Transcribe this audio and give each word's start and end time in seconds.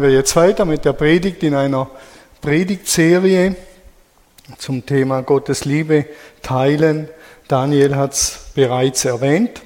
machen 0.00 0.12
wir 0.12 0.16
jetzt 0.16 0.34
weiter 0.34 0.64
mit 0.64 0.86
der 0.86 0.94
Predigt 0.94 1.42
in 1.42 1.54
einer 1.54 1.90
Predigtserie 2.40 3.54
zum 4.56 4.86
Thema 4.86 5.20
Gottes 5.20 5.66
Liebe 5.66 6.06
teilen. 6.40 7.10
Daniel 7.48 7.96
hat 7.96 8.14
es 8.14 8.46
bereits 8.54 9.04
erwähnt 9.04 9.60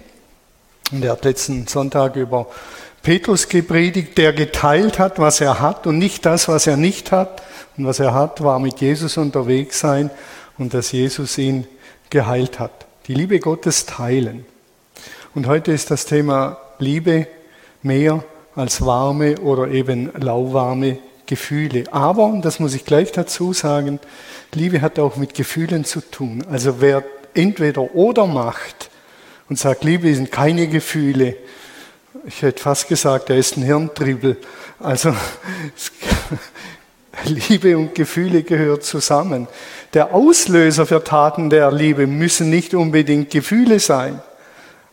und 0.91 1.05
er 1.05 1.12
hat 1.12 1.24
letzten 1.24 1.69
Sonntag 1.69 2.16
über 2.16 2.48
Petrus 3.05 3.48
gepredigt, 3.48 4.19
der 4.19 4.33
geteilt 4.33 4.98
hat, 4.98 5.20
was 5.20 5.41
er 5.41 5.60
hat 5.60 5.87
und 5.87 5.98
nicht 5.98 6.27
das, 6.27 6.48
was 6.48 6.66
er 6.66 6.77
nicht 6.77 7.12
hat. 7.12 7.41
Und 7.77 7.87
was 7.87 8.01
er 8.01 8.12
hat, 8.12 8.43
war 8.43 8.59
mit 8.59 8.80
Jesus 8.80 9.16
unterwegs 9.16 9.79
sein 9.79 10.10
und 10.59 10.74
dass 10.74 10.90
Jesus 10.90 11.38
ihn 11.38 11.65
geheilt 12.10 12.59
hat. 12.59 12.87
Die 13.07 13.15
Liebe 13.15 13.38
Gottes 13.38 13.87
teilen. 13.87 14.45
Und 15.32 15.46
heute 15.46 15.71
ist 15.71 15.93
das 15.93 16.07
Thema 16.07 16.57
Liebe 16.80 17.29
mehr 17.85 18.24
als 18.55 18.85
warme 18.85 19.38
oder 19.38 19.69
eben 19.69 20.10
lauwarme 20.19 20.99
Gefühle. 21.27 21.85
Aber, 21.91 22.24
und 22.24 22.45
das 22.45 22.61
muss 22.61 22.74
ich 22.74 22.85
gleich 22.85 23.13
dazu 23.13 23.52
sagen, 23.52 24.01
Liebe 24.52 24.80
hat 24.80 24.99
auch 24.99 25.16
mit 25.16 25.35
Gefühlen 25.35 25.85
zu 25.85 26.01
tun. 26.01 26.45
Also 26.51 26.80
wer 26.80 27.02
entweder 27.35 27.95
oder 27.95 28.27
macht 28.27 28.91
und 29.49 29.59
sagt, 29.59 29.85
Liebe 29.85 30.15
sind 30.15 30.30
keine 30.30 30.69
Gefühle, 30.69 31.37
ich 32.27 32.41
hätte 32.43 32.63
fast 32.63 32.88
gesagt, 32.88 33.29
er 33.29 33.37
ist 33.37 33.57
ein 33.57 33.65
Hirntriebel. 33.65 34.37
Also 34.79 35.15
Liebe 37.24 37.77
und 37.77 37.95
Gefühle 37.95 38.43
gehören 38.43 38.80
zusammen. 38.80 39.46
Der 39.93 40.15
Auslöser 40.15 40.87
für 40.87 41.02
Taten 41.02 41.51
der 41.51 41.71
Liebe 41.71 42.07
müssen 42.07 42.51
nicht 42.51 42.74
unbedingt 42.74 43.30
Gefühle 43.30 43.79
sein, 43.79 44.21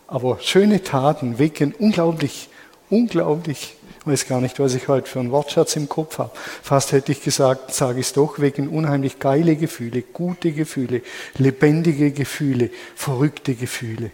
aber 0.07 0.37
schöne 0.41 0.83
Taten 0.83 1.39
wecken 1.39 1.73
unglaublich 1.77 2.49
unglaublich, 2.91 3.75
ich 3.99 4.07
weiß 4.07 4.27
gar 4.27 4.41
nicht, 4.41 4.59
was 4.59 4.75
ich 4.75 4.87
heute 4.87 5.09
für 5.09 5.19
einen 5.19 5.31
Wortschatz 5.31 5.75
im 5.75 5.89
Kopf 5.89 6.19
habe. 6.19 6.31
Fast 6.61 6.91
hätte 6.91 7.11
ich 7.11 7.23
gesagt, 7.23 7.73
sage 7.73 7.99
ich 7.99 8.07
es 8.07 8.13
doch, 8.13 8.39
wegen 8.39 8.67
unheimlich 8.67 9.19
geile 9.19 9.55
Gefühle, 9.55 10.01
gute 10.01 10.51
Gefühle, 10.51 11.01
lebendige 11.37 12.11
Gefühle, 12.11 12.69
verrückte 12.95 13.55
Gefühle. 13.55 14.11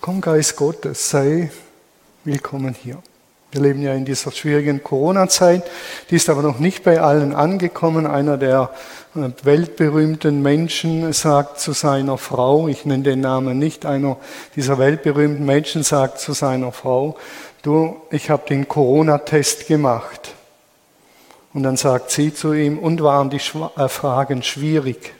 Komm, 0.00 0.20
Geist 0.20 0.56
Gottes, 0.56 1.10
sei 1.10 1.50
willkommen 2.24 2.74
hier. 2.74 3.02
Wir 3.52 3.60
leben 3.60 3.82
ja 3.82 3.92
in 3.92 4.06
dieser 4.06 4.32
schwierigen 4.32 4.82
Corona-Zeit. 4.82 5.62
Die 6.08 6.16
ist 6.16 6.30
aber 6.30 6.40
noch 6.40 6.58
nicht 6.58 6.84
bei 6.84 7.02
allen 7.02 7.34
angekommen. 7.34 8.06
Einer 8.06 8.38
der 8.38 8.70
äh, 9.14 9.28
weltberühmten 9.42 10.40
Menschen 10.40 11.12
sagt 11.12 11.60
zu 11.60 11.72
seiner 11.72 12.16
Frau, 12.16 12.66
ich 12.68 12.86
nenne 12.86 13.02
den 13.02 13.20
Namen 13.20 13.58
nicht, 13.58 13.84
einer 13.84 14.16
dieser 14.56 14.78
weltberühmten 14.78 15.44
Menschen 15.44 15.82
sagt 15.82 16.18
zu 16.18 16.32
seiner 16.32 16.72
Frau, 16.72 17.18
du, 17.60 17.96
ich 18.10 18.30
habe 18.30 18.42
den 18.48 18.68
Corona-Test 18.68 19.66
gemacht. 19.66 20.32
Und 21.52 21.62
dann 21.62 21.76
sagt 21.76 22.10
sie 22.10 22.32
zu 22.32 22.54
ihm, 22.54 22.78
und 22.78 23.02
waren 23.02 23.28
die 23.28 23.36
äh, 23.76 23.88
Fragen 23.88 24.42
schwierig? 24.42 25.12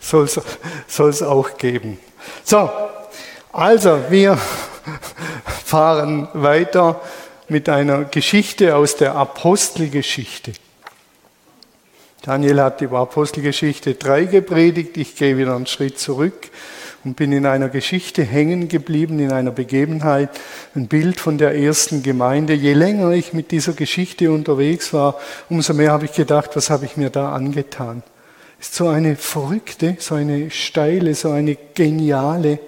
soll 0.00 1.08
es 1.08 1.22
auch 1.22 1.58
geben. 1.58 1.98
So, 2.44 2.70
also 3.52 3.98
wir 4.10 4.38
fahren 5.64 6.28
weiter 6.32 7.00
mit 7.48 7.68
einer 7.68 8.04
Geschichte 8.04 8.76
aus 8.76 8.96
der 8.96 9.14
Apostelgeschichte. 9.14 10.52
Daniel 12.22 12.60
hat 12.60 12.80
über 12.80 12.98
Apostelgeschichte 12.98 13.94
3 13.94 14.24
gepredigt. 14.24 14.96
Ich 14.96 15.16
gehe 15.16 15.38
wieder 15.38 15.54
einen 15.54 15.66
Schritt 15.66 15.98
zurück 15.98 16.50
und 17.04 17.16
bin 17.16 17.32
in 17.32 17.46
einer 17.46 17.68
Geschichte 17.68 18.22
hängen 18.22 18.68
geblieben, 18.68 19.18
in 19.18 19.32
einer 19.32 19.50
Begebenheit, 19.50 20.30
ein 20.74 20.88
Bild 20.88 21.20
von 21.20 21.38
der 21.38 21.54
ersten 21.54 22.02
Gemeinde. 22.02 22.54
Je 22.54 22.74
länger 22.74 23.12
ich 23.12 23.32
mit 23.32 23.50
dieser 23.50 23.72
Geschichte 23.72 24.30
unterwegs 24.32 24.92
war, 24.92 25.14
umso 25.48 25.74
mehr 25.74 25.92
habe 25.92 26.06
ich 26.06 26.12
gedacht, 26.12 26.50
was 26.54 26.70
habe 26.70 26.84
ich 26.84 26.96
mir 26.96 27.10
da 27.10 27.32
angetan. 27.32 28.02
Ist 28.60 28.74
so 28.74 28.88
eine 28.88 29.14
verrückte, 29.14 29.96
so 30.00 30.16
eine 30.16 30.50
steile, 30.50 31.14
so 31.14 31.30
eine 31.30 31.56
geniale 31.74 32.58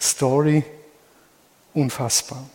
Story, 0.00 0.62
unfassbar. 1.74 2.48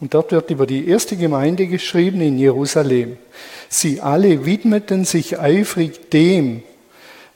Und 0.00 0.14
dort 0.14 0.32
wird 0.32 0.50
über 0.50 0.66
die 0.66 0.88
erste 0.88 1.16
Gemeinde 1.16 1.66
geschrieben 1.66 2.20
in 2.20 2.38
Jerusalem. 2.38 3.18
Sie 3.68 4.00
alle 4.00 4.44
widmeten 4.46 5.04
sich 5.04 5.38
eifrig 5.38 6.10
dem, 6.10 6.62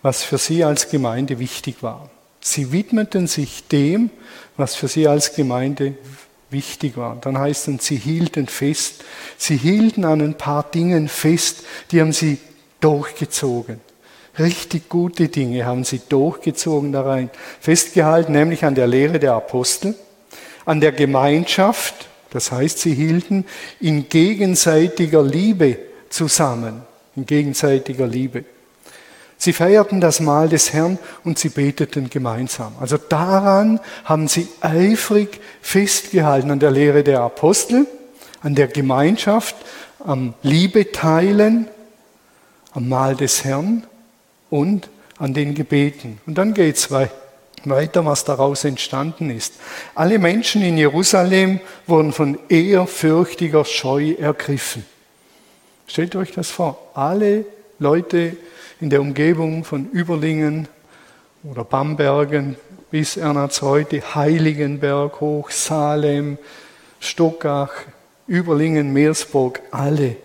was 0.01 0.23
für 0.23 0.39
sie 0.39 0.65
als 0.65 0.89
Gemeinde 0.89 1.39
wichtig 1.39 1.83
war. 1.83 2.11
Sie 2.41 2.73
widmeten 2.73 3.27
sich 3.27 3.69
dem, 3.69 4.11
was 4.57 4.75
für 4.75 4.89
sie 4.89 5.07
als 5.07 5.35
Gemeinde 5.35 5.95
wichtig 6.51 6.97
war. 6.97 7.17
Dann 7.21 7.39
heißt 7.39 7.69
es, 7.69 7.87
sie 7.87 7.97
hielten 7.97 8.47
fest. 8.47 9.05
Sie 9.37 9.57
hielten 9.57 10.05
an 10.05 10.21
ein 10.21 10.35
paar 10.35 10.65
Dingen 10.71 11.09
fest, 11.09 11.65
die 11.91 12.01
haben 12.01 12.13
sie 12.13 12.39
durchgezogen. 12.81 13.81
Richtig 14.39 14.89
gute 14.89 15.29
Dinge 15.29 15.67
haben 15.67 15.85
sie 15.85 16.01
durchgezogen 16.09 16.93
da 16.93 17.03
rein. 17.03 17.31
Festgehalten, 17.61 18.33
nämlich 18.33 18.65
an 18.65 18.75
der 18.75 18.87
Lehre 18.87 19.19
der 19.19 19.35
Apostel, 19.35 19.95
an 20.65 20.81
der 20.81 20.93
Gemeinschaft, 20.93 22.09
das 22.31 22.51
heißt, 22.51 22.79
sie 22.79 22.95
hielten 22.95 23.45
in 23.81 24.09
gegenseitiger 24.09 25.23
Liebe 25.23 25.79
zusammen, 26.09 26.83
in 27.15 27.27
gegenseitiger 27.27 28.07
Liebe. 28.07 28.45
Sie 29.37 29.53
feierten 29.53 30.01
das 30.01 30.21
Mahl 30.21 30.49
des 30.49 30.73
Herrn 30.73 30.99
und 31.25 31.39
sie 31.39 31.49
beteten 31.49 32.09
gemeinsam. 32.09 32.75
Also 32.81 32.97
daran 32.97 33.81
haben 34.05 34.29
sie 34.29 34.49
eifrig 34.61 35.41
festgehalten, 35.61 36.51
an 36.53 36.61
der 36.61 36.71
Lehre 36.71 37.03
der 37.03 37.21
Apostel, 37.21 37.87
an 38.41 38.55
der 38.55 38.69
Gemeinschaft, 38.69 39.57
am 39.99 40.35
Liebeteilen, 40.43 41.67
am 42.73 42.89
Mahl 42.89 43.17
des 43.17 43.45
Herrn 43.45 43.85
und 44.49 44.89
an 45.19 45.35
den 45.35 45.55
Gebeten. 45.55 46.21
Und 46.25 46.39
dann 46.39 46.55
geht 46.55 46.77
es 46.77 46.91
weiter 46.91 47.22
weiter, 47.71 48.05
was 48.05 48.25
daraus 48.25 48.65
entstanden 48.65 49.31
ist. 49.31 49.55
Alle 49.95 50.19
Menschen 50.19 50.63
in 50.63 50.79
Jerusalem 50.79 51.61
wurden 51.87 52.13
von 52.13 52.39
ehrfürchtiger 52.49 53.65
Scheu 53.65 54.13
ergriffen. 54.13 54.85
Stellt 55.87 56.17
euch 56.17 56.33
das 56.33 56.51
vor. 56.51 56.79
Alle 56.95 57.45
Leute 57.79 58.37
in 58.81 58.91
der 58.91 59.01
Umgebung 59.01 59.65
von 59.65 59.89
Überlingen 59.91 60.69
oder 61.45 61.65
Bambergen 61.65 62.57
bis 62.91 63.17
Ernatshäute, 63.17 64.15
Heiligenberg 64.15 65.21
hoch, 65.21 65.51
Salem, 65.51 66.39
Stockach, 67.01 67.73
Überlingen, 68.27 68.93
Meersburg, 68.93 69.61
alle 69.71 70.17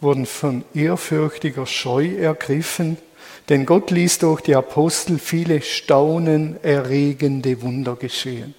wurden 0.00 0.26
von 0.26 0.64
ehrfürchtiger 0.74 1.64
Scheu 1.66 2.16
ergriffen 2.16 2.98
denn 3.52 3.66
Gott 3.66 3.90
ließ 3.90 4.20
durch 4.20 4.40
die 4.40 4.54
Apostel 4.54 5.18
viele 5.18 5.60
staunenerregende 5.60 7.60
Wunder 7.60 7.96
geschehen. 7.96 8.54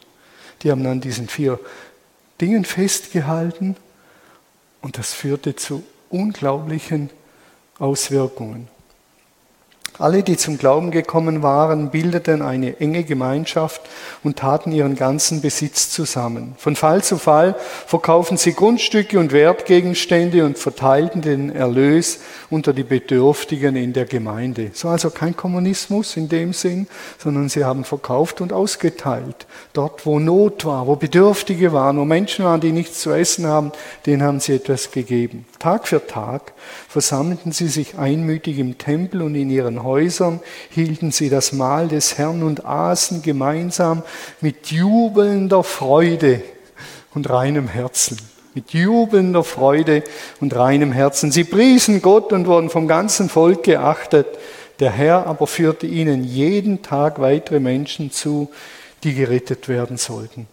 Die 0.61 0.69
haben 0.69 0.85
an 0.85 1.01
diesen 1.01 1.27
vier 1.27 1.59
Dingen 2.39 2.63
festgehalten 2.63 3.75
und 4.83 4.99
das 4.99 5.11
führte 5.11 5.55
zu 5.55 5.81
unglaublichen 6.11 7.09
Auswirkungen. 7.79 8.67
Alle, 9.99 10.23
die 10.23 10.37
zum 10.37 10.57
Glauben 10.57 10.89
gekommen 10.89 11.43
waren, 11.43 11.91
bildeten 11.91 12.41
eine 12.41 12.79
enge 12.79 13.03
Gemeinschaft 13.03 13.81
und 14.23 14.39
taten 14.39 14.71
ihren 14.71 14.95
ganzen 14.95 15.39
Besitz 15.39 15.91
zusammen. 15.91 16.55
Von 16.57 16.75
Fall 16.75 17.03
zu 17.03 17.19
Fall 17.19 17.55
verkauften 17.85 18.37
sie 18.37 18.53
Grundstücke 18.53 19.19
und 19.19 19.31
Wertgegenstände 19.31 20.45
und 20.45 20.57
verteilten 20.57 21.21
den 21.21 21.53
Erlös 21.53 22.21
unter 22.49 22.73
die 22.73 22.83
Bedürftigen 22.83 23.75
in 23.75 23.93
der 23.93 24.05
Gemeinde. 24.05 24.71
So 24.73 24.89
also 24.89 25.11
kein 25.11 25.37
Kommunismus 25.37 26.17
in 26.17 26.27
dem 26.27 26.53
Sinn, 26.53 26.87
sondern 27.19 27.49
sie 27.49 27.63
haben 27.63 27.83
verkauft 27.83 28.41
und 28.41 28.51
ausgeteilt. 28.51 29.45
Dort, 29.73 30.07
wo 30.07 30.17
Not 30.17 30.65
war, 30.65 30.87
wo 30.87 30.95
Bedürftige 30.95 31.71
waren, 31.71 31.97
wo 31.97 32.05
Menschen 32.05 32.45
waren, 32.45 32.61
die 32.61 32.71
nichts 32.71 32.99
zu 32.99 33.11
essen 33.11 33.45
haben, 33.45 33.71
denen 34.07 34.23
haben 34.23 34.39
sie 34.39 34.55
etwas 34.55 34.89
gegeben. 34.89 35.45
Tag 35.59 35.87
für 35.87 36.05
Tag 36.07 36.53
versammelten 36.89 37.51
sie 37.51 37.67
sich 37.67 37.97
einmütig 37.97 38.57
im 38.57 38.79
Tempel 38.79 39.21
und 39.21 39.35
in 39.35 39.51
ihren 39.51 39.82
Häusern 39.83 40.39
hielten 40.69 41.12
sie 41.12 41.30
das 41.30 41.53
Mahl 41.53 41.88
des 41.88 42.18
Herrn 42.18 42.44
und 42.44 42.65
aßen 42.65 43.21
gemeinsam 43.21 44.03
mit 44.41 44.71
jubelnder 44.71 45.63
Freude 45.63 46.41
und 47.13 47.30
reinem 47.30 47.68
Herzen. 47.68 48.18
Mit 48.56 48.71
jubelnder 48.71 49.44
Freude 49.44 50.03
und 50.39 50.56
reinem 50.56 50.91
Herzen. 50.91 51.31
Sie 51.31 51.44
priesen 51.44 52.01
Gott 52.01 52.31
und 52.33 52.45
wurden 52.45 52.69
vom 52.69 52.88
ganzen 52.88 53.30
Volk 53.30 53.63
geachtet. 53.63 54.27
Der 54.80 54.91
Herr 54.91 55.25
aber 55.25 55.47
führte 55.47 55.88
ihnen 55.88 56.24
jeden 56.24 56.81
Tag 56.83 57.19
weitere 57.19 57.59
Menschen 57.59 58.12
zu, 58.12 58.51
die 59.03 59.13
gerettet 59.13 59.68
werden 59.69 59.97
sollten. 59.97 60.47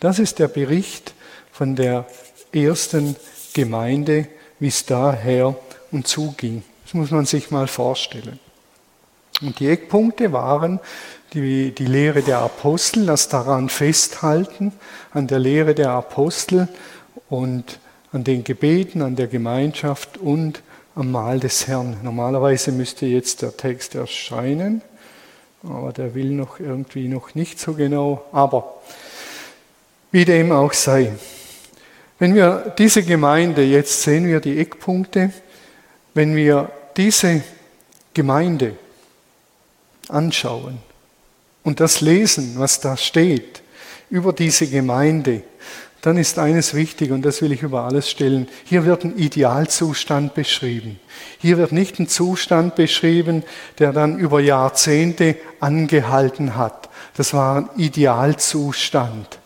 Das 0.00 0.18
ist 0.18 0.38
der 0.38 0.48
Bericht 0.48 1.14
von 1.52 1.76
der 1.76 2.06
ersten 2.52 3.16
Gemeinde, 3.52 4.26
wie 4.58 4.68
es 4.68 4.84
daher 4.84 5.54
und 5.90 6.06
zuging. 6.06 6.62
Das 6.84 6.94
muss 6.94 7.10
man 7.10 7.26
sich 7.26 7.50
mal 7.50 7.66
vorstellen. 7.66 8.38
Und 9.40 9.58
die 9.58 9.68
Eckpunkte 9.68 10.32
waren 10.32 10.80
die, 11.32 11.72
die 11.72 11.86
Lehre 11.86 12.22
der 12.22 12.38
Apostel, 12.38 13.06
das 13.06 13.28
daran 13.28 13.68
festhalten, 13.68 14.72
an 15.12 15.26
der 15.26 15.40
Lehre 15.40 15.74
der 15.74 15.90
Apostel 15.90 16.68
und 17.28 17.78
an 18.12 18.24
den 18.24 18.44
Gebeten, 18.44 19.02
an 19.02 19.16
der 19.16 19.26
Gemeinschaft 19.26 20.18
und 20.18 20.62
am 20.94 21.10
Mahl 21.10 21.40
des 21.40 21.66
Herrn. 21.66 21.96
Normalerweise 22.02 22.70
müsste 22.70 23.06
jetzt 23.06 23.42
der 23.42 23.56
Text 23.56 23.96
erscheinen, 23.96 24.82
aber 25.64 25.92
der 25.92 26.14
will 26.14 26.30
noch 26.30 26.60
irgendwie 26.60 27.08
noch 27.08 27.34
nicht 27.34 27.58
so 27.58 27.74
genau. 27.74 28.24
Aber 28.30 28.82
wie 30.12 30.24
dem 30.24 30.52
auch 30.52 30.72
sei. 30.72 31.12
Wenn 32.20 32.36
wir 32.36 32.72
diese 32.78 33.02
Gemeinde, 33.02 33.64
jetzt 33.64 34.02
sehen 34.02 34.26
wir 34.26 34.38
die 34.38 34.60
Eckpunkte, 34.60 35.32
wenn 36.14 36.36
wir 36.36 36.70
diese 36.96 37.42
Gemeinde 38.12 38.76
anschauen 40.08 40.78
und 41.62 41.80
das 41.80 42.00
lesen, 42.00 42.54
was 42.56 42.80
da 42.80 42.96
steht 42.96 43.62
über 44.10 44.32
diese 44.32 44.66
Gemeinde, 44.66 45.42
dann 46.04 46.18
ist 46.18 46.38
eines 46.38 46.74
wichtig 46.74 47.12
und 47.12 47.22
das 47.22 47.40
will 47.40 47.50
ich 47.50 47.62
über 47.62 47.84
alles 47.84 48.10
stellen. 48.10 48.46
Hier 48.64 48.84
wird 48.84 49.04
ein 49.04 49.16
Idealzustand 49.16 50.34
beschrieben. 50.34 51.00
Hier 51.38 51.56
wird 51.56 51.72
nicht 51.72 51.98
ein 51.98 52.08
Zustand 52.08 52.74
beschrieben, 52.74 53.42
der 53.78 53.92
dann 53.92 54.18
über 54.18 54.40
Jahrzehnte 54.40 55.36
angehalten 55.60 56.56
hat. 56.56 56.90
Das 57.16 57.32
war 57.32 57.56
ein 57.56 57.70
Idealzustand. 57.78 59.38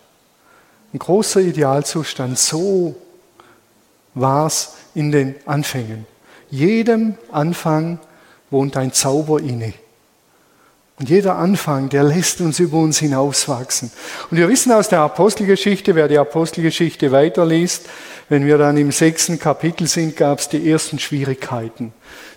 Ein 0.92 0.98
großer 0.98 1.40
Idealzustand. 1.40 2.36
So 2.36 2.96
war 4.14 4.46
es 4.46 4.74
in 4.96 5.12
den 5.12 5.36
Anfängen. 5.46 6.06
Jedem 6.50 7.16
Anfang 7.30 8.00
wohnt 8.50 8.76
ein 8.76 8.92
Zauber 8.92 9.38
inne. 9.38 9.74
Und 10.98 11.08
jeder 11.08 11.36
Anfang, 11.36 11.88
der 11.88 12.02
lässt 12.02 12.40
uns 12.40 12.58
über 12.58 12.78
uns 12.78 12.98
hinauswachsen. 12.98 13.92
Und 14.30 14.36
wir 14.36 14.48
wissen 14.48 14.72
aus 14.72 14.88
der 14.88 15.00
Apostelgeschichte, 15.00 15.94
wer 15.94 16.08
die 16.08 16.18
Apostelgeschichte 16.18 17.12
weiterliest, 17.12 17.86
wenn 18.28 18.44
wir 18.44 18.58
dann 18.58 18.76
im 18.76 18.90
sechsten 18.90 19.38
Kapitel 19.38 19.86
sind, 19.86 20.16
gab 20.16 20.40
es 20.40 20.48
die 20.48 20.68
ersten 20.70 20.98
Schwierigkeiten. 20.98 21.92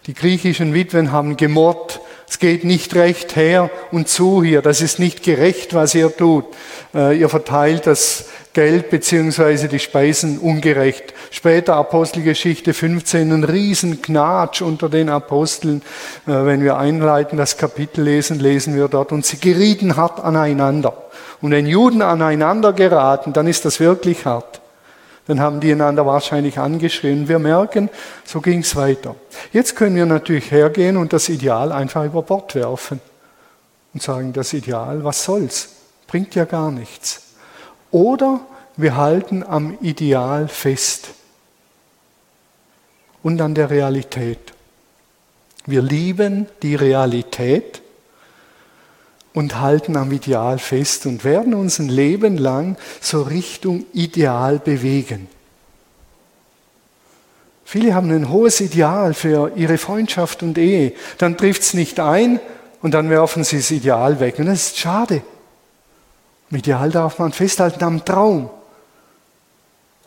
Die 0.05 0.13
griechischen 0.13 0.73
Witwen 0.73 1.11
haben 1.11 1.37
gemorrt. 1.37 2.01
Es 2.29 2.39
geht 2.39 2.63
nicht 2.63 2.95
recht 2.95 3.35
her 3.35 3.69
und 3.91 4.07
zu 4.07 4.43
hier. 4.43 4.61
Das 4.61 4.81
ist 4.81 4.99
nicht 4.99 5.23
gerecht, 5.23 5.73
was 5.73 5.93
ihr 5.95 6.15
tut. 6.15 6.45
Äh, 6.93 7.19
ihr 7.19 7.29
verteilt 7.29 7.87
das 7.87 8.25
Geld 8.53 8.89
beziehungsweise 8.89 9.69
die 9.69 9.79
Speisen 9.79 10.37
ungerecht. 10.37 11.13
Später 11.29 11.75
Apostelgeschichte 11.75 12.73
15, 12.73 13.31
ein 13.31 13.43
Riesenknatsch 13.45 14.61
unter 14.61 14.89
den 14.89 15.09
Aposteln. 15.09 15.81
Äh, 16.27 16.45
wenn 16.45 16.61
wir 16.61 16.77
einleiten 16.77 17.37
das 17.37 17.57
Kapitel 17.57 18.03
lesen, 18.03 18.39
lesen 18.39 18.75
wir 18.75 18.89
dort, 18.89 19.13
und 19.13 19.25
sie 19.25 19.39
gerieten 19.39 19.95
hart 19.95 20.19
aneinander. 20.19 20.93
Und 21.41 21.51
wenn 21.51 21.65
Juden 21.65 22.01
aneinander 22.01 22.73
geraten, 22.73 23.31
dann 23.31 23.47
ist 23.47 23.63
das 23.63 23.79
wirklich 23.79 24.25
hart. 24.25 24.59
Dann 25.27 25.39
haben 25.39 25.61
die 25.61 25.71
einander 25.71 26.05
wahrscheinlich 26.05 26.59
angeschrien. 26.59 27.29
Wir 27.29 27.39
merken, 27.39 27.89
so 28.25 28.41
ging 28.41 28.59
es 28.59 28.75
weiter. 28.75 29.15
Jetzt 29.53 29.77
können 29.77 29.95
wir 29.95 30.05
natürlich 30.05 30.51
hergehen 30.51 30.97
und 30.97 31.13
das 31.13 31.29
Ideal 31.29 31.71
einfach 31.71 32.03
über 32.03 32.21
Bord 32.21 32.53
werfen 32.55 32.99
und 33.93 34.03
sagen, 34.03 34.33
das 34.33 34.51
Ideal, 34.51 35.05
was 35.05 35.23
soll's? 35.23 35.69
Bringt 36.07 36.35
ja 36.35 36.43
gar 36.43 36.69
nichts. 36.71 37.30
Oder 37.91 38.41
wir 38.77 38.95
halten 38.95 39.43
am 39.43 39.77
Ideal 39.81 40.47
fest 40.47 41.09
und 43.21 43.41
an 43.41 43.53
der 43.53 43.69
Realität. 43.69 44.39
Wir 45.65 45.81
lieben 45.81 46.47
die 46.63 46.75
Realität 46.75 47.81
und 49.33 49.59
halten 49.59 49.95
am 49.95 50.11
Ideal 50.11 50.57
fest 50.57 51.05
und 51.05 51.23
werden 51.23 51.53
uns 51.53 51.79
ein 51.79 51.89
Leben 51.89 52.37
lang 52.37 52.77
so 52.99 53.21
Richtung 53.21 53.85
Ideal 53.93 54.59
bewegen. 54.59 55.27
Viele 57.63 57.93
haben 57.93 58.11
ein 58.11 58.29
hohes 58.29 58.59
Ideal 58.59 59.13
für 59.13 59.53
ihre 59.55 59.77
Freundschaft 59.77 60.43
und 60.43 60.57
Ehe. 60.57 60.93
Dann 61.17 61.37
trifft 61.37 61.61
es 61.61 61.73
nicht 61.73 61.99
ein 62.01 62.41
und 62.81 62.93
dann 62.93 63.09
werfen 63.09 63.45
sie 63.45 63.57
das 63.57 63.71
Ideal 63.71 64.19
weg. 64.19 64.39
Und 64.39 64.47
das 64.47 64.67
ist 64.67 64.77
schade. 64.77 65.21
Im 66.51 66.57
Ideal 66.57 66.91
darf 66.91 67.17
man 67.17 67.31
festhalten 67.31 67.83
am 67.83 68.03
Traum. 68.05 68.49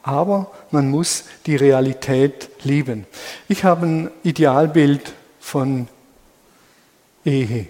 Aber 0.03 0.53
man 0.71 0.91
muss 0.91 1.25
die 1.47 1.57
Realität 1.57 2.51
lieben. 2.63 3.07
Ich 3.49 3.65
habe 3.65 3.87
ein 3.87 4.11
Idealbild 4.23 5.15
von 5.41 5.89
Ehe. 7.25 7.69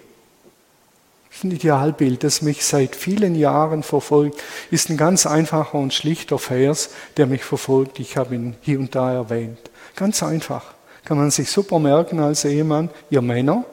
Das 1.29 1.37
ist 1.37 1.43
ein 1.45 1.51
Idealbild, 1.51 2.23
das 2.23 2.41
mich 2.41 2.65
seit 2.65 2.95
vielen 2.95 3.35
Jahren 3.35 3.83
verfolgt. 3.83 4.41
Ist 4.71 4.89
ein 4.89 4.97
ganz 4.97 5.25
einfacher 5.25 5.77
und 5.77 5.93
schlichter 5.93 6.39
Vers, 6.39 6.91
der 7.15 7.27
mich 7.27 7.43
verfolgt. 7.43 7.99
Ich 7.99 8.17
habe 8.17 8.35
ihn 8.35 8.55
hier 8.61 8.79
und 8.79 8.95
da 8.95 9.13
erwähnt. 9.13 9.59
Ganz 9.95 10.23
einfach. 10.23 10.73
Kann 11.05 11.17
man 11.17 11.31
sich 11.31 11.49
super 11.49 11.79
merken 11.79 12.19
als 12.19 12.43
Ehemann. 12.45 12.89
Ihr 13.09 13.21
Männer, 13.21 13.63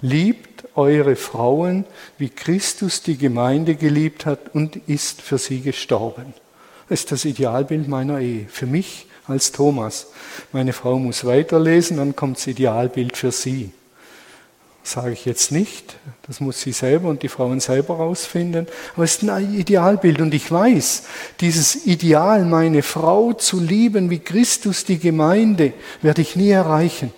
liebt 0.00 0.53
eure 0.74 1.16
Frauen, 1.16 1.84
wie 2.18 2.28
Christus 2.28 3.02
die 3.02 3.16
Gemeinde 3.16 3.74
geliebt 3.74 4.26
hat 4.26 4.54
und 4.54 4.76
ist 4.86 5.22
für 5.22 5.38
sie 5.38 5.60
gestorben. 5.60 6.34
Das 6.88 7.00
ist 7.00 7.12
das 7.12 7.24
Idealbild 7.24 7.88
meiner 7.88 8.20
Ehe. 8.20 8.46
Für 8.48 8.66
mich 8.66 9.06
als 9.26 9.52
Thomas. 9.52 10.08
Meine 10.52 10.72
Frau 10.72 10.98
muss 10.98 11.24
weiterlesen, 11.24 11.96
dann 11.96 12.14
kommt 12.14 12.36
das 12.36 12.46
Idealbild 12.46 13.16
für 13.16 13.32
sie. 13.32 13.70
Sage 14.82 15.12
ich 15.12 15.24
jetzt 15.24 15.50
nicht, 15.50 15.96
das 16.26 16.40
muss 16.40 16.60
sie 16.60 16.72
selber 16.72 17.08
und 17.08 17.22
die 17.22 17.30
Frauen 17.30 17.58
selber 17.58 17.94
rausfinden, 17.96 18.66
aber 18.94 19.04
es 19.04 19.14
ist 19.14 19.26
ein 19.26 19.54
Idealbild 19.54 20.20
und 20.20 20.34
ich 20.34 20.52
weiß, 20.52 21.04
dieses 21.40 21.86
Ideal, 21.86 22.44
meine 22.44 22.82
Frau 22.82 23.32
zu 23.32 23.60
lieben 23.60 24.10
wie 24.10 24.18
Christus 24.18 24.84
die 24.84 24.98
Gemeinde, 24.98 25.72
werde 26.02 26.20
ich 26.20 26.36
nie 26.36 26.50
erreichen 26.50 27.14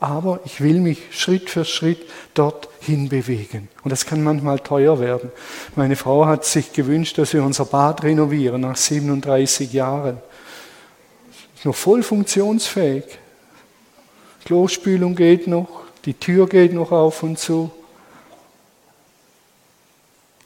aber 0.00 0.40
ich 0.46 0.62
will 0.62 0.80
mich 0.80 0.98
Schritt 1.10 1.50
für 1.50 1.66
Schritt 1.66 2.00
dorthin 2.32 3.10
bewegen. 3.10 3.68
Und 3.84 3.90
das 3.90 4.06
kann 4.06 4.24
manchmal 4.24 4.58
teuer 4.58 4.98
werden. 4.98 5.30
Meine 5.76 5.94
Frau 5.94 6.24
hat 6.24 6.46
sich 6.46 6.72
gewünscht, 6.72 7.18
dass 7.18 7.34
wir 7.34 7.44
unser 7.44 7.66
Bad 7.66 8.02
renovieren 8.02 8.62
nach 8.62 8.76
37 8.76 9.74
Jahren. 9.74 10.16
Ist 11.54 11.66
noch 11.66 11.76
voll 11.76 12.02
funktionsfähig. 12.02 13.04
Klospülung 14.46 15.14
geht 15.14 15.46
noch, 15.46 15.82
die 16.06 16.14
Tür 16.14 16.48
geht 16.48 16.72
noch 16.72 16.92
auf 16.92 17.22
und 17.22 17.38
zu. 17.38 17.70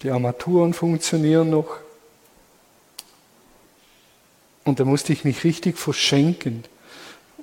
Die 0.02 0.11
Armaturen 0.11 0.75
funktionieren 0.75 1.50
noch. 1.50 1.76
Und 4.64 4.80
da 4.80 4.84
musste 4.84 5.12
ich 5.12 5.25
mich 5.25 5.44
richtig 5.44 5.78
verschenken, 5.78 6.64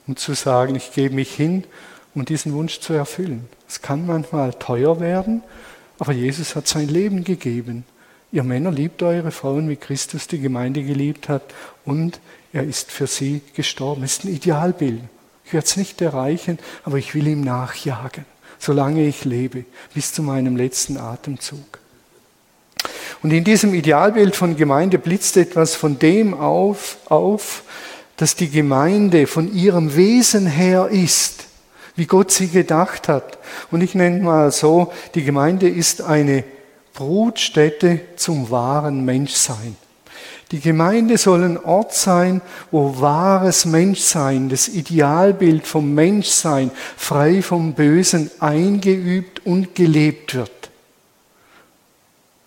um 0.08 0.18
zu 0.18 0.34
sagen, 0.34 0.75
ich 0.75 0.91
gebe 0.91 1.15
mich 1.15 1.34
hin 1.34 1.63
um 2.13 2.25
diesen 2.25 2.53
Wunsch 2.53 2.80
zu 2.80 2.94
erfüllen. 2.94 3.48
Es 3.68 3.82
kann 3.82 4.06
manchmal 4.06 4.53
teuer 4.53 5.00
werden, 5.00 5.44
aber 6.00 6.13
Jesus 6.13 6.56
hat 6.56 6.68
sein 6.68 6.88
Leben 6.88 7.24
gegeben. 7.24 7.86
Ihr 8.32 8.44
Männer 8.44 8.72
liebt 8.72 9.03
eure 9.03 9.32
Frauen, 9.32 9.70
wie 9.70 9.75
Christus 9.75 10.27
die 10.27 10.39
Gemeinde 10.39 10.84
geliebt 10.84 11.30
hat 11.30 11.44
und 11.86 12.20
er 12.53 12.63
ist 12.63 12.91
für 12.91 13.08
sie 13.08 13.41
gestorben. 13.56 14.01
Das 14.01 14.13
ist 14.13 14.25
ein 14.25 14.34
Idealbild. 14.34 15.01
Ich 15.46 15.53
werde 15.53 15.68
es 15.68 15.77
nicht 15.77 16.01
erreichen, 16.01 16.60
aber 16.84 16.98
ich 16.98 17.13
will 17.13 17.27
ihm 17.27 17.41
nachjagen, 17.41 18.25
solange 18.58 19.06
ich 19.06 19.25
lebe, 19.25 19.65
bis 19.94 20.13
zu 20.13 20.24
meinem 20.24 20.56
letzten 20.56 20.98
Atemzug. 20.98 21.80
Und 23.22 23.32
in 23.32 23.44
diesem 23.44 23.74
Idealbild 23.74 24.36
von 24.36 24.56
Gemeinde 24.56 24.98
blitzt 24.98 25.38
etwas 25.38 25.75
von 25.75 26.00
dem 26.00 26.34
auf, 26.34 26.98
auf 27.06 27.63
dass 28.18 28.36
die 28.36 28.50
Gemeinde 28.50 29.25
von 29.25 29.51
ihrem 29.53 29.96
Wesen 29.96 30.46
her 30.46 30.89
ist 30.91 31.48
wie 31.95 32.05
Gott 32.05 32.31
sie 32.31 32.48
gedacht 32.48 33.07
hat. 33.07 33.38
Und 33.69 33.81
ich 33.81 33.95
nenne 33.95 34.24
mal 34.24 34.51
so, 34.51 34.91
die 35.15 35.24
Gemeinde 35.24 35.69
ist 35.69 36.01
eine 36.01 36.43
Brutstätte 36.93 38.01
zum 38.15 38.50
wahren 38.50 39.05
Menschsein. 39.05 39.75
Die 40.51 40.60
Gemeinde 40.60 41.17
soll 41.17 41.43
ein 41.43 41.57
Ort 41.63 41.93
sein, 41.93 42.41
wo 42.71 43.00
wahres 43.00 43.65
Menschsein, 43.65 44.50
das 44.50 44.67
Idealbild 44.67 45.65
vom 45.65 45.93
Menschsein, 45.93 46.71
frei 46.98 47.41
vom 47.41 47.74
Bösen, 47.74 48.29
eingeübt 48.39 49.45
und 49.45 49.75
gelebt 49.75 50.36
wird. 50.36 50.69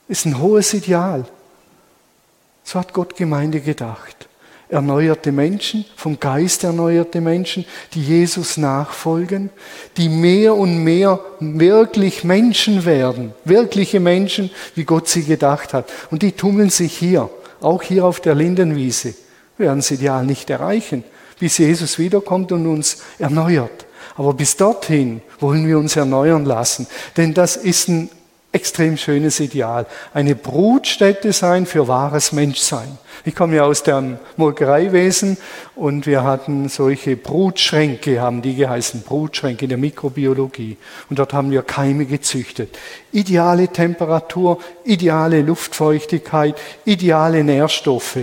Ist 0.06 0.26
ein 0.26 0.38
hohes 0.38 0.74
Ideal. 0.74 1.24
So 2.62 2.78
hat 2.78 2.92
Gott 2.92 3.16
Gemeinde 3.16 3.60
gedacht 3.60 4.28
erneuerte 4.74 5.30
Menschen, 5.30 5.84
vom 5.96 6.18
Geist 6.18 6.64
erneuerte 6.64 7.20
Menschen, 7.20 7.64
die 7.94 8.02
Jesus 8.02 8.56
nachfolgen, 8.56 9.50
die 9.96 10.08
mehr 10.08 10.54
und 10.54 10.82
mehr 10.82 11.20
wirklich 11.38 12.24
Menschen 12.24 12.84
werden, 12.84 13.32
wirkliche 13.44 14.00
Menschen, 14.00 14.50
wie 14.74 14.84
Gott 14.84 15.08
sie 15.08 15.22
gedacht 15.22 15.72
hat. 15.72 15.92
Und 16.10 16.22
die 16.22 16.32
tummeln 16.32 16.70
sich 16.70 16.92
hier, 16.96 17.30
auch 17.60 17.82
hier 17.82 18.04
auf 18.04 18.20
der 18.20 18.34
Lindenwiese. 18.34 19.14
Werden 19.56 19.78
das 19.78 19.92
Ideal 19.92 20.26
nicht 20.26 20.50
erreichen, 20.50 21.04
bis 21.38 21.58
Jesus 21.58 21.98
wiederkommt 21.98 22.50
und 22.50 22.66
uns 22.66 22.98
erneuert. 23.20 23.86
Aber 24.16 24.34
bis 24.34 24.56
dorthin 24.56 25.22
wollen 25.38 25.66
wir 25.68 25.78
uns 25.78 25.94
erneuern 25.94 26.44
lassen, 26.44 26.88
denn 27.16 27.32
das 27.32 27.56
ist 27.56 27.88
ein 27.88 28.10
extrem 28.54 28.96
schönes 28.96 29.40
Ideal. 29.40 29.86
Eine 30.14 30.36
Brutstätte 30.36 31.32
sein 31.32 31.66
für 31.66 31.88
wahres 31.88 32.32
Menschsein. 32.32 32.98
Ich 33.24 33.34
komme 33.34 33.56
ja 33.56 33.64
aus 33.64 33.82
dem 33.82 34.18
Molkereiwesen 34.36 35.36
und 35.74 36.06
wir 36.06 36.22
hatten 36.22 36.68
solche 36.68 37.16
Brutschränke, 37.16 38.20
haben 38.20 38.42
die 38.42 38.54
geheißen, 38.54 39.02
Brutschränke 39.02 39.64
in 39.64 39.70
der 39.70 39.78
Mikrobiologie. 39.78 40.76
Und 41.10 41.18
dort 41.18 41.32
haben 41.32 41.50
wir 41.50 41.62
Keime 41.62 42.06
gezüchtet. 42.06 42.78
Ideale 43.12 43.68
Temperatur, 43.68 44.58
ideale 44.84 45.42
Luftfeuchtigkeit, 45.42 46.54
ideale 46.84 47.42
Nährstoffe. 47.42 48.18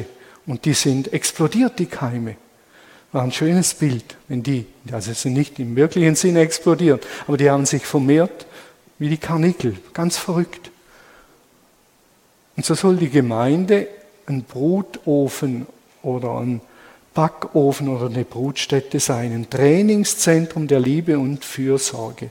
Und 0.46 0.66
die 0.66 0.74
sind 0.74 1.12
explodiert, 1.14 1.78
die 1.80 1.88
Keime. 1.88 2.36
War 3.12 3.24
ein 3.24 3.34
schönes 3.34 3.74
Bild, 3.74 4.16
wenn 4.30 4.44
die, 4.44 4.66
also 4.92 5.12
sind 5.12 5.34
nicht 5.34 5.60
im 5.60 5.76
wirklichen 5.76 6.16
Sinne 6.16 6.40
explodiert, 6.40 7.06
aber 7.28 7.36
die 7.36 7.50
haben 7.50 7.66
sich 7.66 7.86
vermehrt 7.86 8.46
wie 9.02 9.10
die 9.10 9.18
Karnickel, 9.18 9.76
ganz 9.94 10.16
verrückt. 10.16 10.70
Und 12.56 12.64
so 12.64 12.76
soll 12.76 12.98
die 12.98 13.10
Gemeinde 13.10 13.88
ein 14.28 14.44
Brutofen 14.44 15.66
oder 16.04 16.38
ein 16.38 16.62
Backofen 17.16 17.90
oder 17.90 18.06
eine 18.06 18.24
Brutstätte 18.24 19.00
sein, 19.00 19.34
ein 19.34 19.50
Trainingszentrum 19.50 20.68
der 20.68 20.80
Liebe 20.80 21.18
und 21.18 21.44
Fürsorge. 21.44 22.30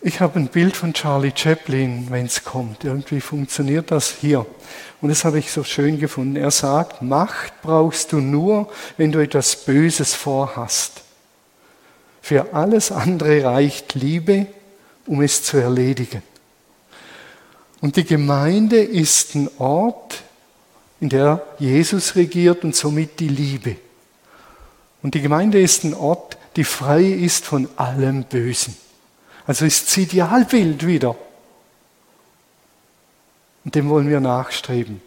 Ich 0.00 0.20
habe 0.20 0.38
ein 0.38 0.48
Bild 0.48 0.74
von 0.74 0.94
Charlie 0.94 1.32
Chaplin, 1.36 2.06
wenn 2.08 2.24
es 2.24 2.42
kommt. 2.42 2.82
Irgendwie 2.82 3.20
funktioniert 3.20 3.90
das 3.90 4.10
hier. 4.10 4.46
Und 5.02 5.10
das 5.10 5.26
habe 5.26 5.38
ich 5.38 5.52
so 5.52 5.64
schön 5.64 6.00
gefunden. 6.00 6.36
Er 6.36 6.50
sagt, 6.50 7.02
Macht 7.02 7.52
brauchst 7.60 8.10
du 8.10 8.20
nur, 8.20 8.72
wenn 8.96 9.12
du 9.12 9.18
etwas 9.18 9.66
Böses 9.66 10.14
vorhast. 10.14 11.02
Für 12.26 12.52
alles 12.54 12.90
andere 12.90 13.44
reicht 13.44 13.94
Liebe, 13.94 14.48
um 15.06 15.22
es 15.22 15.44
zu 15.44 15.58
erledigen. 15.58 16.24
Und 17.80 17.94
die 17.94 18.02
Gemeinde 18.02 18.82
ist 18.82 19.36
ein 19.36 19.48
Ort, 19.58 20.24
in 21.00 21.08
der 21.08 21.46
Jesus 21.60 22.16
regiert 22.16 22.64
und 22.64 22.74
somit 22.74 23.20
die 23.20 23.28
Liebe. 23.28 23.76
Und 25.04 25.14
die 25.14 25.20
Gemeinde 25.20 25.60
ist 25.60 25.84
ein 25.84 25.94
Ort, 25.94 26.36
die 26.56 26.64
frei 26.64 27.04
ist 27.04 27.44
von 27.44 27.68
allem 27.76 28.24
Bösen. 28.24 28.76
Also 29.46 29.64
ist 29.64 29.86
das 29.86 29.96
Idealbild 29.96 30.84
wieder. 30.84 31.14
Und 33.64 33.76
dem 33.76 33.88
wollen 33.88 34.08
wir 34.08 34.18
nachstreben. 34.18 35.00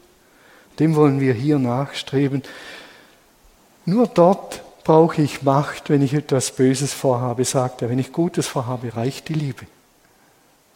Dem 0.80 0.96
wollen 0.96 1.20
wir 1.20 1.34
hier 1.34 1.60
nachstreben. 1.60 2.44
Nur 3.84 4.08
dort 4.08 4.59
brauche 4.90 5.22
ich 5.22 5.44
Macht, 5.44 5.92
wenn 5.92 6.02
ich 6.02 6.16
etwas 6.16 6.50
Böses 6.50 6.96
vorhabe, 6.96 7.46
sagt 7.46 7.84
er. 7.84 7.92
Wenn 7.92 8.00
ich 8.00 8.12
Gutes 8.12 8.48
vorhabe, 8.48 8.96
reicht 8.96 9.28
die 9.28 9.36
Liebe. 9.36 9.68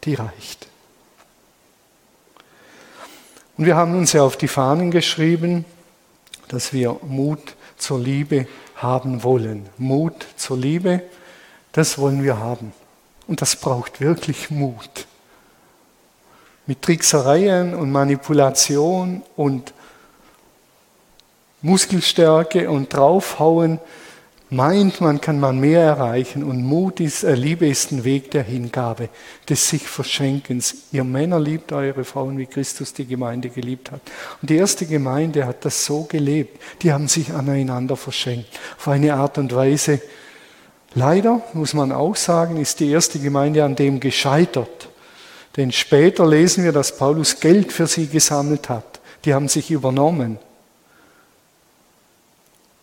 Die 0.03 0.13
reicht. 0.13 0.67
Und 3.57 3.65
wir 3.65 3.75
haben 3.75 3.97
uns 3.97 4.13
ja 4.13 4.21
auf 4.21 4.37
die 4.37 4.47
Fahnen 4.47 4.91
geschrieben, 4.91 5.65
dass 6.47 6.73
wir 6.73 6.95
Mut 7.07 7.55
zur 7.79 7.97
Liebe 7.97 8.47
haben 8.75 9.23
wollen. 9.23 9.67
Mut 9.79 10.27
zur 10.35 10.59
Liebe, 10.59 11.01
das 11.71 11.97
wollen 11.97 12.23
wir 12.23 12.37
haben. 12.37 12.71
Und 13.25 13.41
das 13.41 13.55
braucht 13.55 13.99
wirklich 13.99 14.51
Mut. 14.51 15.07
Mit 16.67 16.83
Tricksereien 16.83 17.73
und 17.73 17.91
Manipulation 17.91 19.23
und 19.35 19.73
Muskelstärke 21.63 22.69
und 22.69 22.93
draufhauen, 22.93 23.79
meint 24.53 25.01
man, 25.01 25.19
kann 25.19 25.39
man 25.39 25.59
mehr 25.59 25.81
erreichen. 25.81 26.43
Und 26.43 26.63
Mut 26.63 26.99
ist, 26.99 27.23
äh, 27.23 27.35
Liebe 27.35 27.67
ist 27.67 27.91
ein 27.91 28.03
Weg 28.03 28.31
der 28.31 28.43
Hingabe, 28.43 29.09
des 29.49 29.67
sich 29.69 29.87
Verschenkens. 29.87 30.75
Ihr 30.91 31.03
Männer 31.03 31.39
liebt 31.39 31.71
eure 31.71 32.03
Frauen, 32.03 32.37
wie 32.37 32.45
Christus 32.45 32.93
die 32.93 33.05
Gemeinde 33.05 33.49
geliebt 33.49 33.91
hat. 33.91 34.01
Und 34.41 34.49
die 34.49 34.55
erste 34.55 34.85
Gemeinde 34.85 35.45
hat 35.45 35.65
das 35.65 35.85
so 35.85 36.03
gelebt. 36.03 36.61
Die 36.81 36.93
haben 36.93 37.07
sich 37.07 37.33
aneinander 37.33 37.97
verschenkt. 37.97 38.47
Auf 38.77 38.87
eine 38.87 39.15
Art 39.15 39.37
und 39.37 39.53
Weise. 39.53 40.01
Leider, 40.95 41.41
muss 41.53 41.73
man 41.73 41.91
auch 41.91 42.15
sagen, 42.15 42.57
ist 42.57 42.79
die 42.79 42.91
erste 42.91 43.19
Gemeinde 43.19 43.63
an 43.63 43.75
dem 43.75 43.99
gescheitert. 43.99 44.89
Denn 45.57 45.71
später 45.71 46.27
lesen 46.27 46.63
wir, 46.63 46.71
dass 46.71 46.97
Paulus 46.97 47.39
Geld 47.39 47.71
für 47.71 47.87
sie 47.87 48.07
gesammelt 48.07 48.69
hat. 48.69 48.99
Die 49.25 49.33
haben 49.33 49.47
sich 49.47 49.71
übernommen. 49.71 50.37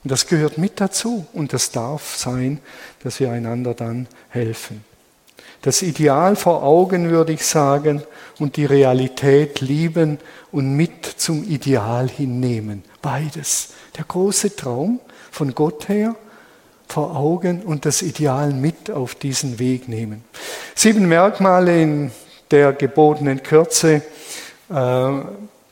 Und 0.02 0.10
das 0.10 0.26
gehört 0.26 0.56
mit 0.56 0.80
dazu 0.80 1.26
und 1.32 1.52
das 1.52 1.70
darf 1.72 2.16
sein, 2.16 2.60
dass 3.02 3.20
wir 3.20 3.30
einander 3.30 3.74
dann 3.74 4.06
helfen. 4.30 4.84
Das 5.62 5.82
Ideal 5.82 6.36
vor 6.36 6.62
Augen 6.62 7.10
würde 7.10 7.32
ich 7.32 7.44
sagen 7.44 8.02
und 8.38 8.56
die 8.56 8.64
Realität 8.64 9.60
lieben 9.60 10.18
und 10.52 10.74
mit 10.74 11.04
zum 11.04 11.44
Ideal 11.44 12.08
hinnehmen. 12.08 12.82
Beides. 13.02 13.74
Der 13.98 14.04
große 14.04 14.56
Traum 14.56 15.00
von 15.30 15.54
Gott 15.54 15.90
her 15.90 16.16
vor 16.88 17.14
Augen 17.14 17.62
und 17.62 17.84
das 17.84 18.00
Ideal 18.00 18.52
mit 18.52 18.90
auf 18.90 19.14
diesen 19.14 19.58
Weg 19.58 19.86
nehmen. 19.86 20.24
Sieben 20.74 21.06
Merkmale 21.06 21.82
in 21.82 22.10
der 22.50 22.72
gebotenen 22.72 23.42
Kürze, 23.42 24.02
äh, 24.70 25.10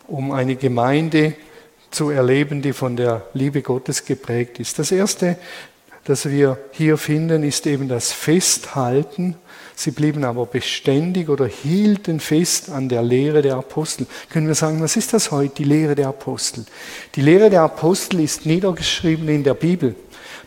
um 0.07 0.33
eine 0.33 0.57
Gemeinde 0.57 1.35
zu 1.91 2.11
erleben, 2.11 2.63
die 2.63 2.73
von 2.73 2.97
der 2.97 3.27
Liebe 3.35 3.63
Gottes 3.63 4.05
geprägt 4.05 4.61
ist. 4.61 4.79
Das 4.79 4.93
Erste, 4.93 5.37
das 6.05 6.29
wir 6.29 6.59
hier 6.73 6.97
finden, 6.97 7.43
ist 7.43 7.67
eben 7.67 7.89
das 7.89 8.13
Festhalten. 8.13 9.37
Sie 9.75 9.91
blieben 9.91 10.25
aber 10.25 10.47
beständig 10.47 11.29
oder 11.29 11.47
hielten 11.47 12.19
fest 12.19 12.71
an 12.71 12.89
der 12.89 13.03
Lehre 13.03 13.43
der 13.43 13.57
Apostel. 13.57 14.07
Können 14.31 14.49
wir 14.49 14.55
sagen, 14.55 14.81
was 14.83 14.97
ist 14.97 15.13
das 15.13 15.31
heute, 15.31 15.57
die 15.57 15.65
Lehre 15.65 15.95
der 15.95 16.09
Apostel? 16.09 16.65
Die 17.15 17.21
Lehre 17.21 17.51
der 17.51 17.63
Apostel 17.63 18.21
ist 18.21 18.45
niedergeschrieben 18.45 19.29
in 19.29 19.45
der 19.45 19.55
Bibel. 19.55 19.95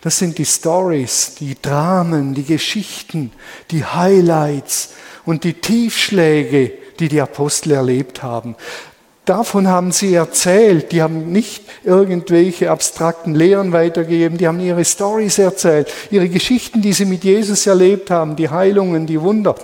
Das 0.02 0.18
sind 0.18 0.38
die 0.38 0.46
Stories, 0.46 1.36
die 1.40 1.56
Dramen, 1.62 2.34
die 2.34 2.44
Geschichten, 2.44 3.32
die 3.70 3.86
Highlights 3.86 4.94
und 5.26 5.44
die 5.44 5.54
Tiefschläge, 5.54 6.72
die 7.00 7.08
die 7.08 7.22
Apostel 7.22 7.72
erlebt 7.72 8.24
haben. 8.24 8.56
Davon 9.26 9.68
haben 9.68 9.92
sie 9.92 10.14
erzählt. 10.14 10.92
Die 10.92 11.02
haben 11.02 11.32
nicht 11.32 11.64
irgendwelche 11.84 12.72
abstrakten 12.72 13.36
Lehren 13.36 13.72
weitergegeben. 13.72 14.38
Die 14.38 14.48
haben 14.48 14.60
ihre 14.60 14.84
Stories 14.84 15.38
erzählt, 15.38 15.92
ihre 16.10 16.28
Geschichten, 16.28 16.82
die 16.82 16.94
sie 16.94 17.06
mit 17.06 17.24
Jesus 17.24 17.68
erlebt 17.68 18.10
haben, 18.10 18.36
die 18.36 18.50
Heilungen, 18.50 19.06
die 19.06 19.22
Wunder. 19.22 19.56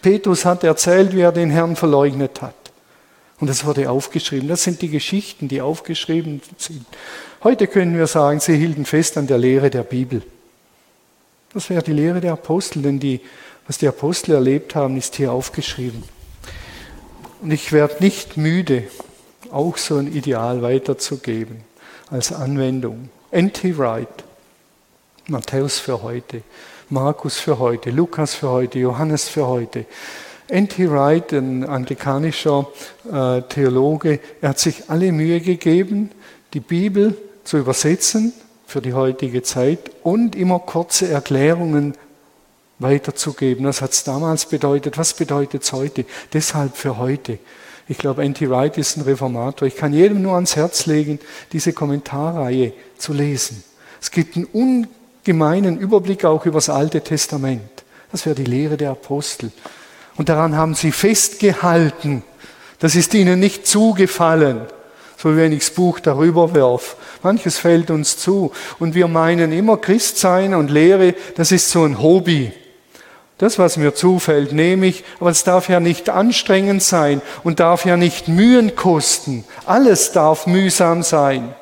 Petrus 0.00 0.44
hat 0.44 0.64
erzählt, 0.64 1.14
wie 1.14 1.20
er 1.20 1.32
den 1.32 1.50
Herrn 1.50 1.76
verleugnet 1.76 2.42
hat. 2.42 2.54
Und 3.38 3.48
das 3.48 3.64
wurde 3.64 3.88
aufgeschrieben. 3.88 4.48
Das 4.48 4.64
sind 4.64 4.82
die 4.82 4.88
Geschichten, 4.88 5.48
die 5.48 5.60
aufgeschrieben 5.60 6.42
sind. 6.58 6.84
Heute 7.44 7.66
können 7.66 7.96
wir 7.96 8.06
sagen, 8.06 8.40
sie 8.40 8.56
hielten 8.56 8.84
fest 8.84 9.16
an 9.16 9.26
der 9.26 9.38
Lehre 9.38 9.70
der 9.70 9.82
Bibel. 9.82 10.22
Das 11.52 11.68
wäre 11.70 11.82
die 11.82 11.92
Lehre 11.92 12.20
der 12.20 12.32
Apostel, 12.32 12.82
denn 12.82 12.98
die, 12.98 13.20
was 13.66 13.78
die 13.78 13.88
Apostel 13.88 14.32
erlebt 14.32 14.74
haben, 14.74 14.96
ist 14.96 15.16
hier 15.16 15.32
aufgeschrieben. 15.32 16.04
Und 17.42 17.50
ich 17.50 17.72
werde 17.72 17.96
nicht 17.98 18.36
müde, 18.36 18.84
auch 19.50 19.76
so 19.76 19.96
ein 19.96 20.06
Ideal 20.06 20.62
weiterzugeben 20.62 21.64
als 22.08 22.32
Anwendung. 22.32 23.10
N.T. 23.32 23.76
Wright, 23.78 24.06
Matthäus 25.26 25.80
für 25.80 26.04
heute, 26.04 26.42
Markus 26.88 27.40
für 27.40 27.58
heute, 27.58 27.90
Lukas 27.90 28.36
für 28.36 28.48
heute, 28.48 28.78
Johannes 28.78 29.28
für 29.28 29.48
heute. 29.48 29.86
N.T. 30.46 30.88
Wright, 30.88 31.32
ein 31.32 31.64
anglikanischer 31.64 32.68
äh, 33.12 33.42
Theologe, 33.42 34.20
er 34.40 34.50
hat 34.50 34.60
sich 34.60 34.88
alle 34.88 35.10
Mühe 35.10 35.40
gegeben, 35.40 36.12
die 36.54 36.60
Bibel 36.60 37.16
zu 37.42 37.58
übersetzen 37.58 38.32
für 38.68 38.80
die 38.80 38.92
heutige 38.92 39.42
Zeit 39.42 39.90
und 40.04 40.36
immer 40.36 40.60
kurze 40.60 41.08
Erklärungen 41.08 41.94
weiterzugeben. 42.82 43.64
Das 43.64 43.80
hat 43.80 43.92
es 43.92 44.04
damals 44.04 44.46
bedeutet. 44.46 44.98
Was 44.98 45.14
bedeutet 45.14 45.62
es 45.62 45.72
heute? 45.72 46.04
Deshalb 46.32 46.76
für 46.76 46.98
heute. 46.98 47.38
Ich 47.88 47.98
glaube, 47.98 48.22
N.T. 48.22 48.48
Wright 48.48 48.78
ist 48.78 48.96
ein 48.96 49.02
Reformator. 49.02 49.66
Ich 49.66 49.76
kann 49.76 49.92
jedem 49.92 50.22
nur 50.22 50.34
ans 50.34 50.56
Herz 50.56 50.86
legen, 50.86 51.18
diese 51.52 51.72
Kommentarreihe 51.72 52.72
zu 52.96 53.12
lesen. 53.12 53.62
Es 54.00 54.10
gibt 54.10 54.36
einen 54.36 54.46
ungemeinen 54.46 55.78
Überblick 55.78 56.24
auch 56.24 56.46
über 56.46 56.58
das 56.58 56.68
Alte 56.68 57.02
Testament. 57.02 57.62
Das 58.10 58.26
wäre 58.26 58.34
die 58.34 58.44
Lehre 58.44 58.76
der 58.76 58.90
Apostel. 58.90 59.50
Und 60.16 60.28
daran 60.28 60.56
haben 60.56 60.74
sie 60.74 60.92
festgehalten. 60.92 62.22
Das 62.78 62.94
ist 62.94 63.14
ihnen 63.14 63.40
nicht 63.40 63.66
zugefallen, 63.66 64.62
so 65.16 65.32
wie 65.32 65.36
wenn 65.36 65.52
ich 65.52 65.60
das 65.60 65.70
Buch 65.70 66.00
darüber 66.00 66.54
werf. 66.54 66.96
Manches 67.22 67.58
fällt 67.58 67.90
uns 67.90 68.18
zu. 68.18 68.52
Und 68.78 68.94
wir 68.94 69.08
meinen 69.08 69.52
immer, 69.52 69.76
Christsein 69.76 70.54
und 70.54 70.70
Lehre, 70.70 71.14
das 71.36 71.52
ist 71.52 71.70
so 71.70 71.84
ein 71.84 72.02
Hobby. 72.02 72.52
Das, 73.38 73.58
was 73.58 73.76
mir 73.76 73.94
zufällt, 73.94 74.52
nehme 74.52 74.86
ich, 74.86 75.04
aber 75.18 75.30
es 75.30 75.44
darf 75.44 75.68
ja 75.68 75.80
nicht 75.80 76.08
anstrengend 76.08 76.82
sein 76.82 77.20
und 77.42 77.60
darf 77.60 77.84
ja 77.84 77.96
nicht 77.96 78.28
Mühen 78.28 78.76
kosten. 78.76 79.44
Alles 79.66 80.12
darf 80.12 80.46
mühsam 80.46 81.02
sein. 81.02 81.54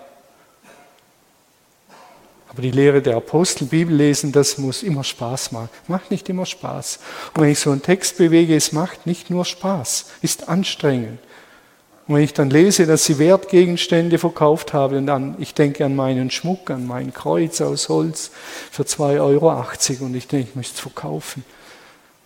Aber 2.48 2.62
die 2.62 2.72
Lehre 2.72 3.00
der 3.00 3.16
Apostel, 3.16 3.66
Bibel 3.66 3.94
lesen, 3.94 4.32
das 4.32 4.58
muss 4.58 4.82
immer 4.82 5.04
Spaß 5.04 5.52
machen. 5.52 5.70
Macht 5.86 6.10
nicht 6.10 6.28
immer 6.28 6.44
Spaß. 6.44 6.98
Und 7.34 7.42
wenn 7.42 7.50
ich 7.50 7.60
so 7.60 7.70
einen 7.70 7.82
Text 7.82 8.18
bewege, 8.18 8.56
es 8.56 8.72
macht 8.72 9.06
nicht 9.06 9.30
nur 9.30 9.44
Spaß, 9.44 10.06
ist 10.20 10.48
anstrengend. 10.48 11.20
Und 12.08 12.16
wenn 12.16 12.24
ich 12.24 12.34
dann 12.34 12.50
lese, 12.50 12.86
dass 12.86 13.04
sie 13.04 13.20
Wertgegenstände 13.20 14.18
verkauft 14.18 14.72
haben, 14.72 14.96
und 14.96 15.06
dann, 15.06 15.36
ich 15.38 15.54
denke 15.54 15.84
an 15.84 15.94
meinen 15.94 16.32
Schmuck, 16.32 16.68
an 16.70 16.88
mein 16.88 17.14
Kreuz 17.14 17.60
aus 17.60 17.88
Holz 17.88 18.32
für 18.72 18.82
2,80 18.82 19.20
Euro 19.20 20.04
und 20.06 20.16
ich 20.16 20.26
denke, 20.26 20.48
ich 20.50 20.56
müsste 20.56 20.74
es 20.74 20.80
verkaufen 20.80 21.44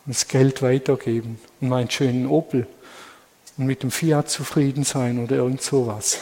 und 0.06 0.14
das 0.14 0.28
Geld 0.28 0.62
weitergeben 0.62 1.38
und 1.60 1.68
meinen 1.68 1.90
schönen 1.90 2.26
Opel 2.26 2.66
und 3.56 3.66
mit 3.66 3.82
dem 3.82 3.90
Fiat 3.90 4.28
zufrieden 4.28 4.84
sein 4.84 5.22
oder 5.22 5.36
irgend 5.36 5.62
sowas. 5.62 6.18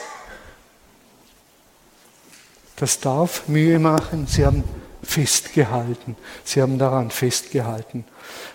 Das 2.76 3.00
darf 3.00 3.48
Mühe 3.48 3.78
machen. 3.78 4.26
Sie 4.26 4.44
haben 4.44 4.64
festgehalten. 5.02 6.16
Sie 6.44 6.62
haben 6.62 6.78
daran 6.78 7.10
festgehalten. 7.10 8.04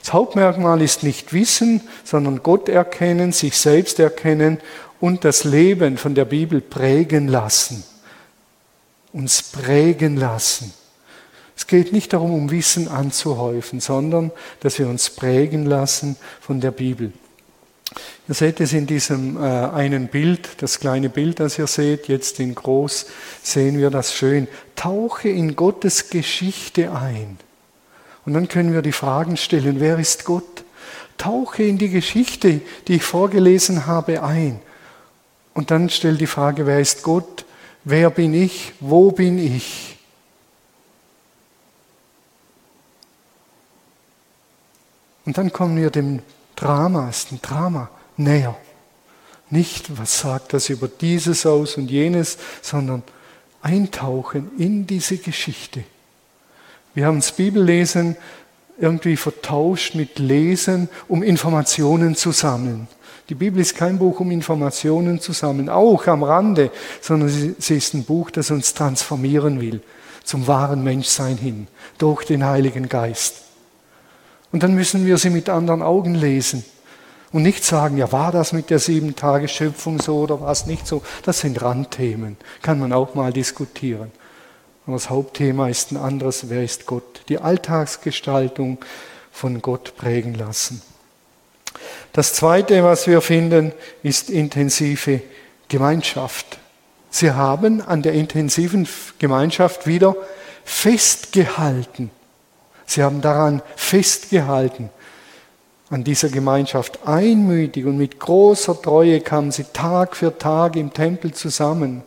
Das 0.02 0.14
Hauptmerkmal 0.14 0.82
ist 0.82 1.04
nicht 1.04 1.34
Wissen, 1.34 1.82
sondern 2.04 2.44
Gott 2.44 2.70
erkennen, 2.70 3.32
sich 3.32 3.58
selbst 3.58 4.00
erkennen 4.00 4.60
und 5.00 5.24
das 5.26 5.44
Leben 5.44 5.98
von 5.98 6.16
der 6.16 6.26
Bibel 6.26 6.62
prägen 6.62 7.28
lassen. 7.28 7.84
Uns 9.14 9.44
prägen 9.44 10.18
lassen. 10.18 10.74
Es 11.58 11.66
geht 11.66 11.92
nicht 11.92 12.14
darum, 12.14 12.34
um 12.34 12.52
Wissen 12.52 12.88
anzuhäufen, 12.88 13.80
sondern 13.80 14.32
dass 14.60 14.78
wir 14.78 14.88
uns 14.88 15.10
prägen 15.10 15.66
lassen 15.66 16.16
von 16.40 16.62
der 16.62 16.70
Bibel. 16.70 17.12
Ihr 18.28 18.36
seht 18.36 18.60
es 18.60 18.74
in 18.74 18.86
diesem 18.86 19.38
äh, 19.38 19.40
einen 19.40 20.08
Bild, 20.08 20.62
das 20.62 20.80
kleine 20.80 21.10
Bild, 21.10 21.40
das 21.40 21.58
ihr 21.58 21.66
seht, 21.66 22.10
jetzt 22.10 22.40
in 22.40 22.54
groß, 22.54 23.08
sehen 23.42 23.80
wir 23.80 23.90
das 23.90 24.14
schön. 24.14 24.48
Tauche 24.76 25.30
in 25.30 25.56
Gottes 25.56 26.12
Geschichte 26.12 26.92
ein. 26.92 27.40
Und 28.24 28.34
dann 28.34 28.50
können 28.50 28.72
wir 28.72 28.84
die 28.84 28.92
Fragen 28.92 29.36
stellen, 29.36 29.80
wer 29.80 29.98
ist 29.98 30.26
Gott? 30.26 30.64
Tauche 31.18 31.64
in 31.64 31.80
die 31.80 31.90
Geschichte, 31.90 32.62
die 32.88 32.98
ich 32.98 33.04
vorgelesen 33.04 33.88
habe, 33.88 34.22
ein. 34.22 34.60
Und 35.56 35.72
dann 35.72 35.90
stell 35.90 36.18
die 36.18 36.28
Frage, 36.28 36.68
wer 36.68 36.80
ist 36.80 37.02
Gott? 37.02 37.46
Wer 37.84 38.12
bin 38.12 38.36
ich? 38.36 38.74
Wo 38.80 39.12
bin 39.12 39.40
ich? 39.40 39.97
Und 45.28 45.38
dann 45.38 45.52
kommen 45.52 45.76
wir 45.76 45.90
dem 45.90 46.22
Drama, 46.56 47.10
ist 47.10 47.34
ein 47.34 47.42
Drama, 47.42 47.90
näher. 48.16 48.56
Nicht, 49.50 50.00
was 50.00 50.22
sagt 50.22 50.54
das 50.54 50.70
über 50.70 50.88
dieses 50.88 51.46
aus 51.46 51.76
und 51.76 51.92
jenes, 51.92 52.38
sondern 52.62 53.04
eintauchen 53.62 54.52
in 54.58 54.88
diese 54.88 55.18
Geschichte. 55.18 55.84
Wir 56.94 57.08
haben 57.08 57.18
das 57.18 57.34
Bibellesen 57.34 58.16
irgendwie 58.80 59.18
vertauscht 59.18 59.96
mit 59.96 60.18
Lesen, 60.18 60.88
um 61.10 61.22
Informationen 61.24 62.16
zu 62.16 62.32
sammeln. 62.32 62.88
Die 63.28 63.36
Bibel 63.36 63.60
ist 63.60 63.76
kein 63.76 64.00
Buch, 64.00 64.22
um 64.22 64.32
Informationen 64.32 65.20
zu 65.20 65.34
sammeln, 65.34 65.68
auch 65.68 66.08
am 66.08 66.24
Rande, 66.24 66.72
sondern 67.02 67.28
sie 67.60 67.76
ist 67.76 67.94
ein 67.94 68.06
Buch, 68.06 68.32
das 68.32 68.50
uns 68.50 68.74
transformieren 68.74 69.60
will 69.60 69.82
zum 70.24 70.48
wahren 70.48 70.86
Menschsein 70.86 71.36
hin, 71.36 71.68
durch 71.98 72.24
den 72.24 72.46
Heiligen 72.46 72.88
Geist. 72.88 73.47
Und 74.52 74.64
dann 74.64 74.74
müssen 74.76 75.06
wir 75.06 75.18
sie 75.18 75.30
mit 75.30 75.50
anderen 75.50 75.82
Augen 75.82 76.16
lesen 76.16 76.64
und 77.32 77.44
nicht 77.44 77.66
sagen, 77.66 77.98
ja, 77.98 78.12
war 78.12 78.32
das 78.32 78.54
mit 78.54 78.70
der 78.70 78.80
sieben 78.80 79.16
Tage 79.16 79.48
Schöpfung 79.48 80.02
so 80.02 80.20
oder 80.20 80.40
war 80.40 80.52
es 80.52 80.66
nicht 80.66 80.88
so? 80.88 81.04
Das 81.24 81.40
sind 81.40 81.62
Randthemen, 81.62 82.38
kann 82.62 82.80
man 82.80 82.94
auch 82.94 83.16
mal 83.16 83.34
diskutieren. 83.34 84.12
Aber 84.86 84.96
das 84.96 85.10
Hauptthema 85.10 85.68
ist 85.68 85.92
ein 85.92 85.98
anderes, 85.98 86.50
wer 86.50 86.64
ist 86.64 86.86
Gott? 86.86 87.22
Die 87.28 87.40
Alltagsgestaltung 87.40 88.78
von 89.32 89.62
Gott 89.62 89.98
prägen 89.98 90.34
lassen. 90.34 90.82
Das 92.14 92.34
Zweite, 92.34 92.84
was 92.84 93.06
wir 93.06 93.22
finden, 93.22 93.74
ist 94.02 94.30
intensive 94.30 95.22
Gemeinschaft. 95.68 96.58
Sie 97.10 97.32
haben 97.32 97.82
an 97.82 98.02
der 98.02 98.14
intensiven 98.14 98.88
Gemeinschaft 99.20 99.86
wieder 99.86 100.16
festgehalten. 100.64 102.10
Sie 102.88 103.04
haben 103.04 103.22
daran 103.22 103.62
festgehalten, 103.76 104.90
an 105.90 106.04
dieser 106.04 106.30
Gemeinschaft. 106.30 107.06
Einmütig 107.06 107.86
und 107.86 107.98
mit 107.98 108.20
großer 108.20 108.82
Treue 108.82 109.22
kamen 109.22 109.52
sie 109.52 109.66
Tag 109.66 110.16
für 110.16 110.38
Tag 110.38 110.76
im 110.76 110.94
Tempel 110.94 111.34
zusammen. 111.34 112.04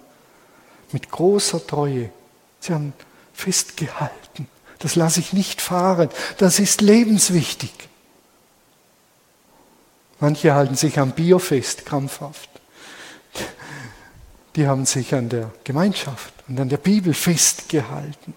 Mit 0.93 1.11
großer 1.11 1.67
Treue. 1.67 2.11
Sie 2.61 2.73
haben 2.73 2.93
festgehalten. 3.33 4.49
Das 4.81 4.97
lasse 4.97 5.21
ich 5.21 5.33
nicht 5.33 5.61
fahren. 5.61 6.09
Das 6.39 6.59
ist 6.59 6.81
lebenswichtig. 6.81 7.73
Manche 10.19 10.55
halten 10.55 10.75
sich 10.75 10.99
am 10.99 11.13
Bier 11.13 11.39
fest, 11.39 11.87
krampfhaft. 11.87 12.49
Die 14.57 14.67
haben 14.67 14.85
sich 14.85 15.15
an 15.15 15.29
der 15.29 15.51
Gemeinschaft 15.65 16.35
und 16.49 16.59
an 16.59 16.69
der 16.69 16.77
Bibel 16.79 17.15
festgehalten. 17.15 18.35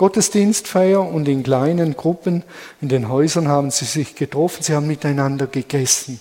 Gottesdienstfeier 0.00 1.06
und 1.06 1.28
in 1.28 1.42
kleinen 1.42 1.94
Gruppen 1.94 2.42
in 2.80 2.88
den 2.88 3.10
Häusern 3.10 3.48
haben 3.48 3.70
sie 3.70 3.84
sich 3.84 4.14
getroffen, 4.14 4.62
sie 4.62 4.74
haben 4.74 4.86
miteinander 4.86 5.46
gegessen. 5.46 6.18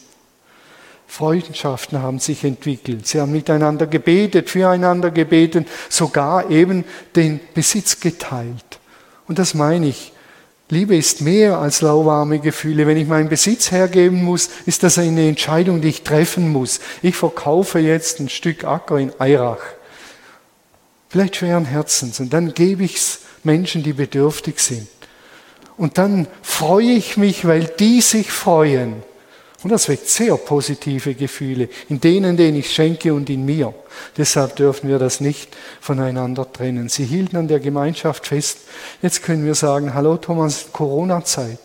Freundschaften 1.08 2.02
haben 2.02 2.20
sich 2.20 2.44
entwickelt, 2.44 3.08
sie 3.08 3.22
haben 3.22 3.32
miteinander 3.32 3.88
gebetet, 3.88 4.50
füreinander 4.50 5.12
gebetet, 5.12 5.66
sogar 5.88 6.50
eben 6.50 6.84
den 7.16 7.40
Besitz 7.54 8.02
geteilt. 8.02 8.82
Und 9.30 9.40
das 9.40 9.54
meine 9.54 9.88
ich. 9.88 10.12
Liebe 10.68 10.98
ist 10.98 11.22
mehr 11.22 11.60
als 11.60 11.80
lauwarme 11.80 12.40
Gefühle. 12.40 12.86
Wenn 12.86 12.98
ich 12.98 13.08
meinen 13.08 13.30
Besitz 13.30 13.72
hergeben 13.72 14.26
muss, 14.26 14.50
ist 14.66 14.84
das 14.84 14.98
eine 14.98 15.26
Entscheidung, 15.26 15.80
die 15.80 15.88
ich 15.88 16.04
treffen 16.04 16.52
muss. 16.52 16.82
Ich 17.02 17.16
verkaufe 17.16 17.80
jetzt 17.80 18.20
ein 18.20 18.28
Stück 18.28 18.66
Acker 18.66 18.98
in 18.98 19.14
Eirach. 19.22 19.64
Vielleicht 21.08 21.38
schweren 21.38 21.64
Herzens 21.64 22.20
und 22.20 22.34
dann 22.34 22.54
gebe 22.54 22.84
ich 22.84 22.98
es 22.98 23.20
Menschen, 23.46 23.84
die 23.84 23.94
bedürftig 23.94 24.60
sind. 24.60 24.88
Und 25.78 25.98
dann 25.98 26.28
freue 26.42 26.92
ich 26.92 27.16
mich, 27.18 27.46
weil 27.46 27.64
die 27.80 28.02
sich 28.02 28.32
freuen. 28.32 29.02
Und 29.64 29.72
das 29.72 29.90
weckt 29.90 30.08
sehr 30.08 30.38
positive 30.38 31.16
Gefühle 31.16 31.68
in 31.90 32.00
denen, 32.00 32.38
denen 32.38 32.58
ich 32.58 32.72
schenke 32.72 33.14
und 33.14 33.30
in 33.30 33.46
mir. 33.46 33.74
Deshalb 34.18 34.56
dürfen 34.56 34.90
wir 34.90 35.00
das 35.00 35.20
nicht 35.20 35.56
voneinander 35.82 36.50
trennen. 36.52 36.88
Sie 36.88 37.04
hielten 37.04 37.36
an 37.36 37.50
der 37.50 37.60
Gemeinschaft 37.60 38.28
fest. 38.28 38.60
Jetzt 39.02 39.22
können 39.24 39.46
wir 39.46 39.56
sagen, 39.56 39.94
hallo 39.94 40.16
Thomas, 40.16 40.68
Corona-Zeit. 40.72 41.60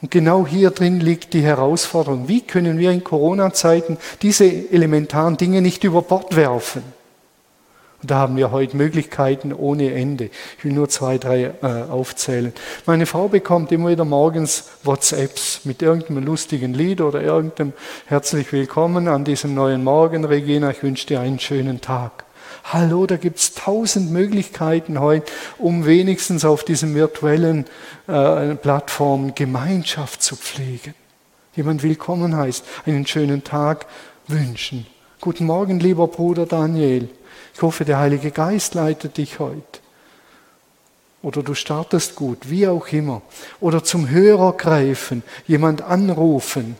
Und 0.00 0.12
genau 0.12 0.46
hier 0.46 0.70
drin 0.70 1.00
liegt 1.00 1.34
die 1.34 1.42
Herausforderung. 1.42 2.28
Wie 2.28 2.42
können 2.42 2.78
wir 2.78 2.92
in 2.92 3.02
Corona-Zeiten 3.02 3.98
diese 4.22 4.44
elementaren 4.44 5.36
Dinge 5.36 5.60
nicht 5.60 5.82
über 5.82 6.02
Bord 6.02 6.36
werfen? 6.36 6.84
Und 8.00 8.12
da 8.12 8.18
haben 8.18 8.36
wir 8.36 8.52
heute 8.52 8.76
Möglichkeiten 8.76 9.52
ohne 9.52 9.92
Ende. 9.92 10.30
Ich 10.56 10.64
will 10.64 10.72
nur 10.72 10.88
zwei, 10.88 11.18
drei 11.18 11.52
äh, 11.62 11.90
aufzählen. 11.90 12.52
Meine 12.86 13.06
Frau 13.06 13.26
bekommt 13.26 13.72
immer 13.72 13.88
wieder 13.88 14.04
morgens 14.04 14.68
WhatsApps 14.84 15.64
mit 15.64 15.82
irgendeinem 15.82 16.24
lustigen 16.24 16.74
Lied 16.74 17.00
oder 17.00 17.20
irgendeinem 17.20 17.72
herzlich 18.06 18.52
willkommen 18.52 19.08
an 19.08 19.24
diesem 19.24 19.52
neuen 19.54 19.82
Morgen, 19.82 20.24
Regina. 20.24 20.70
Ich 20.70 20.82
wünsche 20.84 21.08
dir 21.08 21.20
einen 21.20 21.40
schönen 21.40 21.80
Tag. 21.80 22.24
Hallo, 22.62 23.06
da 23.06 23.16
gibt 23.16 23.38
es 23.38 23.54
tausend 23.54 24.12
Möglichkeiten 24.12 25.00
heute, 25.00 25.32
um 25.58 25.84
wenigstens 25.84 26.44
auf 26.44 26.62
diesen 26.62 26.94
virtuellen 26.94 27.64
äh, 28.06 28.54
Plattformen 28.54 29.34
Gemeinschaft 29.34 30.22
zu 30.22 30.36
pflegen. 30.36 30.94
Jemand 31.56 31.82
willkommen 31.82 32.36
heißt, 32.36 32.64
einen 32.86 33.06
schönen 33.06 33.42
Tag 33.42 33.86
wünschen. 34.28 34.86
Guten 35.20 35.46
Morgen, 35.46 35.80
lieber 35.80 36.06
Bruder 36.06 36.46
Daniel. 36.46 37.08
Ich 37.58 37.62
hoffe, 37.62 37.84
der 37.84 37.98
Heilige 37.98 38.30
Geist 38.30 38.74
leitet 38.74 39.16
dich 39.16 39.40
heute. 39.40 39.80
Oder 41.22 41.42
du 41.42 41.54
startest 41.54 42.14
gut, 42.14 42.48
wie 42.48 42.68
auch 42.68 42.86
immer. 42.92 43.20
Oder 43.58 43.82
zum 43.82 44.08
Hörer 44.08 44.52
greifen, 44.52 45.24
jemand 45.48 45.82
anrufen. 45.82 46.76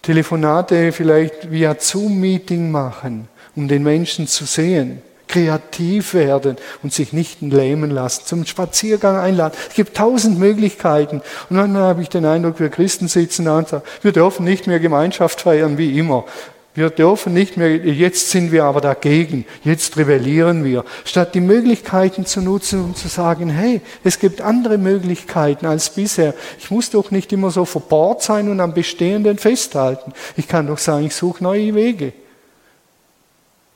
Telefonate 0.00 0.92
vielleicht 0.92 1.50
via 1.50 1.74
Zoom-Meeting 1.76 2.70
machen, 2.70 3.26
um 3.56 3.66
den 3.66 3.82
Menschen 3.82 4.28
zu 4.28 4.44
sehen. 4.44 5.02
Kreativ 5.26 6.14
werden 6.14 6.56
und 6.84 6.92
sich 6.92 7.12
nicht 7.12 7.42
lähmen 7.42 7.90
lassen. 7.90 8.22
Zum 8.26 8.46
Spaziergang 8.46 9.16
einladen. 9.16 9.58
Es 9.70 9.74
gibt 9.74 9.96
tausend 9.96 10.38
Möglichkeiten. 10.38 11.20
Und 11.48 11.56
dann 11.56 11.76
habe 11.76 12.02
ich 12.02 12.10
den 12.10 12.26
Eindruck, 12.26 12.60
wir 12.60 12.68
Christen 12.68 13.08
sitzen 13.08 13.46
da 13.46 13.58
und 13.58 13.66
sagen, 13.66 13.82
wir 14.02 14.12
dürfen 14.12 14.44
nicht 14.44 14.68
mehr 14.68 14.78
Gemeinschaft 14.78 15.40
feiern 15.40 15.78
wie 15.78 15.98
immer. 15.98 16.26
Wir 16.72 16.88
dürfen 16.90 17.32
nicht 17.34 17.56
mehr, 17.56 17.76
jetzt 17.76 18.30
sind 18.30 18.52
wir 18.52 18.64
aber 18.64 18.80
dagegen, 18.80 19.44
jetzt 19.64 19.96
rebellieren 19.96 20.62
wir. 20.62 20.84
Statt 21.04 21.34
die 21.34 21.40
Möglichkeiten 21.40 22.26
zu 22.26 22.40
nutzen 22.40 22.84
und 22.84 22.96
zu 22.96 23.08
sagen, 23.08 23.50
hey, 23.50 23.80
es 24.04 24.20
gibt 24.20 24.40
andere 24.40 24.78
Möglichkeiten 24.78 25.66
als 25.66 25.90
bisher. 25.90 26.32
Ich 26.60 26.70
muss 26.70 26.90
doch 26.90 27.10
nicht 27.10 27.32
immer 27.32 27.50
so 27.50 27.64
verbohrt 27.64 28.22
sein 28.22 28.48
und 28.48 28.60
am 28.60 28.72
Bestehenden 28.72 29.36
festhalten. 29.38 30.12
Ich 30.36 30.46
kann 30.46 30.68
doch 30.68 30.78
sagen, 30.78 31.06
ich 31.06 31.14
suche 31.14 31.42
neue 31.42 31.74
Wege. 31.74 32.12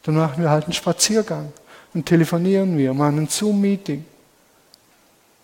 Dann 0.05 0.15
machen 0.15 0.41
wir 0.43 0.51
halt 0.51 0.65
einen 0.65 0.73
Spaziergang. 0.73 1.53
und 1.95 2.07
telefonieren 2.07 2.77
wir, 2.77 2.93
machen 2.95 3.19
ein 3.19 3.29
Zoom-Meeting. 3.29 4.05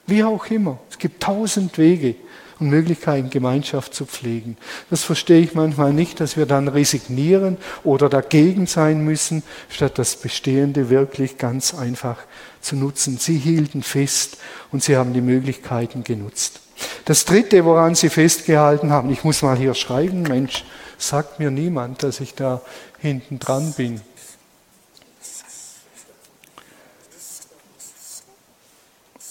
Wie 0.07 0.23
auch 0.23 0.47
immer. 0.47 0.79
Es 0.91 0.99
gibt 0.99 1.23
tausend 1.23 1.77
Wege 1.79 2.15
und 2.61 2.69
Möglichkeiten, 2.69 3.31
Gemeinschaft 3.31 3.95
zu 3.95 4.07
pflegen. 4.07 4.57
Das 4.91 5.03
verstehe 5.03 5.41
ich 5.41 5.55
manchmal 5.55 5.93
nicht, 5.93 6.21
dass 6.21 6.37
wir 6.37 6.47
dann 6.47 6.69
resignieren 6.69 7.57
oder 7.83 8.09
dagegen 8.09 8.67
sein 8.67 9.03
müssen, 9.03 9.43
statt 9.69 9.99
das 9.99 10.17
Bestehende 10.17 10.91
wirklich 10.91 11.39
ganz 11.39 11.75
einfach 11.75 12.19
zu 12.61 12.77
nutzen. 12.77 13.19
Sie 13.19 13.39
hielten 13.39 13.83
fest 13.83 14.37
und 14.71 14.83
sie 14.83 14.97
haben 14.97 15.15
die 15.15 15.23
Möglichkeiten 15.23 16.05
genutzt. 16.05 16.61
Das 17.05 17.25
Dritte, 17.25 17.65
woran 17.65 17.95
sie 17.95 18.11
festgehalten 18.11 18.91
haben, 18.91 19.11
ich 19.11 19.25
muss 19.25 19.43
mal 19.43 19.57
hier 19.57 19.75
schreiben, 19.75 20.23
Mensch, 20.23 20.65
sagt 20.99 21.39
mir 21.39 21.51
niemand, 21.51 22.03
dass 22.03 22.21
ich 22.21 22.35
da 22.35 22.61
hinten 22.99 23.39
dran 23.39 23.73
bin. 23.77 24.01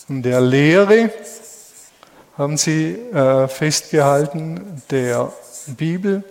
In 0.08 0.24
der 0.24 0.42
Lehre 0.42 1.12
haben 2.40 2.56
sie 2.56 2.94
äh, 2.94 3.50
festgehalten, 3.50 4.82
der 4.90 5.34
Bibel. 5.68 6.24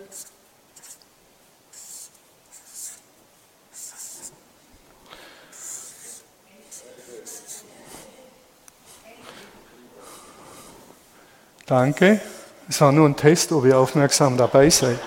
Danke. 11.66 12.22
Es 12.70 12.80
war 12.80 12.90
nur 12.90 13.06
ein 13.06 13.14
Test, 13.14 13.52
ob 13.52 13.66
ihr 13.66 13.76
aufmerksam 13.76 14.38
dabei 14.38 14.70
seid. 14.70 14.98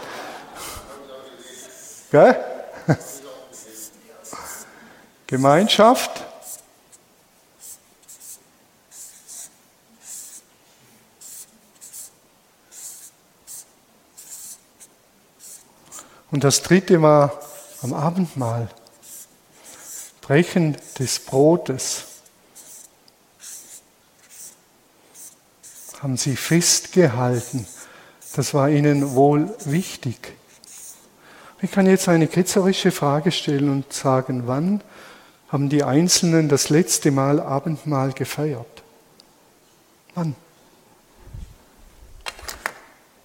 Gell? 2.11 2.37
Gemeinschaft. 5.25 6.30
Und 16.31 16.43
das 16.45 16.61
dritte 16.63 17.01
war 17.01 17.39
am 17.81 17.93
Abendmahl. 17.93 18.69
Brechen 20.21 20.77
des 20.97 21.19
Brotes. 21.19 22.05
Haben 26.01 26.17
sie 26.17 26.35
festgehalten. 26.35 27.67
Das 28.35 28.53
war 28.53 28.69
ihnen 28.69 29.13
wohl 29.13 29.53
wichtig. 29.65 30.33
Ich 31.61 31.71
kann 31.71 31.85
jetzt 31.85 32.07
eine 32.07 32.27
ketzerische 32.27 32.91
Frage 32.91 33.31
stellen 33.31 33.69
und 33.69 33.93
sagen, 33.93 34.47
wann 34.47 34.81
haben 35.49 35.69
die 35.69 35.83
Einzelnen 35.83 36.47
das 36.49 36.69
letzte 36.69 37.11
Mal 37.11 37.39
Abendmahl 37.39 38.13
gefeiert? 38.13 38.83
Wann? 40.15 40.35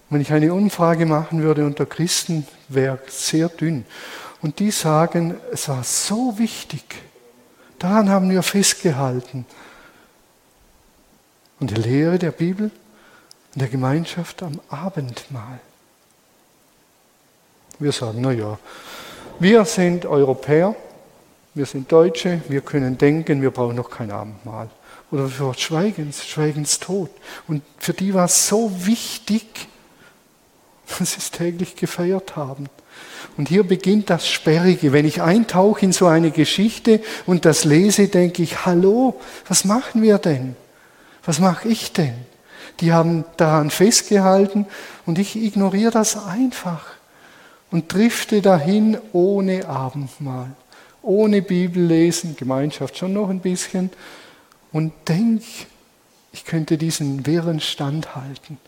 Wenn 0.09 0.21
ich 0.21 0.31
eine 0.31 0.53
Umfrage 0.53 1.05
machen 1.05 1.41
würde 1.43 1.65
unter 1.65 1.85
Christen, 1.85 2.47
wäre 2.69 2.99
sehr 3.07 3.49
dünn. 3.49 3.85
Und 4.41 4.59
die 4.59 4.71
sagen, 4.71 5.35
es 5.51 5.67
war 5.67 5.83
so 5.83 6.37
wichtig. 6.37 6.83
Daran 7.79 8.09
haben 8.09 8.29
wir 8.29 8.43
festgehalten. 8.43 9.45
Und 11.59 11.71
die 11.71 11.75
Lehre 11.75 12.19
der 12.19 12.31
Bibel 12.31 12.71
und 13.53 13.61
der 13.61 13.67
Gemeinschaft 13.67 14.43
am 14.43 14.59
Abendmahl. 14.69 15.59
Wir 17.79 17.91
sagen, 17.91 18.21
naja, 18.21 18.57
wir 19.39 19.65
sind 19.65 20.05
Europäer, 20.05 20.75
wir 21.53 21.65
sind 21.65 21.91
Deutsche, 21.91 22.41
wir 22.47 22.61
können 22.61 22.97
denken, 22.97 23.41
wir 23.41 23.51
brauchen 23.51 23.75
noch 23.75 23.89
kein 23.89 24.11
Abendmahl. 24.11 24.69
Oder 25.11 25.27
für 25.27 25.53
Schweigens, 25.53 26.25
Schweigenstod. 26.25 27.09
Und 27.47 27.63
für 27.77 27.93
die 27.93 28.13
war 28.13 28.25
es 28.25 28.47
so 28.47 28.71
wichtig, 28.85 29.67
dass 30.99 31.13
sie 31.13 31.31
täglich 31.31 31.75
gefeiert 31.75 32.35
haben. 32.35 32.67
Und 33.37 33.49
hier 33.49 33.63
beginnt 33.63 34.09
das 34.09 34.27
Sperrige. 34.27 34.93
Wenn 34.93 35.05
ich 35.05 35.21
eintauche 35.21 35.85
in 35.85 35.91
so 35.91 36.07
eine 36.07 36.31
Geschichte 36.31 37.01
und 37.25 37.45
das 37.45 37.65
lese, 37.65 38.07
denke 38.07 38.41
ich, 38.41 38.65
hallo, 38.65 39.19
was 39.47 39.65
machen 39.65 40.01
wir 40.01 40.17
denn? 40.17 40.55
Was 41.25 41.39
mache 41.39 41.67
ich 41.67 41.93
denn? 41.93 42.15
Die 42.79 42.93
haben 42.93 43.25
daran 43.37 43.69
festgehalten 43.69 44.65
und 45.05 45.19
ich 45.19 45.35
ignoriere 45.35 45.91
das 45.91 46.25
einfach 46.25 46.85
und 47.71 47.91
drifte 47.93 48.41
dahin 48.41 48.97
ohne 49.13 49.67
Abendmahl, 49.67 50.51
ohne 51.01 51.41
Bibellesen, 51.41 52.35
Gemeinschaft 52.35 52.97
schon 52.97 53.13
noch 53.13 53.29
ein 53.29 53.39
bisschen 53.39 53.89
und 54.71 54.93
denke, 55.07 55.45
ich 56.31 56.45
könnte 56.45 56.77
diesen 56.77 57.25
wirren 57.25 57.59
Stand 57.59 58.15
halten. 58.15 58.59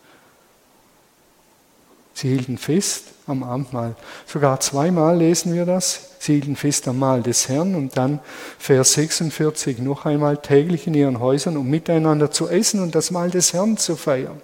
Sie 2.20 2.28
hielten 2.28 2.58
fest 2.58 3.06
am 3.28 3.44
Abendmahl. 3.44 3.96
Sogar 4.26 4.60
zweimal 4.60 5.18
lesen 5.18 5.54
wir 5.54 5.66
das. 5.66 6.10
Sie 6.20 6.34
hielten 6.34 6.58
fest 6.58 6.86
am 6.90 7.00
Mahl 7.00 7.24
des 7.24 7.48
Herrn 7.48 7.76
und 7.76 7.96
dann 7.96 8.20
Vers 8.58 8.92
46 8.92 9.80
noch 9.80 10.06
einmal 10.06 10.36
täglich 10.36 10.86
in 10.86 10.96
ihren 10.96 11.22
Häusern, 11.22 11.56
um 11.56 11.70
miteinander 11.70 12.30
zu 12.30 12.50
essen 12.50 12.82
und 12.82 12.94
das 12.94 13.12
Mahl 13.12 13.32
des 13.32 13.54
Herrn 13.54 13.78
zu 13.78 13.96
feiern. 13.96 14.42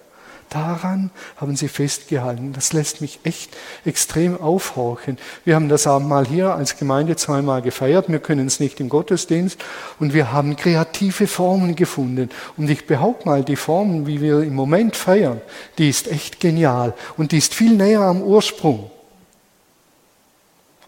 Daran 0.49 1.09
haben 1.37 1.55
sie 1.55 1.67
festgehalten. 1.67 2.53
Das 2.53 2.71
lässt 2.71 3.01
mich 3.01 3.19
echt 3.23 3.55
extrem 3.83 4.39
aufhorchen. 4.39 5.17
Wir 5.43 5.55
haben 5.55 5.69
das 5.69 5.87
Abendmahl 5.87 6.25
hier 6.25 6.53
als 6.53 6.77
Gemeinde 6.77 7.15
zweimal 7.15 7.61
gefeiert. 7.61 8.09
Wir 8.09 8.19
können 8.19 8.47
es 8.47 8.59
nicht 8.59 8.79
im 8.79 8.87
Gottesdienst. 8.87 9.59
Und 9.99 10.13
wir 10.13 10.31
haben 10.31 10.55
kreative 10.55 11.27
Formen 11.27 11.75
gefunden. 11.75 12.29
Und 12.57 12.69
ich 12.69 12.85
behaupte 12.85 13.27
mal, 13.27 13.43
die 13.43 13.55
Formen, 13.55 14.07
wie 14.07 14.21
wir 14.21 14.41
im 14.43 14.55
Moment 14.55 14.95
feiern, 14.95 15.41
die 15.77 15.89
ist 15.89 16.07
echt 16.07 16.39
genial. 16.39 16.93
Und 17.17 17.31
die 17.31 17.39
ist 17.39 17.53
viel 17.53 17.75
näher 17.75 18.01
am 18.01 18.21
Ursprung. 18.21 18.91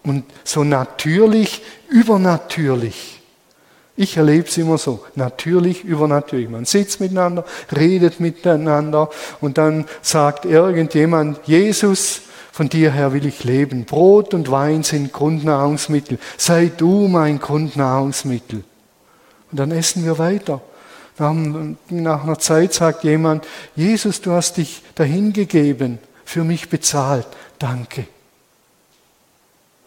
Und 0.04 0.24
so 0.44 0.64
natürlich, 0.64 1.62
übernatürlich. 1.90 3.17
Ich 4.00 4.16
erlebe 4.16 4.48
es 4.48 4.56
immer 4.58 4.78
so, 4.78 5.04
natürlich, 5.16 5.84
übernatürlich. 5.84 6.50
Man 6.50 6.66
sitzt 6.66 7.00
miteinander, 7.00 7.44
redet 7.76 8.20
miteinander 8.20 9.10
und 9.42 9.58
dann 9.58 9.86
sagt 10.04 10.46
irgendjemand, 10.46 11.40
Jesus, 11.48 12.22
von 12.52 12.70
dir 12.70 12.92
her 12.92 13.12
will 13.12 13.26
ich 13.26 13.44
leben. 13.44 13.86
Brot 13.86 14.36
und 14.36 14.52
Wein 14.52 14.84
sind 14.84 15.12
Grundnahrungsmittel. 15.12 16.20
Sei 16.38 16.72
du 16.78 17.08
mein 17.08 17.40
Grundnahrungsmittel. 17.40 18.64
Und 19.52 19.60
dann 19.60 19.72
essen 19.72 20.06
wir 20.06 20.20
weiter. 20.20 20.62
Nach 21.18 22.24
einer 22.24 22.38
Zeit 22.38 22.74
sagt 22.74 23.04
jemand, 23.04 23.48
Jesus, 23.76 24.22
du 24.22 24.32
hast 24.32 24.58
dich 24.58 24.84
dahingegeben, 24.94 25.98
für 26.24 26.44
mich 26.44 26.70
bezahlt. 26.70 27.26
Danke. 27.58 28.06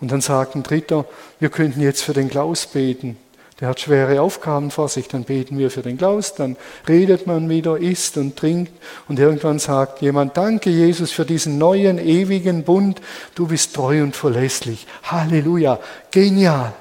Und 0.00 0.10
dann 0.10 0.20
sagt 0.20 0.56
ein 0.56 0.64
Dritter, 0.64 1.04
wir 1.38 1.50
könnten 1.50 1.80
jetzt 1.80 2.02
für 2.02 2.12
den 2.12 2.28
Klaus 2.28 2.66
beten 2.66 3.16
der 3.60 3.68
hat 3.68 3.80
schwere 3.80 4.20
Aufgaben 4.22 4.70
vor 4.70 4.88
sich, 4.88 5.08
dann 5.08 5.24
beten 5.24 5.58
wir 5.58 5.70
für 5.70 5.82
den 5.82 5.98
Klaus, 5.98 6.34
dann 6.34 6.56
redet 6.88 7.26
man 7.26 7.48
wieder, 7.48 7.76
isst 7.76 8.16
und 8.16 8.36
trinkt 8.36 8.72
und 9.08 9.18
irgendwann 9.18 9.58
sagt 9.58 10.00
jemand, 10.00 10.36
danke 10.36 10.70
Jesus 10.70 11.12
für 11.12 11.26
diesen 11.26 11.58
neuen, 11.58 11.98
ewigen 11.98 12.64
Bund, 12.64 13.02
du 13.34 13.48
bist 13.48 13.74
treu 13.74 14.02
und 14.02 14.16
verlässlich. 14.16 14.86
Halleluja, 15.02 15.78
genial. 16.10 16.72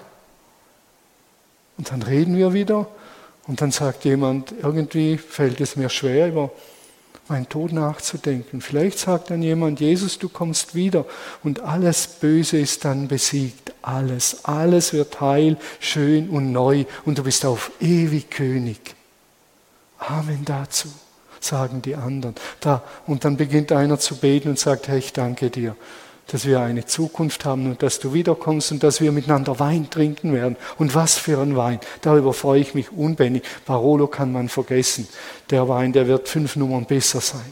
Und 1.77 1.91
dann 1.91 2.01
reden 2.01 2.37
wir 2.37 2.53
wieder 2.53 2.87
und 3.47 3.61
dann 3.61 3.71
sagt 3.71 4.05
jemand, 4.05 4.53
irgendwie 4.61 5.17
fällt 5.17 5.59
es 5.59 5.75
mir 5.75 5.89
schwer, 5.89 6.29
über 6.29 6.49
meinen 7.29 7.49
Tod 7.49 7.71
nachzudenken. 7.71 8.61
Vielleicht 8.61 8.99
sagt 8.99 9.29
dann 9.29 9.41
jemand, 9.41 9.79
Jesus, 9.79 10.19
du 10.19 10.29
kommst 10.29 10.75
wieder 10.75 11.05
und 11.43 11.61
alles 11.61 12.07
Böse 12.07 12.57
ist 12.57 12.85
dann 12.85 13.07
besiegt. 13.07 13.73
Alles, 13.81 14.45
alles 14.45 14.93
wird 14.93 15.21
heil, 15.21 15.57
schön 15.79 16.29
und 16.29 16.51
neu 16.51 16.85
und 17.05 17.17
du 17.17 17.23
bist 17.23 17.45
auf 17.45 17.71
ewig 17.79 18.29
König. 18.29 18.95
Amen 19.97 20.43
dazu, 20.45 20.89
sagen 21.39 21.81
die 21.81 21.95
anderen. 21.95 22.35
Da, 22.59 22.83
und 23.05 23.25
dann 23.25 23.37
beginnt 23.37 23.71
einer 23.71 23.99
zu 23.99 24.15
beten 24.17 24.49
und 24.49 24.59
sagt, 24.59 24.87
Herr, 24.87 24.97
ich 24.97 25.13
danke 25.13 25.49
dir 25.49 25.75
dass 26.31 26.45
wir 26.45 26.59
eine 26.61 26.85
Zukunft 26.85 27.45
haben 27.45 27.65
und 27.65 27.81
dass 27.83 27.99
du 27.99 28.13
wiederkommst 28.13 28.71
und 28.71 28.83
dass 28.83 29.01
wir 29.01 29.11
miteinander 29.11 29.59
Wein 29.59 29.89
trinken 29.89 30.33
werden. 30.33 30.57
Und 30.77 30.95
was 30.95 31.17
für 31.17 31.39
ein 31.39 31.55
Wein. 31.57 31.79
Darüber 32.01 32.33
freue 32.33 32.61
ich 32.61 32.73
mich 32.73 32.91
unbändig. 32.91 33.43
Barolo 33.65 34.07
kann 34.07 34.31
man 34.31 34.49
vergessen. 34.49 35.07
Der 35.49 35.67
Wein, 35.67 35.93
der 35.93 36.07
wird 36.07 36.27
fünf 36.27 36.55
Nummern 36.55 36.85
besser 36.85 37.21
sein. 37.21 37.51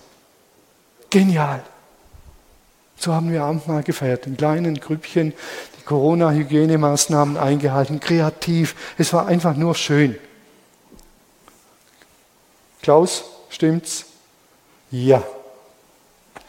Genial. 1.09 1.63
So 2.99 3.13
haben 3.13 3.31
wir 3.31 3.43
Abendmahl 3.43 3.83
gefeiert, 3.83 4.25
in 4.25 4.37
kleinen 4.37 4.79
Grüppchen, 4.79 5.33
die 5.77 5.83
Corona-Hygienemaßnahmen 5.83 7.37
eingehalten, 7.37 7.99
kreativ. 7.99 8.75
Es 8.97 9.13
war 9.13 9.27
einfach 9.27 9.55
nur 9.55 9.75
schön. 9.75 10.17
Klaus, 12.81 13.25
stimmt's? 13.49 14.05
Ja. 14.89 15.23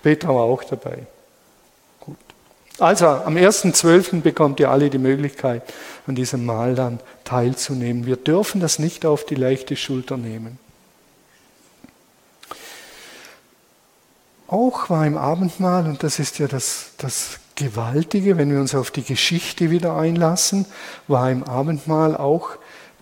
Petra 0.03 0.29
war 0.29 0.45
auch 0.45 0.64
dabei. 0.64 1.07
Also 2.79 3.07
am 3.07 3.37
1.12. 3.37 4.21
bekommt 4.21 4.61
ihr 4.61 4.71
alle 4.71 4.88
die 4.88 4.99
Möglichkeit, 4.99 5.62
an 6.07 6.14
diesem 6.14 6.47
Mahl 6.47 6.75
dann 6.75 7.01
teilzunehmen. 7.25 8.07
Wir 8.07 8.17
dürfen 8.17 8.61
das 8.61 8.79
nicht 8.79 9.05
auf 9.05 9.27
die 9.27 9.35
leichte 9.35 9.77
Schulter 9.77 10.17
nehmen. 10.17 10.59
Auch 14.47 14.88
war 14.88 15.07
im 15.07 15.19
Abendmahl, 15.19 15.85
und 15.87 16.03
das 16.03 16.19
ist 16.19 16.38
ja 16.38 16.47
das, 16.47 16.93
das 16.99 17.41
Gewaltige, 17.55 18.38
wenn 18.38 18.51
wir 18.51 18.61
uns 18.61 18.75
auf 18.75 18.91
die 18.91 19.03
Geschichte 19.03 19.71
wieder 19.71 19.97
einlassen, 19.97 20.64
war 21.09 21.31
im 21.31 21.43
Abendmahl 21.43 22.17
auch, 22.17 22.51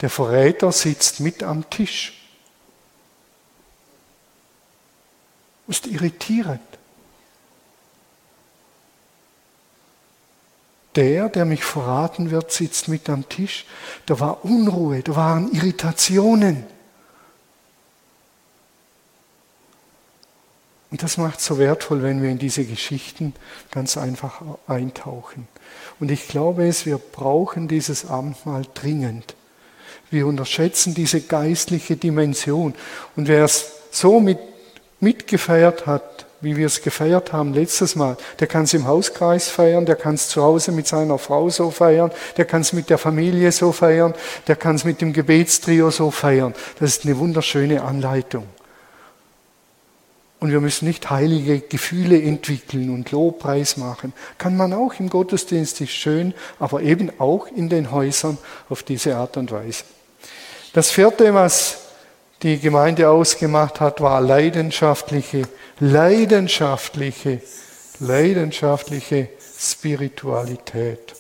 der 0.01 0.11
Verräter 0.11 0.73
sitzt 0.73 1.21
mit 1.21 1.43
am 1.43 1.69
Tisch. 1.71 2.17
ist 5.69 5.87
irritierend. 5.87 6.61
Der, 10.97 11.29
der 11.29 11.45
mich 11.45 11.63
verraten 11.63 12.31
wird, 12.31 12.51
sitzt 12.51 12.89
mit 12.89 13.09
am 13.11 13.29
Tisch. 13.29 13.67
Da 14.07 14.19
war 14.19 14.45
Unruhe, 14.45 15.03
da 15.03 15.15
waren 15.15 15.53
Irritationen. 15.53 16.65
Und 20.91 21.03
das 21.03 21.19
macht 21.19 21.41
es 21.41 21.45
so 21.45 21.59
wertvoll, 21.59 22.03
wenn 22.03 22.23
wir 22.23 22.31
in 22.31 22.39
diese 22.39 22.65
Geschichten 22.65 23.35
ganz 23.71 23.97
einfach 23.99 24.41
eintauchen. 24.67 25.49
Und 26.01 26.11
ich 26.11 26.29
glaube 26.29 26.67
es, 26.67 26.87
wir 26.87 26.99
brauchen 26.99 27.69
dieses 27.69 28.09
Abendmahl 28.09 28.63
dringend. 28.73 29.35
Wir 30.11 30.27
unterschätzen 30.27 30.95
diese 30.95 31.21
geistliche 31.21 31.97
Dimension. 31.97 32.75
Und 33.17 33.29
wer 33.29 33.45
es 33.45 33.73
so 33.91 34.21
mit, 34.21 34.39
mitgefeiert 35.01 35.87
hat, 35.87 36.26
wie 36.47 36.57
wir 36.57 36.67
es 36.67 36.81
gefeiert 36.81 37.33
haben 37.33 37.53
letztes 37.53 37.97
Mal, 37.97 38.17
der 38.39 38.47
kann 38.47 38.63
es 38.63 38.73
im 38.73 38.87
Hauskreis 38.87 39.49
feiern, 39.49 39.85
der 39.85 39.97
kann 39.97 40.15
es 40.15 40.29
zu 40.29 40.43
Hause 40.43 40.71
mit 40.71 40.87
seiner 40.87 41.19
Frau 41.19 41.51
so 41.51 41.73
feiern, 41.73 42.13
der 42.37 42.45
kann 42.45 42.61
es 42.61 42.73
mit 42.73 42.89
der 42.89 42.99
Familie 42.99 43.51
so 43.51 43.73
feiern, 43.73 44.15
der 44.47 44.55
kann 44.55 44.77
es 44.77 44.85
mit 44.85 45.01
dem 45.01 45.13
Gebetstrio 45.13 45.91
so 45.91 46.13
feiern. 46.13 46.55
Das 46.79 46.91
ist 46.91 47.05
eine 47.05 47.19
wunderschöne 47.19 47.83
Anleitung. 47.83 48.47
Und 50.39 50.53
wir 50.53 50.61
müssen 50.61 50.87
nicht 50.87 51.11
heilige 51.11 51.61
Gefühle 51.61 52.23
entwickeln 52.23 52.91
und 52.91 53.11
Lobpreis 53.11 53.77
machen. 53.77 54.13
Kann 54.39 54.57
man 54.57 54.73
auch 54.73 54.95
im 55.01 55.11
Gottesdienst, 55.11 55.81
ist 55.81 55.91
schön, 55.91 56.35
aber 56.61 56.83
eben 56.83 57.11
auch 57.19 57.49
in 57.49 57.69
den 57.69 57.91
Häusern 57.91 58.39
auf 58.69 58.85
diese 58.85 59.17
Art 59.17 59.37
und 59.37 59.51
Weise. 59.51 59.83
Das 60.75 60.91
vierte, 60.91 61.35
was 61.35 61.86
die 62.43 62.59
Gemeinde 62.59 63.09
ausgemacht 63.09 63.81
hat, 63.81 64.01
war 64.01 64.21
leidenschaftliche, 64.21 65.49
leidenschaftliche, 65.81 67.41
leidenschaftliche 68.01 69.29
Spiritualität. 69.59 71.17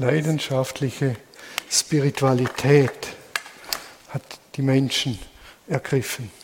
leidenschaftliche 0.00 1.16
Spiritualität 1.70 3.08
hat 4.08 4.22
die 4.56 4.62
Menschen 4.62 5.18
ergriffen. 5.68 6.39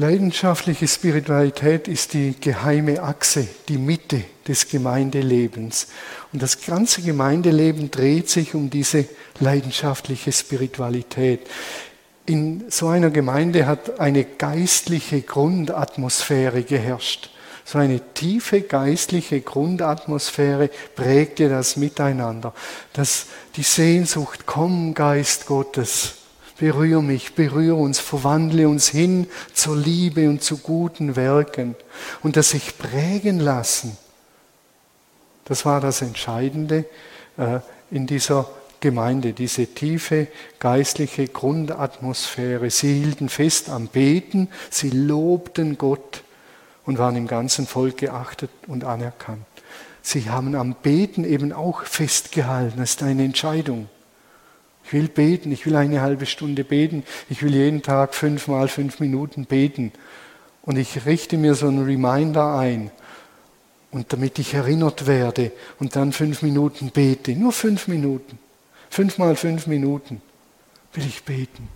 Leidenschaftliche 0.00 0.88
Spiritualität 0.88 1.86
ist 1.86 2.14
die 2.14 2.34
geheime 2.40 3.02
Achse, 3.02 3.46
die 3.68 3.76
Mitte 3.76 4.22
des 4.48 4.66
Gemeindelebens. 4.66 5.88
Und 6.32 6.40
das 6.40 6.64
ganze 6.64 7.02
Gemeindeleben 7.02 7.90
dreht 7.90 8.30
sich 8.30 8.54
um 8.54 8.70
diese 8.70 9.04
leidenschaftliche 9.40 10.32
Spiritualität. 10.32 11.40
In 12.24 12.64
so 12.70 12.88
einer 12.88 13.10
Gemeinde 13.10 13.66
hat 13.66 14.00
eine 14.00 14.24
geistliche 14.24 15.20
Grundatmosphäre 15.20 16.62
geherrscht. 16.62 17.28
So 17.66 17.76
eine 17.76 18.00
tiefe 18.14 18.62
geistliche 18.62 19.42
Grundatmosphäre 19.42 20.70
prägte 20.96 21.50
das 21.50 21.76
Miteinander. 21.76 22.54
Das, 22.94 23.26
die 23.54 23.62
Sehnsucht, 23.62 24.46
komm 24.46 24.94
Geist 24.94 25.44
Gottes, 25.44 26.19
berühre 26.60 27.02
mich, 27.02 27.34
berühre 27.34 27.74
uns, 27.74 27.98
verwandle 27.98 28.68
uns 28.68 28.88
hin 28.88 29.26
zur 29.54 29.76
Liebe 29.76 30.28
und 30.28 30.42
zu 30.42 30.58
guten 30.58 31.16
Werken. 31.16 31.74
Und 32.22 32.36
das 32.36 32.50
sich 32.50 32.76
prägen 32.76 33.40
lassen, 33.40 33.96
das 35.46 35.64
war 35.64 35.80
das 35.80 36.02
Entscheidende 36.02 36.84
äh, 37.38 37.60
in 37.90 38.06
dieser 38.06 38.48
Gemeinde, 38.80 39.32
diese 39.32 39.66
tiefe 39.66 40.28
geistliche 40.58 41.28
Grundatmosphäre. 41.28 42.68
Sie 42.68 42.92
hielten 42.92 43.30
fest 43.30 43.70
am 43.70 43.88
Beten, 43.88 44.48
sie 44.68 44.90
lobten 44.90 45.78
Gott 45.78 46.22
und 46.84 46.98
waren 46.98 47.16
im 47.16 47.26
ganzen 47.26 47.66
Volk 47.66 47.96
geachtet 47.96 48.50
und 48.66 48.84
anerkannt. 48.84 49.46
Sie 50.02 50.28
haben 50.28 50.54
am 50.54 50.74
Beten 50.74 51.24
eben 51.24 51.52
auch 51.52 51.84
festgehalten. 51.84 52.78
Das 52.78 52.90
ist 52.90 53.02
eine 53.02 53.24
Entscheidung. 53.24 53.88
Ich 54.90 54.94
will 54.94 55.06
beten, 55.06 55.52
ich 55.52 55.66
will 55.66 55.76
eine 55.76 56.00
halbe 56.00 56.26
Stunde 56.26 56.64
beten, 56.64 57.04
ich 57.28 57.44
will 57.44 57.54
jeden 57.54 57.80
Tag 57.80 58.12
fünfmal 58.12 58.66
fünf 58.66 58.98
Minuten 58.98 59.44
beten. 59.44 59.92
Und 60.62 60.78
ich 60.78 61.06
richte 61.06 61.38
mir 61.38 61.54
so 61.54 61.68
einen 61.68 61.84
Reminder 61.84 62.56
ein. 62.58 62.90
Und 63.92 64.12
damit 64.12 64.40
ich 64.40 64.52
erinnert 64.52 65.06
werde 65.06 65.52
und 65.78 65.94
dann 65.94 66.12
fünf 66.12 66.42
Minuten 66.42 66.90
bete, 66.90 67.36
nur 67.36 67.52
fünf 67.52 67.86
Minuten, 67.86 68.36
fünfmal 68.90 69.36
fünf 69.36 69.68
Minuten 69.68 70.20
will 70.92 71.06
ich 71.06 71.22
beten. 71.22 71.68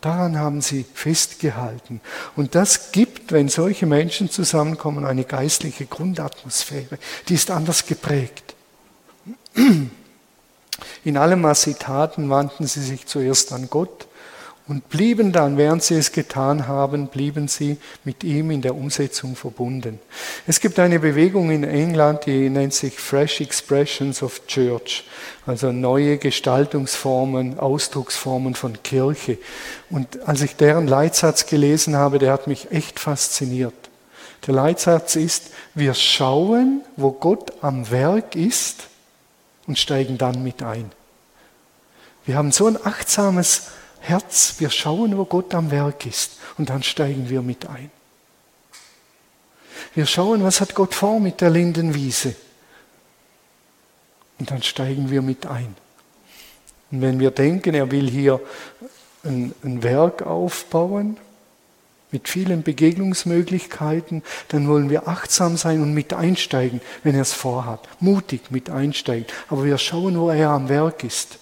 Daran 0.00 0.38
haben 0.38 0.60
sie 0.60 0.84
festgehalten. 0.94 2.00
Und 2.36 2.54
das 2.54 2.92
gibt, 2.92 3.32
wenn 3.32 3.48
solche 3.48 3.86
Menschen 3.86 4.30
zusammenkommen, 4.30 5.04
eine 5.04 5.24
geistliche 5.24 5.86
Grundatmosphäre. 5.86 6.96
Die 7.28 7.34
ist 7.34 7.50
anders 7.50 7.86
geprägt. 7.86 8.54
In 11.04 11.16
allem, 11.16 11.42
was 11.42 11.62
sie 11.62 11.74
taten, 11.74 12.30
wandten 12.30 12.66
sie 12.66 12.82
sich 12.82 13.06
zuerst 13.06 13.52
an 13.52 13.68
Gott 13.70 14.08
und 14.68 14.90
blieben 14.90 15.32
dann, 15.32 15.56
während 15.56 15.82
sie 15.82 15.94
es 15.94 16.12
getan 16.12 16.68
haben, 16.68 17.08
blieben 17.08 17.48
sie 17.48 17.78
mit 18.04 18.22
ihm 18.22 18.50
in 18.50 18.60
der 18.60 18.74
Umsetzung 18.74 19.34
verbunden. 19.34 19.98
Es 20.46 20.60
gibt 20.60 20.78
eine 20.78 21.00
Bewegung 21.00 21.50
in 21.50 21.64
England, 21.64 22.26
die 22.26 22.50
nennt 22.50 22.74
sich 22.74 22.98
Fresh 23.00 23.40
Expressions 23.40 24.22
of 24.22 24.46
Church, 24.46 25.04
also 25.46 25.72
neue 25.72 26.18
Gestaltungsformen, 26.18 27.58
Ausdrucksformen 27.58 28.54
von 28.54 28.82
Kirche. 28.82 29.38
Und 29.88 30.28
als 30.28 30.42
ich 30.42 30.54
deren 30.56 30.86
Leitsatz 30.86 31.46
gelesen 31.46 31.96
habe, 31.96 32.18
der 32.18 32.32
hat 32.32 32.46
mich 32.46 32.70
echt 32.70 33.00
fasziniert. 33.00 33.72
Der 34.46 34.54
Leitsatz 34.54 35.16
ist, 35.16 35.46
wir 35.74 35.94
schauen, 35.94 36.82
wo 36.96 37.12
Gott 37.12 37.54
am 37.62 37.90
Werk 37.90 38.36
ist 38.36 38.87
und 39.68 39.78
steigen 39.78 40.18
dann 40.18 40.42
mit 40.42 40.62
ein. 40.62 40.90
Wir 42.24 42.36
haben 42.36 42.50
so 42.50 42.66
ein 42.66 42.84
achtsames 42.84 43.68
Herz, 44.00 44.56
wir 44.58 44.70
schauen, 44.70 45.16
wo 45.16 45.24
Gott 45.24 45.54
am 45.54 45.70
Werk 45.70 46.06
ist 46.06 46.32
und 46.56 46.70
dann 46.70 46.82
steigen 46.82 47.28
wir 47.28 47.42
mit 47.42 47.66
ein. 47.66 47.90
Wir 49.94 50.06
schauen, 50.06 50.42
was 50.42 50.60
hat 50.60 50.74
Gott 50.74 50.94
vor 50.94 51.20
mit 51.20 51.40
der 51.40 51.50
Lindenwiese 51.50 52.34
und 54.38 54.50
dann 54.50 54.62
steigen 54.62 55.10
wir 55.10 55.22
mit 55.22 55.46
ein. 55.46 55.76
Und 56.90 57.02
wenn 57.02 57.20
wir 57.20 57.30
denken, 57.30 57.74
er 57.74 57.90
will 57.90 58.08
hier 58.08 58.40
ein, 59.24 59.54
ein 59.62 59.82
Werk 59.82 60.22
aufbauen 60.22 61.18
mit 62.10 62.28
vielen 62.28 62.62
Begegnungsmöglichkeiten, 62.62 64.22
dann 64.48 64.68
wollen 64.68 64.90
wir 64.90 65.08
achtsam 65.08 65.56
sein 65.56 65.82
und 65.82 65.92
mit 65.92 66.12
einsteigen, 66.12 66.80
wenn 67.02 67.14
er 67.14 67.22
es 67.22 67.32
vorhat. 67.32 67.88
Mutig 68.00 68.50
mit 68.50 68.70
einsteigen. 68.70 69.26
Aber 69.48 69.64
wir 69.64 69.78
schauen, 69.78 70.18
wo 70.18 70.30
er 70.30 70.50
am 70.50 70.68
Werk 70.68 71.04
ist 71.04 71.38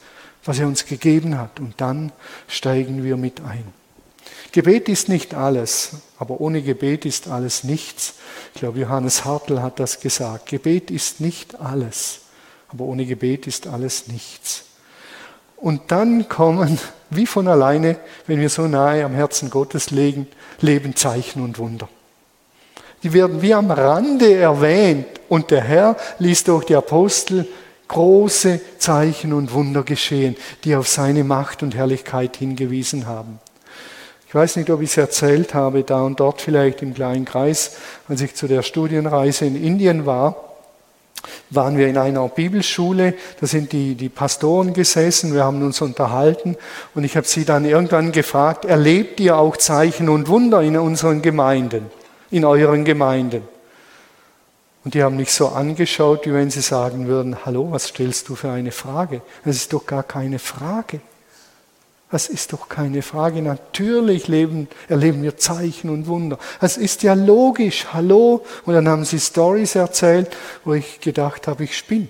was 0.47 0.59
er 0.59 0.67
uns 0.67 0.87
gegeben 0.87 1.39
hat. 1.39 1.61
Und 1.61 1.81
dann 1.81 2.13
steigen 2.49 3.05
wir 3.05 3.17
mit 3.17 3.41
ein. 3.41 3.65
Gebet 4.53 4.89
ist 4.89 5.09
nicht 5.09 5.35
alles, 5.35 5.91
aber 6.19 6.41
ohne 6.41 6.63
Gebet 6.63 7.05
ist 7.05 7.29
alles 7.29 7.65
nichts. 7.65 8.15
Ich 8.55 8.61
glaube, 8.61 8.81
Johannes 8.81 9.25
Hartl 9.25 9.61
hat 9.61 9.81
das 9.81 10.01
gesagt. 10.01 10.47
Gebet 10.47 10.91
ist 10.91 11.21
nicht 11.21 11.61
alles, 11.61 12.21
aber 12.69 12.85
ohne 12.85 13.05
Gebet 13.05 13.47
ist 13.47 13.67
alles 13.67 14.07
nichts. 14.07 14.65
Und 15.67 15.91
dann 15.91 16.29
kommen, 16.29 16.79
wie 17.11 17.27
von 17.27 17.49
alleine, 17.49 17.97
wenn 18.29 18.39
wir 18.39 18.51
so 18.51 18.69
nahe 18.69 19.05
am 19.05 19.15
Herzen 19.15 19.51
Gottes 19.51 19.91
legen, 19.91 20.29
leben 20.61 20.95
Zeichen 20.95 21.43
und 21.43 21.59
Wunder. 21.59 21.89
Die 23.03 23.13
werden 23.13 23.43
wie 23.43 23.53
am 23.53 23.73
Rande 23.73 24.33
erwähnt. 24.33 25.09
Und 25.29 25.51
der 25.51 25.63
Herr 25.63 25.97
ließ 26.21 26.45
durch 26.45 26.67
die 26.67 26.77
Apostel 26.77 27.49
große 27.89 28.61
Zeichen 28.79 29.33
und 29.33 29.53
Wunder 29.53 29.83
geschehen, 29.83 30.37
die 30.63 30.77
auf 30.77 30.87
seine 30.87 31.25
Macht 31.25 31.65
und 31.65 31.75
Herrlichkeit 31.75 32.37
hingewiesen 32.37 33.09
haben. 33.09 33.41
Ich 34.29 34.37
weiß 34.37 34.55
nicht, 34.55 34.71
ob 34.71 34.83
ich 34.83 34.91
es 34.91 34.97
erzählt 34.97 35.53
habe, 35.53 35.83
da 35.83 36.03
und 36.03 36.21
dort 36.21 36.41
vielleicht 36.41 36.81
im 36.81 36.95
kleinen 36.95 37.25
Kreis, 37.25 37.73
als 38.07 38.21
ich 38.21 38.37
zu 38.37 38.47
der 38.47 38.63
Studienreise 38.63 39.47
in 39.47 39.61
Indien 39.61 40.07
war. 40.07 40.46
Waren 41.51 41.77
wir 41.77 41.89
in 41.89 41.99
einer 41.99 42.29
Bibelschule, 42.29 43.15
da 43.41 43.47
sind 43.47 43.73
die, 43.73 43.95
die 43.95 44.09
Pastoren 44.09 44.73
gesessen, 44.73 45.35
wir 45.35 45.45
haben 45.45 45.63
uns 45.63 45.81
unterhalten 45.81 46.57
und 46.95 47.05
ich 47.05 47.17
habe 47.17 47.27
sie 47.27 47.45
dann 47.45 47.65
irgendwann 47.65 48.13
gefragt, 48.13 48.65
erlebt 48.65 49.21
ihr 49.21 49.37
auch 49.37 49.57
Zeichen 49.57 50.09
und 50.09 50.29
Wunder 50.29 50.63
in 50.63 50.77
unseren 50.77 51.23
Gemeinden, 51.23 51.87
in 52.31 52.45
euren 52.45 52.85
Gemeinden? 52.85 53.43
Und 54.85 54.95
die 54.95 55.03
haben 55.03 55.17
mich 55.17 55.33
so 55.33 55.49
angeschaut, 55.49 56.27
wie 56.27 56.33
wenn 56.33 56.51
sie 56.51 56.61
sagen 56.61 57.09
würden, 57.09 57.45
hallo, 57.45 57.73
was 57.73 57.89
stellst 57.89 58.29
du 58.29 58.37
für 58.37 58.51
eine 58.51 58.71
Frage? 58.71 59.21
Das 59.45 59.57
ist 59.57 59.73
doch 59.73 59.85
gar 59.85 60.05
keine 60.05 60.39
Frage. 60.39 61.01
Das 62.11 62.29
ist 62.29 62.53
doch 62.53 62.69
keine 62.69 63.03
Frage. 63.03 63.43
Natürlich 63.43 64.29
leben, 64.29 64.69
erleben 64.89 65.23
wir 65.23 65.37
Zeichen 65.37 65.91
und 65.91 66.07
Wunder. 66.07 66.39
Das 66.61 66.77
ist 66.77 67.03
ja 67.03 67.15
logisch. 67.15 67.87
Hallo. 67.93 68.45
Und 68.65 68.75
dann 68.75 68.89
haben 68.89 69.05
sie 69.05 69.19
Stories 69.19 69.75
erzählt, 69.75 70.37
wo 70.65 70.75
ich 70.75 71.01
gedacht 71.01 71.49
habe, 71.49 71.65
ich 71.65 71.77
spinne. 71.77 72.09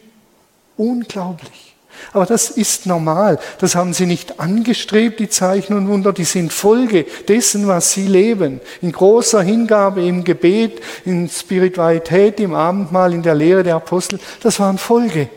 Unglaublich. 0.77 1.75
Aber 2.13 2.27
das 2.27 2.51
ist 2.51 2.85
normal. 2.85 3.39
Das 3.59 3.75
haben 3.75 3.95
sie 3.95 4.05
nicht 4.05 4.39
angestrebt, 4.39 5.19
die 5.19 5.31
Zeichen 5.31 5.75
und 5.75 5.89
Wunder. 5.89 6.13
Die 6.13 6.25
sind 6.25 6.53
Folge 6.53 7.07
dessen, 7.27 7.67
was 7.67 7.93
sie 7.93 8.07
leben. 8.07 8.61
In 8.83 8.93
großer 8.93 9.43
Hingabe, 9.43 10.05
im 10.07 10.25
Gebet, 10.25 10.83
in 11.07 11.27
Spiritualität, 11.31 12.39
im 12.39 12.55
Abendmahl, 12.55 13.15
in 13.15 13.23
der 13.23 13.35
Lehre 13.35 13.63
der 13.63 13.77
Apostel. 13.77 14.21
Das 14.43 14.61
waren 14.61 14.77
Folge. 14.77 15.31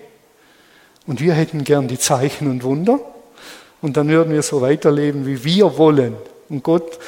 Und 1.07 1.21
wir 1.21 1.33
hätten 1.33 1.63
gern 1.63 1.87
die 1.87 1.97
Zeichen 1.97 2.49
und 2.49 2.63
Wunder. 2.63 2.99
Und 3.81 3.97
dann 3.97 4.09
würden 4.09 4.33
wir 4.33 4.41
so 4.41 4.61
weiterleben, 4.61 5.25
wie 5.25 5.43
wir 5.43 5.77
wollen. 5.77 6.15
Und 6.49 6.63
Gott 6.63 6.99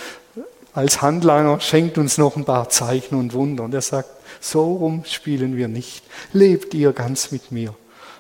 als 0.73 1.01
Handlanger 1.01 1.60
schenkt 1.60 1.97
uns 1.97 2.17
noch 2.17 2.36
ein 2.36 2.45
paar 2.45 2.69
Zeichen 2.69 3.15
und 3.15 3.34
Wunder. 3.34 3.63
Und 3.63 3.73
er 3.73 3.81
sagt, 3.81 4.10
so 4.39 4.75
rum 4.75 5.03
spielen 5.05 5.57
wir 5.57 5.67
nicht. 5.67 6.03
Lebt 6.34 6.73
ihr 6.73 6.93
ganz 6.93 7.31
mit 7.31 7.51
mir. 7.51 7.75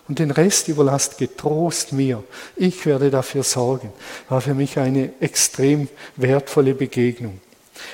Und 0.07 0.19
den 0.19 0.31
Rest 0.31 0.67
überlasst 0.67 1.17
getrost 1.17 1.93
mir. 1.93 2.23
Ich 2.57 2.85
werde 2.85 3.09
dafür 3.09 3.43
sorgen. 3.43 3.93
War 4.27 4.41
für 4.41 4.53
mich 4.53 4.77
eine 4.77 5.13
extrem 5.21 5.87
wertvolle 6.17 6.73
Begegnung. 6.73 7.39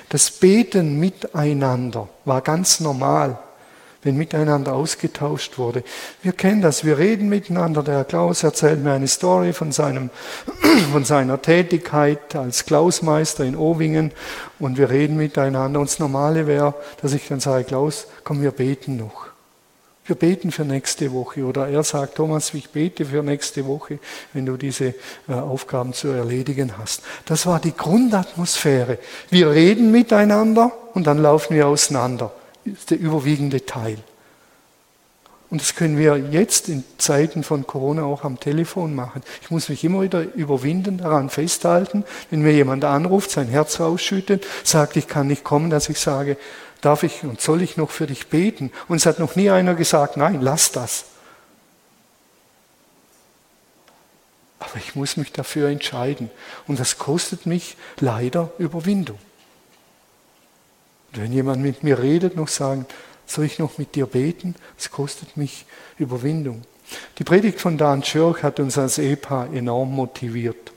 Das 0.09 0.31
Beten 0.31 0.99
miteinander 0.99 2.09
war 2.25 2.41
ganz 2.41 2.79
normal 2.79 3.37
wenn 4.07 4.15
miteinander 4.15 4.73
ausgetauscht 4.73 5.57
wurde. 5.57 5.83
Wir 6.23 6.31
kennen 6.31 6.61
das, 6.61 6.85
wir 6.85 6.97
reden 6.97 7.27
miteinander. 7.27 7.83
Der 7.83 8.05
Klaus 8.05 8.41
erzählt 8.41 8.81
mir 8.81 8.93
eine 8.93 9.09
Story 9.09 9.51
von, 9.51 9.73
seinem, 9.73 10.09
von 10.93 11.03
seiner 11.03 11.41
Tätigkeit 11.41 12.33
als 12.33 12.65
Klausmeister 12.65 13.43
in 13.43 13.57
Owingen 13.57 14.11
und 14.59 14.77
wir 14.77 14.89
reden 14.89 15.17
miteinander. 15.17 15.81
Und 15.81 15.89
das 15.89 15.99
Normale 15.99 16.47
wäre, 16.47 16.73
dass 17.01 17.11
ich 17.11 17.27
dann 17.27 17.41
sage, 17.41 17.65
Klaus, 17.65 18.07
komm, 18.23 18.41
wir 18.41 18.51
beten 18.51 18.95
noch. 18.95 19.27
Wir 20.05 20.15
beten 20.15 20.51
für 20.51 20.63
nächste 20.63 21.11
Woche. 21.11 21.43
Oder 21.43 21.67
er 21.67 21.83
sagt, 21.83 22.15
Thomas, 22.15 22.53
ich 22.53 22.69
bete 22.69 23.03
für 23.03 23.23
nächste 23.23 23.65
Woche, 23.65 23.99
wenn 24.31 24.45
du 24.45 24.55
diese 24.55 24.93
äh, 25.27 25.33
Aufgaben 25.33 25.91
zu 25.91 26.07
erledigen 26.07 26.77
hast. 26.77 27.01
Das 27.25 27.45
war 27.45 27.59
die 27.59 27.75
Grundatmosphäre. 27.75 28.99
Wir 29.29 29.51
reden 29.51 29.91
miteinander 29.91 30.71
und 30.93 31.07
dann 31.07 31.17
laufen 31.17 31.57
wir 31.57 31.67
auseinander 31.67 32.31
ist 32.73 32.91
der 32.91 32.99
überwiegende 32.99 33.65
Teil. 33.65 33.97
Und 35.49 35.61
das 35.61 35.75
können 35.75 35.97
wir 35.97 36.17
jetzt 36.17 36.67
in 36.67 36.83
Zeiten 36.97 37.41
von 37.43 37.65
Corona 37.65 38.03
auch 38.03 38.23
am 38.23 38.39
Telefon 38.39 38.93
machen. 38.93 39.23
Ich 39.41 39.49
muss 39.49 39.69
mich 39.69 39.83
immer 39.83 40.01
wieder 40.01 40.21
überwinden, 40.35 40.97
daran 40.97 41.29
festhalten, 41.29 42.03
wenn 42.29 42.41
mir 42.41 42.51
jemand 42.51 42.83
anruft, 42.83 43.31
sein 43.31 43.47
Herz 43.47 43.79
ausschüttet, 43.79 44.45
sagt, 44.63 44.97
ich 44.97 45.07
kann 45.07 45.27
nicht 45.27 45.45
kommen, 45.45 45.69
dass 45.69 45.87
ich 45.87 45.99
sage, 45.99 46.37
darf 46.81 47.03
ich 47.03 47.23
und 47.23 47.39
soll 47.39 47.61
ich 47.61 47.77
noch 47.77 47.91
für 47.91 48.07
dich 48.07 48.27
beten? 48.27 48.71
Und 48.89 48.97
es 48.97 49.05
hat 49.05 49.19
noch 49.19 49.37
nie 49.37 49.49
einer 49.49 49.73
gesagt, 49.73 50.17
nein, 50.17 50.41
lass 50.41 50.73
das. 50.73 51.05
Aber 54.59 54.75
ich 54.75 54.95
muss 54.95 55.15
mich 55.15 55.31
dafür 55.31 55.69
entscheiden. 55.69 56.29
Und 56.67 56.79
das 56.79 56.97
kostet 56.97 57.45
mich 57.45 57.77
leider 57.99 58.51
Überwindung. 58.57 59.19
Und 61.11 61.21
wenn 61.21 61.31
jemand 61.31 61.61
mit 61.61 61.83
mir 61.83 61.99
redet, 61.99 62.35
noch 62.35 62.47
sagen, 62.47 62.85
soll 63.25 63.45
ich 63.45 63.59
noch 63.59 63.77
mit 63.77 63.95
dir 63.95 64.05
beten? 64.05 64.55
Das 64.77 64.91
kostet 64.91 65.37
mich 65.37 65.65
Überwindung. 65.97 66.63
Die 67.17 67.23
Predigt 67.23 67.59
von 67.59 67.77
Dan 67.77 68.03
Schirch 68.03 68.43
hat 68.43 68.59
uns 68.59 68.77
als 68.77 68.97
Ehepaar 68.97 69.53
enorm 69.53 69.93
motiviert. 69.93 70.71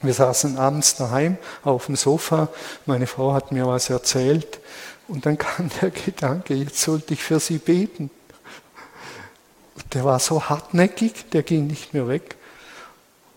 Wir 0.00 0.14
saßen 0.14 0.58
abends 0.58 0.96
daheim 0.96 1.36
auf 1.62 1.86
dem 1.86 1.94
Sofa, 1.94 2.48
meine 2.86 3.06
Frau 3.06 3.34
hat 3.34 3.52
mir 3.52 3.68
was 3.68 3.88
erzählt 3.88 4.58
und 5.06 5.26
dann 5.26 5.38
kam 5.38 5.70
der 5.80 5.90
Gedanke, 6.06 6.54
jetzt 6.54 6.80
sollte 6.80 7.14
ich 7.14 7.22
für 7.22 7.38
sie 7.38 7.58
beten. 7.58 8.10
Der 9.92 10.04
war 10.04 10.18
so 10.18 10.48
hartnäckig, 10.48 11.30
der 11.30 11.44
ging 11.44 11.68
nicht 11.68 11.94
mehr 11.94 12.08
weg. 12.08 12.36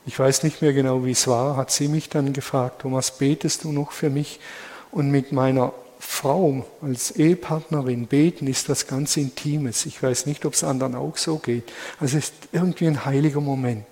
Ich 0.08 0.18
weiß 0.18 0.44
nicht 0.44 0.62
mehr 0.62 0.74
genau, 0.74 1.06
wie 1.06 1.12
es 1.12 1.28
war, 1.28 1.56
hat 1.56 1.70
sie 1.70 1.88
mich 1.88 2.10
dann 2.10 2.34
gefragt, 2.34 2.82
Thomas, 2.82 3.18
betest 3.18 3.64
du 3.64 3.72
noch 3.72 3.92
für 3.92 4.10
mich? 4.10 4.40
Und 4.92 5.12
mit 5.12 5.32
meiner 5.32 5.74
Frau 6.06 6.66
als 6.82 7.12
Ehepartnerin 7.12 8.08
beten 8.08 8.48
ist 8.48 8.70
was 8.70 8.88
ganz 8.88 9.18
Intimes. 9.18 9.86
Ich 9.86 10.02
weiß 10.02 10.28
nicht, 10.28 10.46
ob 10.46 10.54
es 10.54 10.64
anderen 10.64 10.96
auch 10.96 11.18
so 11.18 11.38
geht. 11.38 11.72
Also 12.00 12.18
es 12.18 12.26
ist 12.26 12.34
irgendwie 12.52 12.88
ein 12.88 13.06
heiliger 13.06 13.42
Moment. 13.42 13.86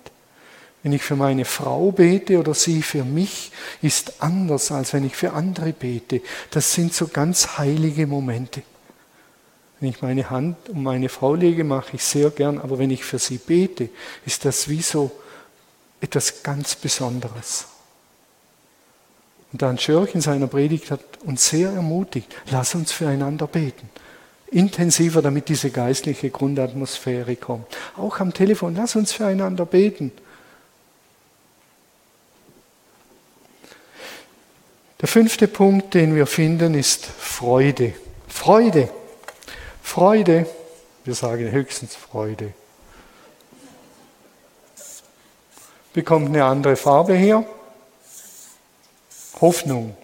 Wenn 0.82 0.92
ich 0.92 1.02
für 1.02 1.16
meine 1.16 1.44
Frau 1.44 1.92
bete 1.92 2.38
oder 2.38 2.54
sie 2.54 2.82
für 2.82 3.04
mich, 3.04 3.50
ist 3.82 4.22
anders, 4.22 4.70
als 4.70 4.92
wenn 4.92 5.04
ich 5.04 5.16
für 5.16 5.32
andere 5.32 5.72
bete. 5.72 6.22
Das 6.50 6.72
sind 6.72 6.94
so 6.94 7.08
ganz 7.08 7.58
heilige 7.58 8.06
Momente. 8.06 8.62
Wenn 9.80 9.90
ich 9.90 10.00
meine 10.00 10.30
Hand 10.30 10.68
um 10.68 10.82
meine 10.82 11.08
Frau 11.08 11.34
lege, 11.34 11.64
mache 11.64 11.96
ich 11.96 12.04
sehr 12.04 12.30
gern, 12.30 12.58
aber 12.58 12.78
wenn 12.78 12.90
ich 12.90 13.04
für 13.04 13.18
sie 13.18 13.38
bete, 13.38 13.88
ist 14.24 14.44
das 14.44 14.68
wie 14.68 14.82
so 14.82 15.10
etwas 16.00 16.42
ganz 16.42 16.74
Besonderes. 16.76 17.66
Und 19.54 19.62
Dan 19.62 19.78
Schörch 19.78 20.16
in 20.16 20.20
seiner 20.20 20.48
Predigt 20.48 20.90
hat 20.90 20.98
uns 21.24 21.48
sehr 21.48 21.70
ermutigt, 21.70 22.34
lass 22.50 22.74
uns 22.74 22.90
füreinander 22.90 23.46
beten. 23.46 23.88
Intensiver, 24.48 25.22
damit 25.22 25.48
diese 25.48 25.70
geistliche 25.70 26.28
Grundatmosphäre 26.30 27.36
kommt. 27.36 27.68
Auch 27.96 28.18
am 28.18 28.34
Telefon, 28.34 28.74
lass 28.74 28.96
uns 28.96 29.12
füreinander 29.12 29.64
beten. 29.64 30.10
Der 35.00 35.06
fünfte 35.06 35.46
Punkt, 35.46 35.94
den 35.94 36.16
wir 36.16 36.26
finden, 36.26 36.74
ist 36.74 37.06
Freude. 37.06 37.94
Freude. 38.26 38.88
Freude. 39.80 40.48
Wir 41.04 41.14
sagen 41.14 41.52
höchstens 41.52 41.94
Freude. 41.94 42.54
Bekommt 45.92 46.30
eine 46.30 46.44
andere 46.44 46.74
Farbe 46.74 47.14
hier. 47.14 47.46
Hoffnung, 49.40 49.96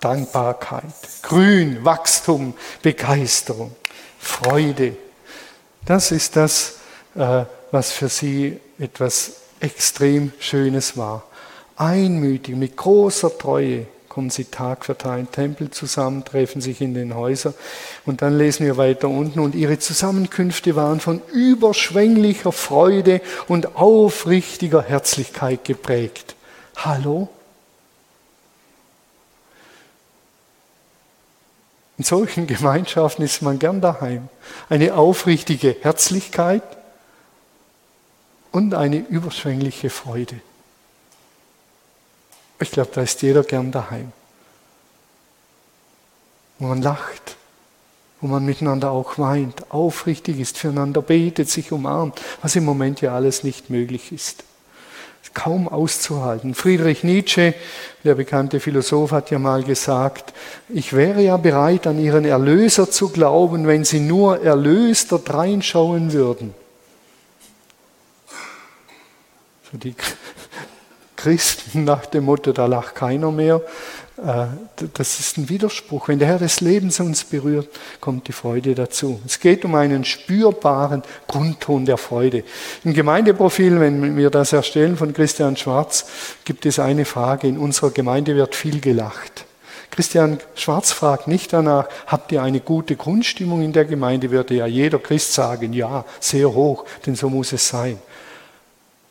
Dankbarkeit, 0.00 0.84
Grün, 1.22 1.84
Wachstum, 1.84 2.54
Begeisterung, 2.82 3.74
Freude. 4.18 4.96
Das 5.84 6.10
ist 6.10 6.36
das, 6.36 6.78
äh, 7.14 7.44
was 7.70 7.92
für 7.92 8.08
sie 8.08 8.60
etwas 8.78 9.32
extrem 9.60 10.32
Schönes 10.38 10.96
war. 10.96 11.24
Einmütig, 11.76 12.56
mit 12.56 12.76
großer 12.76 13.36
Treue 13.36 13.86
kommen 14.08 14.30
sie 14.30 14.46
Tag 14.46 14.86
für 14.86 14.96
Tag 14.96 15.18
im 15.18 15.30
Tempel 15.30 15.70
zusammen, 15.70 16.24
treffen 16.24 16.62
sich 16.62 16.80
in 16.80 16.94
den 16.94 17.14
Häusern. 17.14 17.52
Und 18.06 18.22
dann 18.22 18.38
lesen 18.38 18.64
wir 18.64 18.78
weiter 18.78 19.08
unten, 19.08 19.40
und 19.40 19.54
ihre 19.54 19.78
Zusammenkünfte 19.78 20.74
waren 20.74 21.00
von 21.00 21.20
überschwänglicher 21.32 22.52
Freude 22.52 23.20
und 23.46 23.76
aufrichtiger 23.76 24.82
Herzlichkeit 24.82 25.64
geprägt. 25.64 26.34
Hallo? 26.76 27.28
In 31.98 32.04
solchen 32.04 32.46
Gemeinschaften 32.46 33.22
ist 33.22 33.42
man 33.42 33.58
gern 33.58 33.80
daheim. 33.80 34.28
Eine 34.68 34.94
aufrichtige 34.94 35.76
Herzlichkeit 35.80 36.62
und 38.52 38.74
eine 38.74 38.98
überschwängliche 38.98 39.88
Freude. 39.88 40.40
Ich 42.60 42.70
glaube, 42.70 42.90
da 42.94 43.02
ist 43.02 43.22
jeder 43.22 43.42
gern 43.42 43.72
daheim. 43.72 44.12
Wo 46.58 46.68
man 46.68 46.82
lacht, 46.82 47.36
wo 48.20 48.26
man 48.26 48.44
miteinander 48.44 48.90
auch 48.90 49.18
weint, 49.18 49.70
aufrichtig 49.70 50.38
ist, 50.38 50.58
füreinander 50.58 51.02
betet, 51.02 51.50
sich 51.50 51.72
umarmt, 51.72 52.20
was 52.42 52.56
im 52.56 52.64
Moment 52.64 53.00
ja 53.00 53.14
alles 53.14 53.42
nicht 53.42 53.68
möglich 53.70 54.12
ist 54.12 54.44
kaum 55.36 55.68
auszuhalten. 55.68 56.54
Friedrich 56.54 57.04
Nietzsche, 57.04 57.54
der 58.04 58.14
bekannte 58.14 58.58
Philosoph, 58.58 59.12
hat 59.12 59.30
ja 59.30 59.38
mal 59.38 59.62
gesagt, 59.62 60.32
ich 60.70 60.94
wäre 60.94 61.20
ja 61.20 61.36
bereit, 61.36 61.86
an 61.86 62.00
ihren 62.00 62.24
Erlöser 62.24 62.90
zu 62.90 63.10
glauben, 63.10 63.66
wenn 63.66 63.84
sie 63.84 64.00
nur 64.00 64.42
erlöster 64.42 65.18
dreinschauen 65.18 66.12
würden. 66.14 66.54
Die 69.72 69.94
Christen 71.16 71.84
nach 71.84 72.06
dem 72.06 72.24
Motto, 72.24 72.52
da 72.52 72.64
lacht 72.64 72.94
keiner 72.94 73.30
mehr, 73.30 73.60
das 74.16 75.20
ist 75.20 75.36
ein 75.36 75.48
Widerspruch. 75.50 76.08
Wenn 76.08 76.18
der 76.18 76.28
Herr 76.28 76.38
des 76.38 76.62
Lebens 76.62 77.00
uns 77.00 77.24
berührt, 77.24 77.68
kommt 78.00 78.28
die 78.28 78.32
Freude 78.32 78.74
dazu. 78.74 79.20
Es 79.26 79.40
geht 79.40 79.64
um 79.64 79.74
einen 79.74 80.04
spürbaren 80.04 81.02
Grundton 81.26 81.84
der 81.84 81.98
Freude. 81.98 82.42
Im 82.84 82.94
Gemeindeprofil, 82.94 83.78
wenn 83.78 84.16
wir 84.16 84.30
das 84.30 84.54
erstellen 84.54 84.96
von 84.96 85.12
Christian 85.12 85.56
Schwarz, 85.56 86.06
gibt 86.44 86.64
es 86.64 86.78
eine 86.78 87.04
Frage. 87.04 87.46
In 87.46 87.58
unserer 87.58 87.90
Gemeinde 87.90 88.36
wird 88.36 88.54
viel 88.54 88.80
gelacht. 88.80 89.44
Christian 89.90 90.38
Schwarz 90.54 90.92
fragt 90.92 91.28
nicht 91.28 91.52
danach, 91.52 91.88
habt 92.06 92.32
ihr 92.32 92.42
eine 92.42 92.60
gute 92.60 92.96
Grundstimmung 92.96 93.62
in 93.62 93.72
der 93.72 93.84
Gemeinde? 93.84 94.30
Würde 94.30 94.54
ja 94.54 94.66
jeder 94.66 94.98
Christ 94.98 95.32
sagen, 95.34 95.72
ja, 95.72 96.04
sehr 96.20 96.52
hoch, 96.52 96.84
denn 97.04 97.16
so 97.16 97.30
muss 97.30 97.52
es 97.52 97.68
sein. 97.68 97.98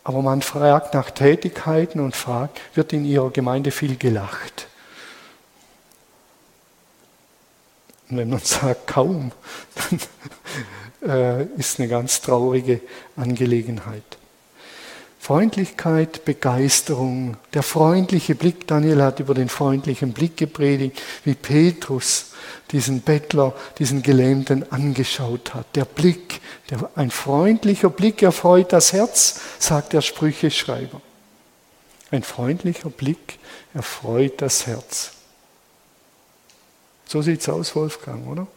Aber 0.04 0.22
man 0.22 0.44
fragt 0.44 0.94
nach 0.94 1.10
Tätigkeiten 1.10 2.00
und 2.00 2.16
fragt, 2.16 2.60
wird 2.76 2.94
in 2.94 3.06
ihrer 3.06 3.32
Gemeinde 3.32 3.72
viel 3.72 3.96
gelacht? 3.96 4.68
Und 8.10 8.18
wenn 8.18 8.30
man 8.30 8.40
sagt 8.40 8.88
kaum, 8.88 9.32
dann 11.02 11.10
äh, 11.10 11.46
ist 11.58 11.80
eine 11.80 11.88
ganz 11.88 12.22
traurige 12.22 12.82
Angelegenheit. 13.16 14.04
Freundlichkeit, 15.26 16.24
Begeisterung, 16.24 17.38
der 17.56 17.64
freundliche 17.64 18.36
Blick. 18.36 18.68
Daniel 18.68 19.02
hat 19.02 19.20
über 19.20 19.34
den 19.34 19.50
freundlichen 19.50 20.14
Blick 20.14 20.38
gepredigt, 20.38 21.02
wie 21.24 21.34
Petrus 21.34 22.34
diesen 22.70 23.02
Bettler, 23.02 23.56
diesen 23.80 24.04
Gelähmten 24.04 24.72
angeschaut 24.72 25.56
hat. 25.56 25.76
Der 25.76 25.86
Blick, 25.86 26.42
der, 26.70 26.92
ein 26.94 27.10
freundlicher 27.10 27.90
Blick 27.90 28.22
erfreut 28.22 28.72
das 28.72 28.94
Herz, 28.94 29.42
sagt 29.58 29.94
der 29.94 30.02
Sprücheschreiber. 30.02 31.02
Ein 32.12 32.22
freundlicher 32.22 32.92
Blick 32.92 33.40
erfreut 33.74 34.44
das 34.44 34.68
Herz. 34.68 35.15
So 37.08 37.22
sieht 37.22 37.42
es 37.42 37.50
aus, 37.50 37.76
Wolfgang, 37.76 38.28
oder? 38.28 38.48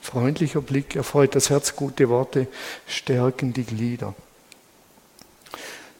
Freundlicher 0.00 0.60
Blick 0.60 0.96
erfreut 0.96 1.34
das 1.34 1.48
Herz, 1.48 1.76
gute 1.76 2.08
Worte 2.08 2.48
stärken 2.86 3.52
die 3.52 3.64
Glieder. 3.64 4.14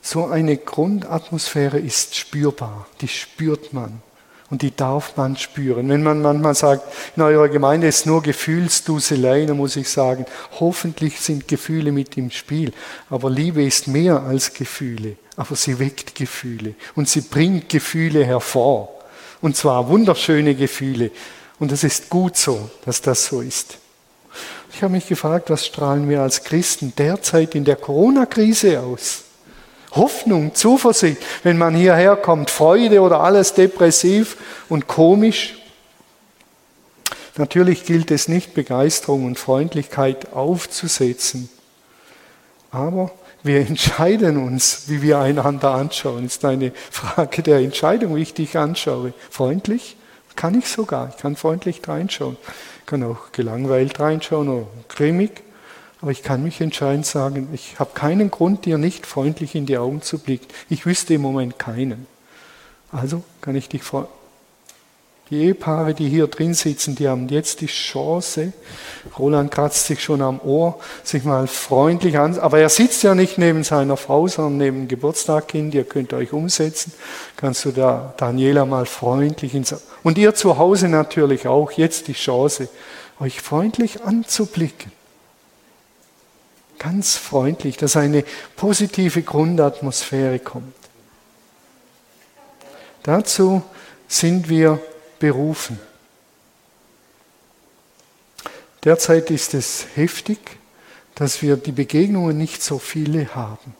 So 0.02 0.26
eine 0.26 0.56
Grundatmosphäre 0.56 1.78
ist 1.78 2.16
spürbar, 2.16 2.88
die 3.00 3.08
spürt 3.08 3.72
man 3.72 4.02
und 4.50 4.62
die 4.62 4.74
darf 4.74 5.16
man 5.16 5.36
spüren. 5.36 5.88
Wenn 5.88 6.02
man 6.02 6.20
manchmal 6.20 6.56
sagt, 6.56 6.82
in 7.16 7.22
eurer 7.22 7.48
Gemeinde 7.48 7.86
ist 7.86 8.04
nur 8.04 8.22
Gefühlsduselei, 8.22 9.46
dann 9.46 9.56
muss 9.56 9.76
ich 9.76 9.88
sagen, 9.88 10.26
hoffentlich 10.58 11.20
sind 11.20 11.46
Gefühle 11.46 11.92
mit 11.92 12.18
im 12.18 12.32
Spiel. 12.32 12.72
Aber 13.08 13.30
Liebe 13.30 13.64
ist 13.64 13.86
mehr 13.86 14.20
als 14.20 14.52
Gefühle, 14.52 15.16
aber 15.36 15.54
sie 15.54 15.78
weckt 15.78 16.16
Gefühle 16.16 16.74
und 16.96 17.08
sie 17.08 17.22
bringt 17.22 17.68
Gefühle 17.68 18.24
hervor. 18.24 19.01
Und 19.42 19.56
zwar 19.56 19.88
wunderschöne 19.88 20.54
Gefühle. 20.54 21.10
Und 21.58 21.70
es 21.72 21.84
ist 21.84 22.08
gut 22.08 22.36
so, 22.36 22.70
dass 22.86 23.02
das 23.02 23.26
so 23.26 23.42
ist. 23.42 23.76
Ich 24.72 24.82
habe 24.82 24.92
mich 24.92 25.06
gefragt, 25.06 25.50
was 25.50 25.66
strahlen 25.66 26.08
wir 26.08 26.22
als 26.22 26.44
Christen 26.44 26.94
derzeit 26.96 27.54
in 27.54 27.64
der 27.64 27.76
Corona-Krise 27.76 28.80
aus? 28.80 29.24
Hoffnung, 29.94 30.54
Zuversicht, 30.54 31.18
wenn 31.42 31.58
man 31.58 31.74
hierher 31.74 32.16
kommt, 32.16 32.50
Freude 32.50 33.02
oder 33.02 33.20
alles 33.20 33.52
depressiv 33.52 34.38
und 34.70 34.88
komisch. 34.88 35.58
Natürlich 37.36 37.84
gilt 37.84 38.10
es 38.10 38.28
nicht, 38.28 38.54
Begeisterung 38.54 39.26
und 39.26 39.38
Freundlichkeit 39.38 40.32
aufzusetzen. 40.32 41.50
Aber 42.70 43.12
wir 43.42 43.60
entscheiden 43.60 44.36
uns, 44.36 44.84
wie 44.88 45.02
wir 45.02 45.18
einander 45.18 45.72
anschauen. 45.72 46.24
Ist 46.24 46.44
eine 46.44 46.72
Frage 46.90 47.42
der 47.42 47.58
Entscheidung, 47.58 48.16
wie 48.16 48.22
ich 48.22 48.34
dich 48.34 48.56
anschaue. 48.56 49.12
Freundlich 49.30 49.96
kann 50.36 50.58
ich 50.58 50.68
sogar. 50.68 51.10
Ich 51.10 51.16
kann 51.16 51.36
freundlich 51.36 51.80
reinschauen. 51.86 52.36
Ich 52.80 52.86
kann 52.86 53.02
auch 53.02 53.32
gelangweilt 53.32 53.98
reinschauen 54.00 54.48
oder 54.48 54.66
grimmig. 54.88 55.42
Aber 56.00 56.10
ich 56.10 56.22
kann 56.22 56.42
mich 56.42 56.60
entscheiden 56.60 57.04
sagen, 57.04 57.48
ich 57.52 57.78
habe 57.78 57.90
keinen 57.94 58.30
Grund, 58.30 58.64
dir 58.64 58.76
nicht 58.76 59.06
freundlich 59.06 59.54
in 59.54 59.66
die 59.66 59.78
Augen 59.78 60.02
zu 60.02 60.18
blicken. 60.18 60.48
Ich 60.68 60.84
wüsste 60.84 61.14
im 61.14 61.20
Moment 61.20 61.58
keinen. 61.58 62.06
Also 62.90 63.22
kann 63.40 63.54
ich 63.54 63.68
dich 63.68 63.82
freuen. 63.82 64.08
Die 65.30 65.44
Ehepaare, 65.44 65.94
die 65.94 66.08
hier 66.08 66.26
drin 66.26 66.52
sitzen, 66.52 66.94
die 66.94 67.08
haben 67.08 67.28
jetzt 67.28 67.60
die 67.62 67.66
Chance, 67.66 68.52
Roland 69.18 69.50
kratzt 69.50 69.86
sich 69.86 70.02
schon 70.02 70.20
am 70.20 70.40
Ohr, 70.40 70.78
sich 71.04 71.24
mal 71.24 71.46
freundlich 71.46 72.18
an, 72.18 72.38
aber 72.38 72.58
er 72.58 72.68
sitzt 72.68 73.02
ja 73.02 73.14
nicht 73.14 73.38
neben 73.38 73.64
seiner 73.64 73.96
Frau, 73.96 74.28
sondern 74.28 74.58
neben 74.58 74.78
dem 74.80 74.88
Geburtstagkind, 74.88 75.74
ihr 75.74 75.84
könnt 75.84 76.12
euch 76.12 76.32
umsetzen, 76.32 76.92
kannst 77.36 77.64
du 77.64 77.70
da 77.70 78.12
Daniela 78.18 78.66
mal 78.66 78.84
freundlich 78.84 79.54
ins, 79.54 79.74
und 80.02 80.18
ihr 80.18 80.34
zu 80.34 80.58
Hause 80.58 80.88
natürlich 80.88 81.46
auch 81.46 81.72
jetzt 81.72 82.08
die 82.08 82.14
Chance, 82.14 82.68
euch 83.18 83.40
freundlich 83.40 84.02
anzublicken. 84.02 84.92
Ganz 86.78 87.16
freundlich, 87.16 87.76
dass 87.76 87.96
eine 87.96 88.24
positive 88.56 89.22
Grundatmosphäre 89.22 90.40
kommt. 90.40 90.74
Dazu 93.04 93.62
sind 94.08 94.48
wir 94.48 94.80
berufen. 95.22 95.78
Derzeit 98.82 99.30
ist 99.30 99.54
es 99.54 99.86
heftig, 99.94 100.38
dass 101.14 101.42
wir 101.42 101.56
die 101.56 101.70
Begegnungen 101.70 102.36
nicht 102.36 102.60
so 102.60 102.80
viele 102.80 103.32
haben. 103.36 103.76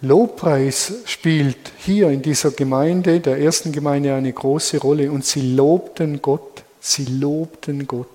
Lobpreis 0.00 0.92
spielt 1.04 1.70
hier 1.78 2.08
in 2.08 2.22
dieser 2.22 2.50
Gemeinde, 2.50 3.20
der 3.20 3.38
ersten 3.38 3.70
Gemeinde, 3.70 4.12
eine 4.12 4.32
große 4.32 4.78
Rolle 4.78 5.12
und 5.12 5.24
sie 5.24 5.54
lobten 5.54 6.20
Gott, 6.20 6.64
sie 6.80 7.04
lobten 7.04 7.86
Gott. 7.86 8.08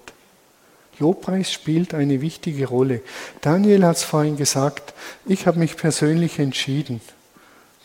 Lobpreis 1.00 1.54
spielt 1.54 1.94
eine 1.94 2.20
wichtige 2.20 2.68
Rolle. 2.68 3.02
Daniel 3.40 3.86
hat 3.86 3.96
es 3.96 4.04
vorhin 4.04 4.36
gesagt, 4.36 4.94
ich 5.26 5.48
habe 5.48 5.60
mich 5.60 5.78
persönlich 5.78 6.40
entschieden, 6.40 7.00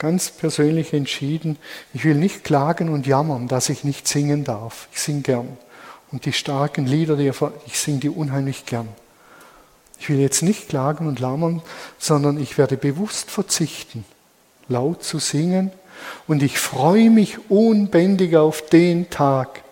ganz 0.02 0.30
persönlich 0.30 0.92
entschieden, 0.94 1.58
ich 1.94 2.04
will 2.04 2.16
nicht 2.16 2.42
klagen 2.42 2.88
und 2.88 3.06
jammern, 3.06 3.46
dass 3.46 3.68
ich 3.68 3.84
nicht 3.84 4.08
singen 4.08 4.42
darf. 4.42 4.88
Ich 4.92 5.00
singe 5.00 5.22
gern. 5.22 5.56
Und 6.10 6.26
die 6.26 6.32
starken 6.32 6.86
Lieder, 6.86 7.14
die 7.14 7.30
ich 7.66 7.78
singe 7.78 8.00
die 8.00 8.10
unheimlich 8.10 8.66
gern. 8.66 8.88
Ich 10.00 10.10
will 10.10 10.18
jetzt 10.18 10.42
nicht 10.42 10.68
klagen 10.68 11.06
und 11.06 11.20
jammern, 11.20 11.62
sondern 12.00 12.40
ich 12.40 12.58
werde 12.58 12.76
bewusst 12.76 13.30
verzichten, 13.30 14.04
laut 14.66 15.04
zu 15.04 15.20
singen. 15.20 15.70
Und 16.26 16.42
ich 16.42 16.58
freue 16.58 17.08
mich 17.08 17.38
unbändig 17.48 18.36
auf 18.36 18.66
den 18.66 19.08
Tag, 19.08 19.62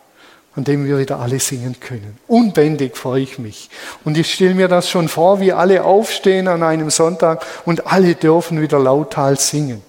an 0.55 0.62
dem 0.62 0.87
wir 0.87 0.97
wieder 0.99 1.18
alle 1.18 1.41
singen 1.41 1.81
können. 1.81 2.18
Unbändig 2.28 2.97
freue 2.97 3.22
ich 3.22 3.41
mich. 3.41 3.68
Und 4.05 4.16
ich 4.16 4.33
stelle 4.33 4.55
mir 4.55 4.68
das 4.68 4.89
schon 4.89 5.09
vor, 5.09 5.41
wie 5.41 5.53
alle 5.53 5.83
aufstehen 5.83 6.47
an 6.47 6.62
einem 6.62 6.91
Sonntag 6.91 7.45
und 7.64 7.89
alle 7.89 8.14
dürfen 8.14 8.62
wieder 8.62 8.78
lauthal 8.78 9.37
singen. 9.37 9.83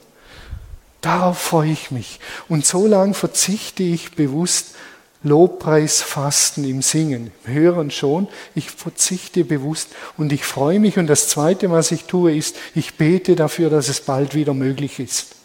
Darauf 1.02 1.40
freue 1.40 1.72
ich 1.72 1.92
mich. 1.92 2.20
Und 2.48 2.66
so 2.66 2.86
lange 2.86 3.16
verzichte 3.16 3.84
ich 3.84 4.12
bewusst 4.12 4.76
Lobpreisfasten 5.24 6.64
im 6.64 6.82
Singen. 6.82 7.32
Im 7.46 7.54
Hören 7.54 7.92
schon, 7.92 8.28
ich 8.56 8.72
verzichte 8.72 9.44
bewusst 9.44 9.90
und 10.18 10.32
ich 10.32 10.44
freue 10.44 10.80
mich. 10.80 10.98
Und 10.98 11.08
das 11.08 11.28
Zweite, 11.28 11.70
was 11.72 11.92
ich 11.92 12.06
tue, 12.06 12.36
ist, 12.36 12.56
ich 12.76 12.96
bete 12.96 13.36
dafür, 13.36 13.70
dass 13.70 13.90
es 13.90 14.02
bald 14.02 14.34
wieder 14.36 14.54
möglich 14.54 15.00
ist. 15.00 15.36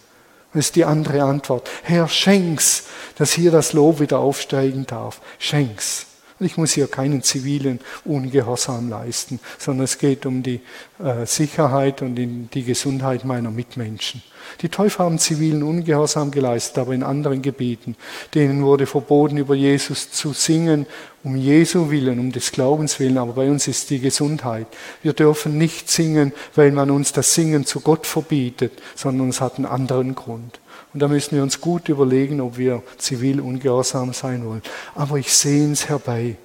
Das 0.53 0.67
ist 0.67 0.77
die 0.77 0.85
andere 0.85 1.23
Antwort. 1.23 1.69
Herr, 1.83 2.09
schenk's, 2.09 2.85
dass 3.17 3.33
hier 3.33 3.51
das 3.51 3.73
Lob 3.73 4.01
wieder 4.01 4.19
aufsteigen 4.19 4.87
darf. 4.87 5.21
Schenk's. 5.39 6.07
Ich 6.39 6.59
muss 6.59 6.73
hier 6.73 6.87
keinen 6.87 7.23
zivilen 7.23 7.81
Ungehorsam 8.05 8.91
leisten, 8.91 9.41
sondern 9.59 9.85
es 9.85 9.97
geht 9.97 10.27
um 10.27 10.43
die 10.43 10.61
äh, 11.03 11.25
Sicherheit 11.25 12.03
und 12.03 12.15
die 12.17 12.63
Gesundheit 12.63 13.25
meiner 13.25 13.51
Mitmenschen. 13.51 14.23
Die 14.61 14.69
Täufer 14.69 15.05
haben 15.05 15.19
zivilen 15.19 15.63
Ungehorsam 15.63 16.31
geleistet, 16.31 16.79
aber 16.79 16.93
in 16.93 17.03
anderen 17.03 17.41
Gebieten. 17.41 17.97
Denen 18.35 18.63
wurde 18.65 18.87
verboten, 18.87 19.39
über 19.39 19.55
Jesus 19.55 20.11
zu 20.13 20.35
singen, 20.35 20.87
um 21.25 21.37
Jesu 21.37 21.91
willen, 21.91 22.21
um 22.21 22.33
des 22.33 22.53
Glaubens 22.53 23.01
willen, 23.01 23.19
aber 23.19 23.33
bei 23.33 23.51
uns 23.51 23.67
ist 23.67 23.89
die 23.91 23.99
Gesundheit. 23.99 24.67
Wir 25.03 25.15
dürfen 25.15 25.57
nicht 25.57 25.91
singen, 25.91 26.33
weil 26.55 26.71
man 26.71 26.91
uns 26.91 27.13
das 27.13 27.35
Singen 27.35 27.65
zu 27.65 27.81
Gott 27.81 28.07
verbietet, 28.07 28.73
sondern 28.95 29.31
es 29.31 29.41
hat 29.41 29.57
einen 29.57 29.67
anderen 29.67 30.15
Grund. 30.15 30.61
Und 30.97 31.01
da 31.01 31.09
müssen 31.09 31.37
wir 31.37 31.43
uns 31.43 31.61
gut 31.61 31.91
überlegen, 31.91 32.41
ob 32.41 32.57
wir 32.57 32.83
zivil 32.97 33.39
ungehorsam 33.43 34.15
sein 34.15 34.47
wollen. 34.47 34.63
Aber 34.95 35.19
ich 35.19 35.31
sehne 35.31 35.75
es 35.75 35.91
herbei. 35.91 36.37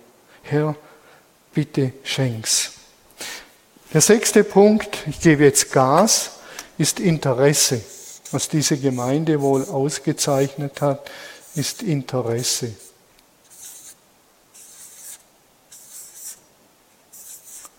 Herr, 0.42 0.76
bitte 1.54 1.94
schenk's. 2.04 2.74
Der 3.94 4.02
sechste 4.02 4.44
Punkt, 4.44 5.08
ich 5.08 5.22
gebe 5.22 5.46
jetzt 5.46 5.72
Gas, 5.72 6.32
ist 6.78 7.00
Interesse. 7.00 7.80
Was 8.32 8.50
diese 8.50 8.78
Gemeinde 8.78 9.40
wohl 9.40 9.64
ausgezeichnet 9.64 10.82
hat, 10.82 11.10
ist 11.56 11.82
Interesse. 11.82 12.74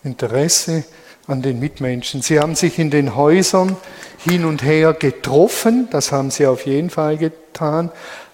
Interesse 0.02 0.84
an 1.26 1.42
den 1.42 1.60
Mitmenschen. 1.60 2.22
Sie 2.22 2.40
haben 2.40 2.54
sich 2.54 2.78
in 2.78 2.90
den 2.90 3.14
Häusern 3.14 3.76
hin 4.24 4.44
und 4.44 4.62
her 4.62 4.92
getroffen, 4.92 5.88
das 5.90 6.12
haben 6.12 6.30
sie 6.30 6.46
auf 6.46 6.66
jeden 6.66 6.90
Fall 6.90 7.18
getan, 7.18 7.90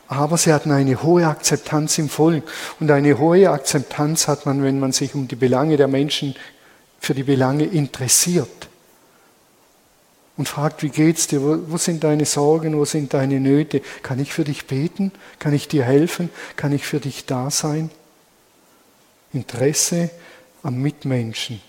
aber 0.09 0.39
sie 0.39 0.53
hatten 0.53 0.71
eine 0.71 1.03
hohe 1.03 1.27
Akzeptanz 1.27 1.99
im 1.99 2.09
Volk. 2.09 2.45
Und 2.81 2.91
eine 2.91 3.19
hohe 3.19 3.51
Akzeptanz 3.51 4.27
hat 4.27 4.47
man, 4.47 4.63
wenn 4.63 4.81
man 4.81 4.93
sich 4.93 5.15
um 5.15 5.29
die 5.29 5.37
Belange 5.37 5.77
der 5.77 5.89
Menschen, 5.89 6.35
für 6.99 7.15
die 7.15 7.23
Belange 7.23 7.65
interessiert. 7.65 8.69
Und 10.37 10.49
fragt, 10.49 10.83
wie 10.83 10.89
geht's 10.89 11.27
dir? 11.27 11.41
Wo, 11.43 11.77
sind 11.77 12.05
deine 12.05 12.25
Sorgen? 12.25 12.77
Wo 12.77 12.85
sind 12.85 13.13
deine 13.13 13.41
Nöte? 13.41 13.83
Kann 14.03 14.21
ich 14.21 14.33
für 14.33 14.45
dich 14.45 14.67
beten? 14.67 15.13
Kann 15.39 15.53
ich 15.53 15.69
dir 15.69 15.85
helfen? 15.85 16.31
Kann 16.57 16.73
ich 16.73 16.87
für 16.87 17.01
dich 17.01 17.27
da 17.27 17.51
sein? 17.51 17.91
Interesse 19.33 20.11
am 20.63 20.81
Mitmenschen. 20.81 21.61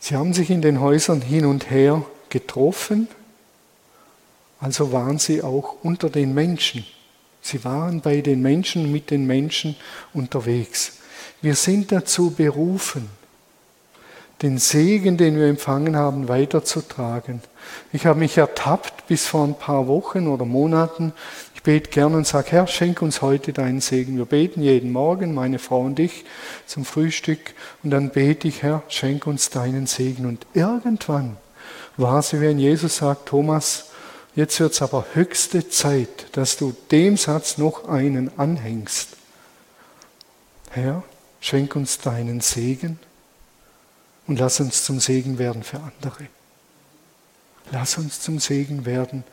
Sie 0.00 0.16
haben 0.16 0.32
sich 0.32 0.50
in 0.50 0.62
den 0.62 0.80
Häusern 0.80 1.20
hin 1.20 1.44
und 1.44 1.70
her 1.70 2.02
getroffen, 2.30 3.06
also 4.58 4.92
waren 4.92 5.18
sie 5.18 5.42
auch 5.42 5.76
unter 5.82 6.08
den 6.08 6.34
Menschen. 6.34 6.84
Sie 7.42 7.64
waren 7.64 8.00
bei 8.00 8.20
den 8.22 8.42
Menschen, 8.42 8.90
mit 8.90 9.10
den 9.10 9.26
Menschen 9.26 9.76
unterwegs. 10.12 10.98
Wir 11.42 11.54
sind 11.54 11.92
dazu 11.92 12.30
berufen, 12.30 13.08
den 14.42 14.56
Segen, 14.58 15.18
den 15.18 15.36
wir 15.36 15.46
empfangen 15.46 15.96
haben, 15.96 16.28
weiterzutragen. 16.28 17.42
Ich 17.92 18.06
habe 18.06 18.18
mich 18.18 18.38
ertappt 18.38 19.06
bis 19.06 19.26
vor 19.26 19.44
ein 19.46 19.54
paar 19.54 19.86
Wochen 19.86 20.28
oder 20.28 20.46
Monaten, 20.46 21.12
ich 21.60 21.64
bete 21.64 21.90
gern 21.90 22.14
und 22.14 22.26
sage, 22.26 22.52
Herr, 22.52 22.66
schenk 22.66 23.02
uns 23.02 23.20
heute 23.20 23.52
deinen 23.52 23.82
Segen. 23.82 24.16
Wir 24.16 24.24
beten 24.24 24.62
jeden 24.62 24.92
Morgen, 24.92 25.34
meine 25.34 25.58
Frau 25.58 25.82
und 25.82 25.98
ich, 25.98 26.24
zum 26.64 26.86
Frühstück. 26.86 27.52
Und 27.82 27.90
dann 27.90 28.08
bete 28.08 28.48
ich, 28.48 28.62
Herr, 28.62 28.82
schenk 28.88 29.26
uns 29.26 29.50
deinen 29.50 29.86
Segen. 29.86 30.24
Und 30.24 30.46
irgendwann 30.54 31.36
war 31.98 32.20
es, 32.20 32.32
wie 32.32 32.40
wenn 32.40 32.58
Jesus 32.58 32.96
sagt, 32.96 33.26
Thomas, 33.26 33.90
jetzt 34.34 34.58
wird 34.58 34.72
es 34.72 34.80
aber 34.80 35.04
höchste 35.12 35.68
Zeit, 35.68 36.28
dass 36.32 36.56
du 36.56 36.74
dem 36.90 37.18
Satz 37.18 37.58
noch 37.58 37.86
einen 37.90 38.30
anhängst. 38.38 39.10
Herr, 40.70 41.02
schenk 41.42 41.76
uns 41.76 41.98
deinen 41.98 42.40
Segen 42.40 42.98
und 44.26 44.38
lass 44.38 44.60
uns 44.60 44.82
zum 44.84 44.98
Segen 44.98 45.38
werden 45.38 45.62
für 45.62 45.76
andere. 45.76 46.26
Lass 47.70 47.98
uns 47.98 48.22
zum 48.22 48.38
Segen 48.38 48.86
werden 48.86 49.24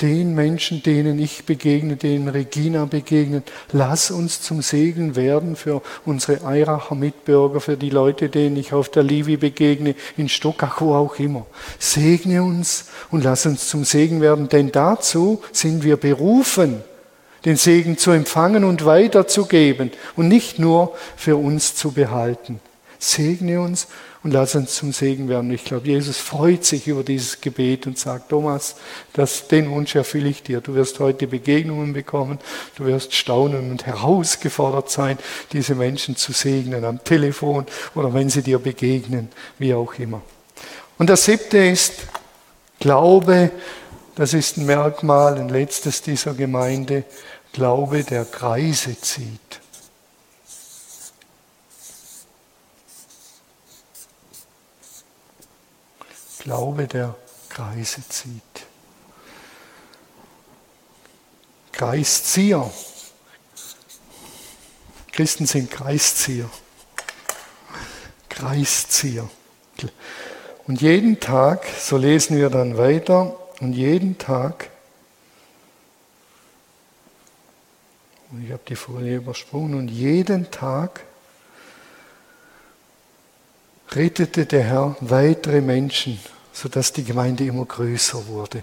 den 0.00 0.34
Menschen, 0.34 0.82
denen 0.82 1.18
ich 1.18 1.44
begegne, 1.44 1.96
denen 1.96 2.28
Regina 2.28 2.84
begegnet. 2.84 3.50
Lass 3.72 4.10
uns 4.10 4.42
zum 4.42 4.62
Segen 4.62 5.16
werden 5.16 5.56
für 5.56 5.82
unsere 6.04 6.44
Eiracher 6.44 6.94
Mitbürger, 6.94 7.60
für 7.60 7.76
die 7.76 7.90
Leute, 7.90 8.28
denen 8.28 8.56
ich 8.56 8.72
auf 8.72 8.90
der 8.90 9.02
Livi 9.02 9.36
begegne, 9.36 9.94
in 10.16 10.28
Stockach, 10.28 10.80
wo 10.80 10.94
auch 10.94 11.18
immer. 11.18 11.46
Segne 11.78 12.42
uns 12.42 12.86
und 13.10 13.24
lass 13.24 13.46
uns 13.46 13.68
zum 13.68 13.84
Segen 13.84 14.20
werden, 14.20 14.48
denn 14.48 14.70
dazu 14.70 15.42
sind 15.52 15.82
wir 15.82 15.96
berufen, 15.96 16.82
den 17.44 17.56
Segen 17.56 17.96
zu 17.96 18.10
empfangen 18.10 18.64
und 18.64 18.84
weiterzugeben 18.84 19.92
und 20.16 20.28
nicht 20.28 20.58
nur 20.58 20.94
für 21.16 21.36
uns 21.36 21.74
zu 21.74 21.92
behalten. 21.92 22.60
Segne 22.98 23.60
uns 23.60 23.88
und 24.26 24.32
lass 24.32 24.56
uns 24.56 24.74
zum 24.74 24.92
Segen 24.92 25.28
werden. 25.28 25.52
Ich 25.52 25.64
glaube, 25.64 25.86
Jesus 25.86 26.18
freut 26.18 26.64
sich 26.64 26.88
über 26.88 27.04
dieses 27.04 27.40
Gebet 27.40 27.86
und 27.86 27.96
sagt, 27.96 28.30
Thomas, 28.30 28.74
das, 29.12 29.46
den 29.46 29.70
Wunsch 29.70 29.94
erfülle 29.94 30.28
ich 30.28 30.42
dir. 30.42 30.60
Du 30.60 30.74
wirst 30.74 30.98
heute 30.98 31.28
Begegnungen 31.28 31.92
bekommen, 31.92 32.40
du 32.74 32.86
wirst 32.86 33.14
staunen 33.14 33.70
und 33.70 33.86
herausgefordert 33.86 34.90
sein, 34.90 35.16
diese 35.52 35.76
Menschen 35.76 36.16
zu 36.16 36.32
segnen 36.32 36.84
am 36.84 37.04
Telefon 37.04 37.66
oder 37.94 38.12
wenn 38.14 38.28
sie 38.28 38.42
dir 38.42 38.58
begegnen, 38.58 39.28
wie 39.60 39.72
auch 39.74 39.94
immer. 39.94 40.22
Und 40.98 41.08
das 41.08 41.24
siebte 41.24 41.58
ist 41.58 41.92
Glaube, 42.80 43.52
das 44.16 44.34
ist 44.34 44.56
ein 44.56 44.66
Merkmal, 44.66 45.38
ein 45.38 45.50
letztes 45.50 46.02
dieser 46.02 46.34
Gemeinde, 46.34 47.04
Glaube, 47.52 48.02
der 48.02 48.24
Kreise 48.24 49.00
zieht. 49.00 49.60
Glaube, 56.46 56.86
der 56.86 57.16
Kreise 57.48 58.08
zieht. 58.08 58.66
Kreiszieher. 61.72 62.70
Christen 65.10 65.46
sind 65.46 65.72
Kreiszieher. 65.72 66.48
Kreiszieher. 68.28 69.28
Und 70.68 70.80
jeden 70.80 71.18
Tag, 71.18 71.66
so 71.66 71.96
lesen 71.96 72.36
wir 72.36 72.48
dann 72.48 72.78
weiter, 72.78 73.36
und 73.58 73.72
jeden 73.72 74.16
Tag, 74.16 74.70
ich 78.40 78.52
habe 78.52 78.62
die 78.68 78.76
Folie 78.76 79.16
übersprungen, 79.16 79.74
und 79.74 79.88
jeden 79.88 80.48
Tag 80.52 81.00
rettete 83.90 84.46
der 84.46 84.62
Herr 84.62 84.96
weitere 85.00 85.60
Menschen 85.60 86.20
sodass 86.56 86.90
die 86.90 87.04
Gemeinde 87.04 87.44
immer 87.44 87.66
größer 87.66 88.28
wurde. 88.28 88.62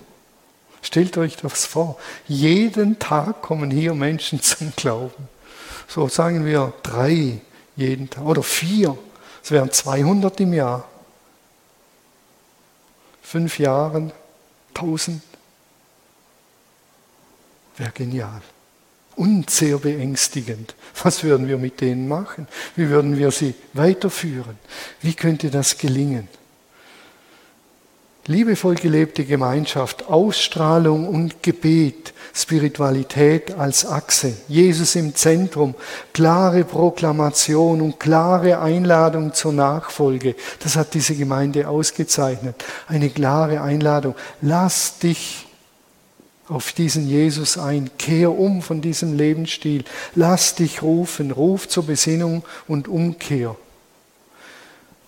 Stellt 0.81 1.15
euch 1.15 1.37
das 1.37 1.67
vor. 1.67 1.99
Jeden 2.27 2.97
Tag 2.97 3.43
kommen 3.43 3.69
hier 3.69 3.93
Menschen 3.93 4.41
zum 4.41 4.73
Glauben. 4.75 5.29
So 5.87 6.07
sagen 6.07 6.43
wir 6.43 6.73
drei 6.81 7.39
jeden 7.75 8.09
Tag 8.09 8.25
oder 8.25 8.41
vier. 8.41 8.97
Es 9.43 9.51
wären 9.51 9.71
200 9.71 10.39
im 10.39 10.53
Jahr. 10.53 10.89
Fünf 13.21 13.59
Jahren 13.59 14.11
1000. 14.73 15.21
Wäre 17.77 17.91
genial. 17.91 18.41
Und 19.15 19.51
sehr 19.51 19.77
beängstigend. 19.77 20.73
Was 21.03 21.23
würden 21.23 21.47
wir 21.47 21.59
mit 21.59 21.79
denen 21.79 22.07
machen? 22.07 22.47
Wie 22.75 22.89
würden 22.89 23.19
wir 23.19 23.29
sie 23.29 23.53
weiterführen? 23.73 24.57
Wie 24.99 25.13
könnte 25.13 25.51
das 25.51 25.77
gelingen? 25.77 26.27
Liebevoll 28.25 28.75
gelebte 28.75 29.25
Gemeinschaft, 29.25 30.07
Ausstrahlung 30.07 31.09
und 31.09 31.43
Gebet, 31.43 32.13
Spiritualität 32.33 33.51
als 33.51 33.85
Achse, 33.85 34.33
Jesus 34.47 34.95
im 34.95 35.13
Zentrum, 35.13 35.75
klare 36.13 36.63
Proklamation 36.63 37.81
und 37.81 37.99
klare 37.99 38.59
Einladung 38.59 39.33
zur 39.33 39.51
Nachfolge. 39.51 40.35
Das 40.59 40.77
hat 40.77 40.93
diese 40.93 41.15
Gemeinde 41.15 41.67
ausgezeichnet. 41.67 42.55
Eine 42.87 43.09
klare 43.09 43.61
Einladung. 43.61 44.15
Lass 44.41 44.99
dich 44.99 45.45
auf 46.47 46.71
diesen 46.71 47.07
Jesus 47.09 47.57
ein. 47.57 47.89
Kehr 47.97 48.31
um 48.31 48.61
von 48.61 48.79
diesem 48.79 49.17
Lebensstil. 49.17 49.83
Lass 50.15 50.55
dich 50.55 50.81
rufen. 50.81 51.31
Ruf 51.31 51.67
zur 51.67 51.85
Besinnung 51.85 52.43
und 52.69 52.87
Umkehr. 52.87 53.57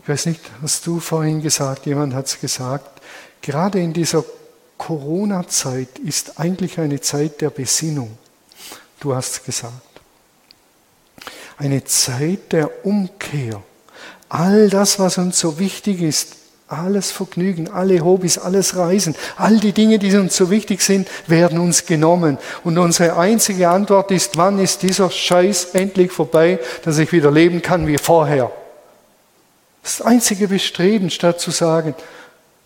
Ich 0.04 0.10
weiß 0.10 0.28
nicht, 0.28 0.42
hast 0.62 0.86
du 0.86 1.00
vorhin 1.00 1.42
gesagt, 1.42 1.88
jemand 1.88 2.14
hat 2.14 2.28
es 2.28 2.40
gesagt, 2.40 2.95
Gerade 3.42 3.80
in 3.80 3.94
dieser 3.94 4.24
Corona-Zeit 4.78 6.00
ist 6.00 6.40
eigentlich 6.40 6.80
eine 6.80 7.00
Zeit 7.02 7.42
der 7.42 7.50
Besinnung. 7.50 8.18
Du 9.00 9.16
hast 9.16 9.34
es 9.34 9.44
gesagt. 9.44 9.74
Eine 11.58 11.84
Zeit 11.86 12.52
der 12.52 12.86
Umkehr. 12.86 13.62
All 14.30 14.70
das, 14.70 15.00
was 15.00 15.18
uns 15.18 15.40
so 15.40 15.60
wichtig 15.60 16.02
ist, 16.02 16.36
alles 16.68 17.12
Vergnügen, 17.12 17.70
alle 17.70 18.04
Hobbys, 18.04 18.40
alles 18.40 18.76
Reisen, 18.76 19.16
all 19.38 19.60
die 19.60 19.72
Dinge, 19.72 20.00
die 20.00 20.16
uns 20.18 20.36
so 20.36 20.50
wichtig 20.50 20.82
sind, 20.82 21.08
werden 21.28 21.60
uns 21.60 21.86
genommen. 21.86 22.40
Und 22.64 22.78
unsere 22.78 23.18
einzige 23.18 23.70
Antwort 23.70 24.12
ist, 24.12 24.36
wann 24.36 24.58
ist 24.58 24.82
dieser 24.82 25.12
Scheiß 25.12 25.70
endlich 25.74 26.12
vorbei, 26.12 26.60
dass 26.84 26.98
ich 26.98 27.12
wieder 27.12 27.32
leben 27.32 27.62
kann 27.62 27.86
wie 27.86 28.00
vorher? 28.00 28.52
Das 29.84 30.02
einzige 30.02 30.48
Bestreben, 30.48 31.12
statt 31.12 31.40
zu 31.40 31.52
sagen, 31.52 31.94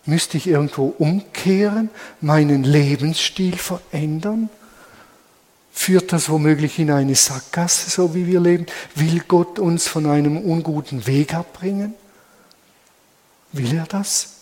Müsste 0.06 0.38
ich 0.38 0.46
irgendwo 0.46 0.94
umkehren, 0.98 1.90
meinen 2.20 2.64
Lebensstil 2.64 3.56
verändern? 3.56 4.48
Führt 5.72 6.12
das 6.12 6.28
womöglich 6.28 6.78
in 6.78 6.90
eine 6.90 7.14
Sackgasse, 7.14 7.90
so 7.90 8.14
wie 8.14 8.26
wir 8.26 8.40
leben? 8.40 8.66
Will 8.94 9.22
Gott 9.26 9.58
uns 9.58 9.86
von 9.86 10.06
einem 10.06 10.36
unguten 10.38 11.06
Weg 11.06 11.34
abbringen? 11.34 11.94
Will 13.52 13.74
er 13.74 13.86
das? 13.86 14.40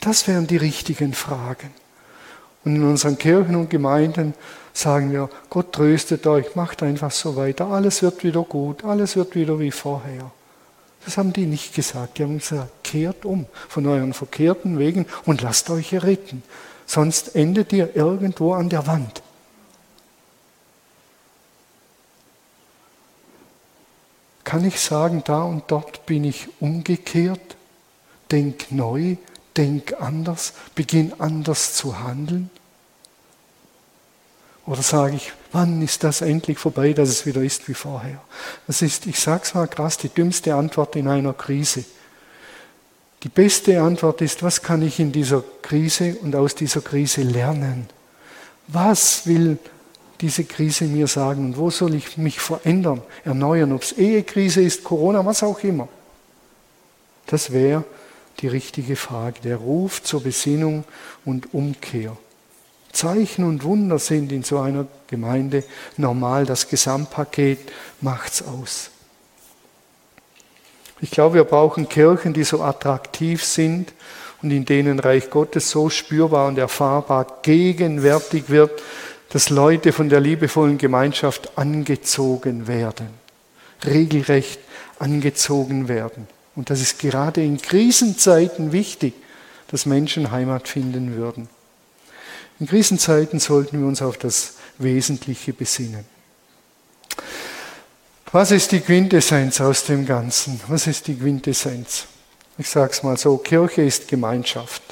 Das 0.00 0.26
wären 0.28 0.46
die 0.46 0.56
richtigen 0.56 1.14
Fragen. 1.14 1.70
Und 2.64 2.76
in 2.76 2.84
unseren 2.84 3.18
Kirchen 3.18 3.56
und 3.56 3.70
Gemeinden 3.70 4.34
sagen 4.72 5.12
wir, 5.12 5.30
Gott 5.48 5.72
tröstet 5.72 6.26
euch, 6.26 6.54
macht 6.54 6.82
einfach 6.82 7.10
so 7.10 7.36
weiter, 7.36 7.68
alles 7.68 8.02
wird 8.02 8.24
wieder 8.24 8.42
gut, 8.42 8.84
alles 8.84 9.16
wird 9.16 9.34
wieder 9.34 9.58
wie 9.58 9.70
vorher. 9.70 10.30
Das 11.06 11.18
haben 11.18 11.32
die 11.32 11.46
nicht 11.46 11.72
gesagt. 11.72 12.18
Die 12.18 12.24
haben 12.24 12.38
gesagt, 12.38 12.82
kehrt 12.82 13.24
um 13.24 13.46
von 13.68 13.86
euren 13.86 14.12
verkehrten 14.12 14.76
Wegen 14.76 15.06
und 15.24 15.40
lasst 15.40 15.70
euch 15.70 15.92
erretten. 15.92 16.42
Sonst 16.84 17.36
endet 17.36 17.72
ihr 17.72 17.94
irgendwo 17.94 18.54
an 18.54 18.68
der 18.68 18.88
Wand. 18.88 19.22
Kann 24.42 24.64
ich 24.64 24.80
sagen, 24.80 25.22
da 25.24 25.44
und 25.44 25.64
dort 25.68 26.06
bin 26.06 26.24
ich 26.24 26.48
umgekehrt? 26.58 27.56
Denk 28.32 28.72
neu, 28.72 29.16
denk 29.56 30.00
anders, 30.00 30.54
beginn 30.74 31.12
anders 31.20 31.74
zu 31.74 32.00
handeln? 32.00 32.50
Oder 34.66 34.82
sage 34.82 35.16
ich, 35.16 35.32
wann 35.52 35.80
ist 35.80 36.02
das 36.02 36.20
endlich 36.20 36.58
vorbei, 36.58 36.92
dass 36.92 37.08
es 37.08 37.24
wieder 37.24 37.40
ist 37.42 37.68
wie 37.68 37.74
vorher? 37.74 38.20
Das 38.66 38.82
ist, 38.82 39.06
ich 39.06 39.20
sage 39.20 39.42
es 39.44 39.54
mal 39.54 39.68
krass, 39.68 39.96
die 39.96 40.08
dümmste 40.08 40.54
Antwort 40.54 40.96
in 40.96 41.06
einer 41.06 41.32
Krise. 41.32 41.84
Die 43.22 43.28
beste 43.28 43.80
Antwort 43.80 44.20
ist, 44.20 44.42
was 44.42 44.62
kann 44.62 44.82
ich 44.82 44.98
in 44.98 45.12
dieser 45.12 45.42
Krise 45.62 46.16
und 46.20 46.34
aus 46.34 46.54
dieser 46.54 46.80
Krise 46.80 47.22
lernen? 47.22 47.88
Was 48.66 49.26
will 49.26 49.58
diese 50.20 50.44
Krise 50.44 50.84
mir 50.84 51.06
sagen 51.06 51.44
und 51.44 51.56
wo 51.56 51.70
soll 51.70 51.94
ich 51.94 52.16
mich 52.16 52.40
verändern, 52.40 53.02
erneuern, 53.24 53.72
ob 53.72 53.82
es 53.82 53.92
Ehekrise 53.92 54.62
ist, 54.62 54.82
Corona, 54.82 55.24
was 55.24 55.42
auch 55.42 55.60
immer? 55.60 55.88
Das 57.26 57.52
wäre 57.52 57.84
die 58.40 58.48
richtige 58.48 58.96
Frage, 58.96 59.40
der 59.42 59.56
Ruf 59.56 60.02
zur 60.02 60.22
Besinnung 60.22 60.84
und 61.24 61.54
Umkehr. 61.54 62.16
Zeichen 62.96 63.44
und 63.44 63.62
Wunder 63.62 63.98
sind 63.98 64.32
in 64.32 64.42
so 64.42 64.58
einer 64.58 64.86
Gemeinde 65.06 65.64
normal, 65.96 66.46
das 66.46 66.68
Gesamtpaket 66.68 67.58
macht's 68.00 68.42
aus. 68.42 68.90
Ich 71.00 71.10
glaube, 71.10 71.36
wir 71.36 71.44
brauchen 71.44 71.88
Kirchen, 71.88 72.32
die 72.32 72.44
so 72.44 72.62
attraktiv 72.62 73.44
sind 73.44 73.92
und 74.42 74.50
in 74.50 74.64
denen 74.64 74.98
Reich 74.98 75.28
Gottes 75.28 75.70
so 75.70 75.90
spürbar 75.90 76.48
und 76.48 76.56
erfahrbar 76.56 77.40
gegenwärtig 77.42 78.48
wird, 78.48 78.82
dass 79.28 79.50
Leute 79.50 79.92
von 79.92 80.08
der 80.08 80.20
liebevollen 80.20 80.78
Gemeinschaft 80.78 81.58
angezogen 81.58 82.66
werden, 82.66 83.08
regelrecht 83.84 84.60
angezogen 84.98 85.88
werden. 85.88 86.28
Und 86.54 86.70
das 86.70 86.80
ist 86.80 86.98
gerade 86.98 87.44
in 87.44 87.60
Krisenzeiten 87.60 88.72
wichtig, 88.72 89.12
dass 89.68 89.84
Menschen 89.84 90.30
Heimat 90.30 90.68
finden 90.68 91.16
würden. 91.16 91.50
In 92.58 92.66
Krisenzeiten 92.66 93.38
sollten 93.38 93.80
wir 93.80 93.86
uns 93.86 94.00
auf 94.02 94.16
das 94.16 94.54
Wesentliche 94.78 95.52
besinnen. 95.52 96.04
Was 98.32 98.50
ist 98.50 98.72
die 98.72 98.80
Quintessenz 98.80 99.60
aus 99.60 99.84
dem 99.84 100.04
Ganzen? 100.06 100.60
Was 100.68 100.86
ist 100.86 101.06
die 101.06 101.14
Quintessenz? 101.14 102.06
Ich 102.58 102.68
sage 102.68 102.92
es 102.92 103.02
mal 103.02 103.16
so, 103.16 103.36
Kirche 103.36 103.82
ist 103.82 104.08
Gemeinschaft 104.08 104.82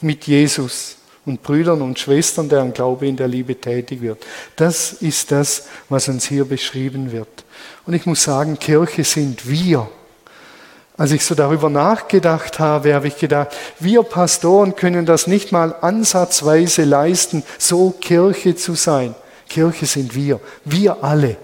mit 0.00 0.26
Jesus 0.26 0.96
und 1.24 1.42
Brüdern 1.42 1.80
und 1.80 1.98
Schwestern, 1.98 2.48
deren 2.48 2.72
Glaube 2.72 3.06
in 3.06 3.16
der 3.16 3.28
Liebe 3.28 3.58
tätig 3.58 4.00
wird. 4.00 4.24
Das 4.56 4.92
ist 4.92 5.30
das, 5.30 5.64
was 5.88 6.08
uns 6.08 6.26
hier 6.26 6.44
beschrieben 6.44 7.12
wird. 7.12 7.44
Und 7.86 7.94
ich 7.94 8.06
muss 8.06 8.24
sagen, 8.24 8.58
Kirche 8.58 9.04
sind 9.04 9.48
wir. 9.48 9.88
Als 10.96 11.10
ich 11.10 11.24
so 11.24 11.34
darüber 11.34 11.70
nachgedacht 11.70 12.60
habe, 12.60 12.94
habe 12.94 13.08
ich 13.08 13.18
gedacht, 13.18 13.48
wir 13.80 14.04
Pastoren 14.04 14.76
können 14.76 15.06
das 15.06 15.26
nicht 15.26 15.50
mal 15.50 15.74
ansatzweise 15.80 16.84
leisten, 16.84 17.42
so 17.58 17.90
Kirche 17.90 18.54
zu 18.54 18.74
sein. 18.74 19.14
Kirche 19.48 19.86
sind 19.86 20.14
wir, 20.14 20.40
wir 20.64 21.02
alle 21.02 21.36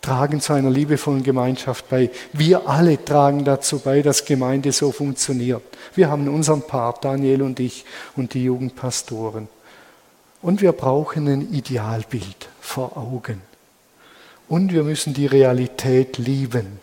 tragen 0.00 0.40
zu 0.40 0.52
einer 0.52 0.70
liebevollen 0.70 1.22
Gemeinschaft 1.22 1.88
bei. 1.88 2.10
Wir 2.32 2.68
alle 2.68 3.02
tragen 3.02 3.44
dazu 3.44 3.78
bei, 3.78 4.02
dass 4.02 4.24
Gemeinde 4.24 4.72
so 4.72 4.92
funktioniert. 4.92 5.62
Wir 5.94 6.10
haben 6.10 6.28
unseren 6.28 6.62
Part, 6.62 7.04
Daniel 7.04 7.42
und 7.42 7.60
ich 7.60 7.84
und 8.16 8.34
die 8.34 8.44
Jugendpastoren. 8.44 9.48
Und 10.42 10.60
wir 10.60 10.72
brauchen 10.72 11.28
ein 11.28 11.52
Idealbild 11.52 12.48
vor 12.60 12.96
Augen. 12.96 13.40
Und 14.48 14.72
wir 14.72 14.82
müssen 14.82 15.14
die 15.14 15.26
Realität 15.26 16.18
lieben. 16.18 16.80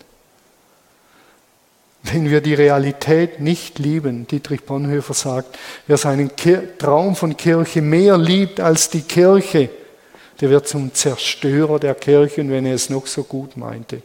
Wenn 2.03 2.29
wir 2.29 2.41
die 2.41 2.53
Realität 2.53 3.41
nicht 3.41 3.77
lieben, 3.77 4.25
Dietrich 4.25 4.63
Bonhoeffer 4.63 5.13
sagt, 5.13 5.57
wer 5.85 5.97
seinen 5.97 6.31
Traum 6.77 7.15
von 7.15 7.35
Kirche 7.35 7.81
mehr 7.81 8.17
liebt 8.17 8.59
als 8.61 8.89
die 8.89 9.01
Kirche, 9.01 9.69
der 10.39 10.49
wird 10.49 10.67
zum 10.67 10.93
Zerstörer 10.93 11.79
der 11.79 11.95
Kirchen, 11.95 12.49
wenn 12.49 12.65
er 12.65 12.75
es 12.75 12.89
noch 12.89 13.05
so 13.05 13.23
gut 13.23 13.57
meinte. 13.57 14.01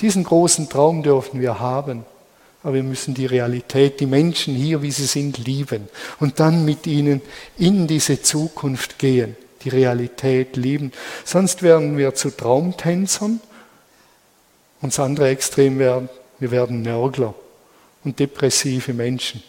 Diesen 0.00 0.22
großen 0.22 0.68
Traum 0.68 1.02
dürfen 1.02 1.40
wir 1.40 1.58
haben, 1.58 2.04
aber 2.62 2.74
wir 2.74 2.82
müssen 2.84 3.14
die 3.14 3.26
Realität, 3.26 3.98
die 3.98 4.06
Menschen 4.06 4.54
hier, 4.54 4.82
wie 4.82 4.92
sie 4.92 5.06
sind, 5.06 5.38
lieben 5.38 5.88
und 6.20 6.38
dann 6.38 6.64
mit 6.64 6.86
ihnen 6.86 7.20
in 7.56 7.88
diese 7.88 8.22
Zukunft 8.22 8.98
gehen, 8.98 9.36
die 9.64 9.70
Realität 9.70 10.56
lieben. 10.56 10.92
Sonst 11.24 11.62
werden 11.62 11.98
wir 11.98 12.14
zu 12.14 12.30
Traumtänzern 12.30 13.40
und 14.80 14.92
das 14.92 15.00
andere 15.00 15.28
Extrem 15.28 15.80
werden, 15.80 16.08
wir 16.38 16.50
werden 16.50 16.82
Nörgler 16.82 17.34
und 18.04 18.18
depressive 18.18 18.94
Menschen. 18.94 19.42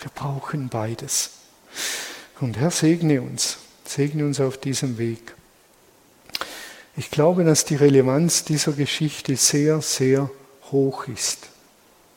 Wir 0.00 0.10
brauchen 0.14 0.68
beides. 0.68 1.30
Und 2.40 2.58
Herr 2.58 2.70
segne 2.70 3.22
uns, 3.22 3.58
segne 3.84 4.24
uns 4.24 4.40
auf 4.40 4.58
diesem 4.58 4.98
Weg. 4.98 5.34
Ich 6.96 7.10
glaube, 7.10 7.44
dass 7.44 7.64
die 7.64 7.76
Relevanz 7.76 8.44
dieser 8.44 8.72
Geschichte 8.72 9.36
sehr, 9.36 9.80
sehr 9.82 10.30
hoch 10.72 11.06
ist. 11.08 11.48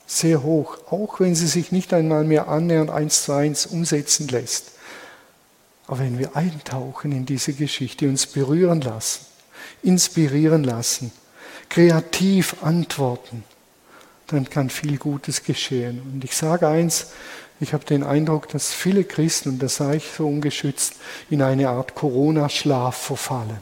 Sehr 0.07 0.41
hoch, 0.41 0.77
auch 0.89 1.19
wenn 1.19 1.35
sie 1.35 1.47
sich 1.47 1.71
nicht 1.71 1.93
einmal 1.93 2.23
mehr 2.23 2.47
annähernd 2.47 2.89
eins 2.89 3.25
zu 3.25 3.33
eins 3.33 3.65
umsetzen 3.65 4.27
lässt. 4.29 4.71
Aber 5.85 5.99
wenn 5.99 6.17
wir 6.17 6.35
eintauchen 6.35 7.11
in 7.11 7.25
diese 7.25 7.53
Geschichte, 7.53 8.07
uns 8.07 8.25
berühren 8.25 8.81
lassen, 8.81 9.25
inspirieren 9.83 10.63
lassen, 10.63 11.11
kreativ 11.67 12.55
antworten, 12.61 13.43
dann 14.31 14.49
kann 14.49 14.69
viel 14.69 14.97
Gutes 14.97 15.43
geschehen. 15.43 16.01
Und 16.13 16.23
ich 16.23 16.35
sage 16.35 16.67
eins, 16.67 17.11
ich 17.59 17.73
habe 17.73 17.83
den 17.83 18.03
Eindruck, 18.03 18.47
dass 18.49 18.71
viele 18.73 19.03
Christen, 19.03 19.49
und 19.49 19.59
das 19.63 19.75
sage 19.75 19.97
ich 19.97 20.11
so 20.17 20.27
ungeschützt, 20.27 20.95
in 21.29 21.41
eine 21.41 21.69
Art 21.69 21.95
Corona-Schlaf 21.95 22.95
verfallen. 22.95 23.59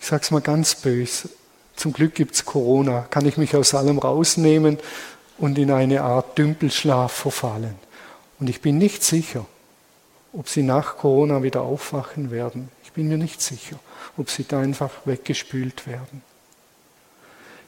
Ich 0.00 0.06
sage 0.06 0.22
es 0.22 0.30
mal 0.32 0.40
ganz 0.40 0.74
böse, 0.74 1.28
zum 1.76 1.92
Glück 1.92 2.14
gibt 2.14 2.34
es 2.34 2.44
Corona, 2.44 3.06
kann 3.10 3.26
ich 3.26 3.36
mich 3.36 3.54
aus 3.54 3.74
allem 3.74 3.98
rausnehmen 3.98 4.78
und 5.38 5.58
in 5.58 5.70
eine 5.70 6.02
Art 6.02 6.36
Dümpelschlaf 6.36 7.12
verfallen. 7.12 7.76
Und 8.40 8.50
ich 8.50 8.60
bin 8.60 8.78
nicht 8.78 9.04
sicher, 9.04 9.46
ob 10.32 10.48
sie 10.48 10.62
nach 10.62 10.96
Corona 10.96 11.42
wieder 11.42 11.62
aufwachen 11.62 12.30
werden. 12.30 12.70
Ich 12.82 12.92
bin 12.92 13.08
mir 13.08 13.18
nicht 13.18 13.40
sicher, 13.40 13.78
ob 14.16 14.30
sie 14.30 14.44
da 14.44 14.60
einfach 14.60 14.90
weggespült 15.04 15.86
werden. 15.86 16.22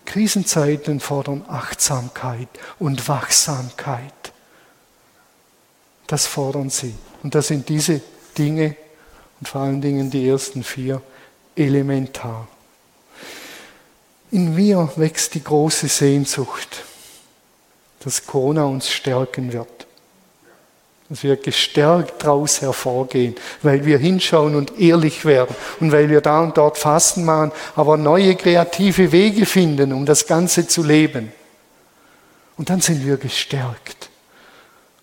Krisenzeiten 0.04 1.00
fordern 1.00 1.44
Achtsamkeit 1.48 2.48
und 2.78 3.08
Wachsamkeit. 3.08 4.32
Das 6.06 6.26
fordern 6.26 6.70
sie. 6.70 6.94
Und 7.22 7.34
das 7.34 7.48
sind 7.48 7.68
diese 7.68 8.00
Dinge 8.36 8.76
und 9.40 9.48
vor 9.48 9.62
allen 9.62 9.80
Dingen 9.80 10.10
die 10.10 10.28
ersten 10.28 10.62
vier, 10.62 11.02
elementar. 11.56 12.48
In 14.30 14.54
mir 14.54 14.92
wächst 14.96 15.34
die 15.34 15.44
große 15.44 15.88
Sehnsucht, 15.88 16.84
dass 18.00 18.26
Corona 18.26 18.64
uns 18.64 18.90
stärken 18.90 19.52
wird. 19.52 19.83
Dass 21.08 21.22
wir 21.22 21.36
gestärkt 21.36 22.24
daraus 22.24 22.62
hervorgehen, 22.62 23.34
weil 23.62 23.84
wir 23.84 23.98
hinschauen 23.98 24.54
und 24.54 24.80
ehrlich 24.80 25.24
werden 25.24 25.54
und 25.80 25.92
weil 25.92 26.08
wir 26.08 26.20
da 26.20 26.40
und 26.40 26.56
dort 26.56 26.78
Fasten 26.78 27.24
machen, 27.24 27.52
aber 27.76 27.96
neue 27.96 28.34
kreative 28.36 29.12
Wege 29.12 29.44
finden, 29.44 29.92
um 29.92 30.06
das 30.06 30.26
Ganze 30.26 30.66
zu 30.66 30.82
leben. 30.82 31.32
Und 32.56 32.70
dann 32.70 32.80
sind 32.80 33.04
wir 33.04 33.16
gestärkt. 33.16 34.08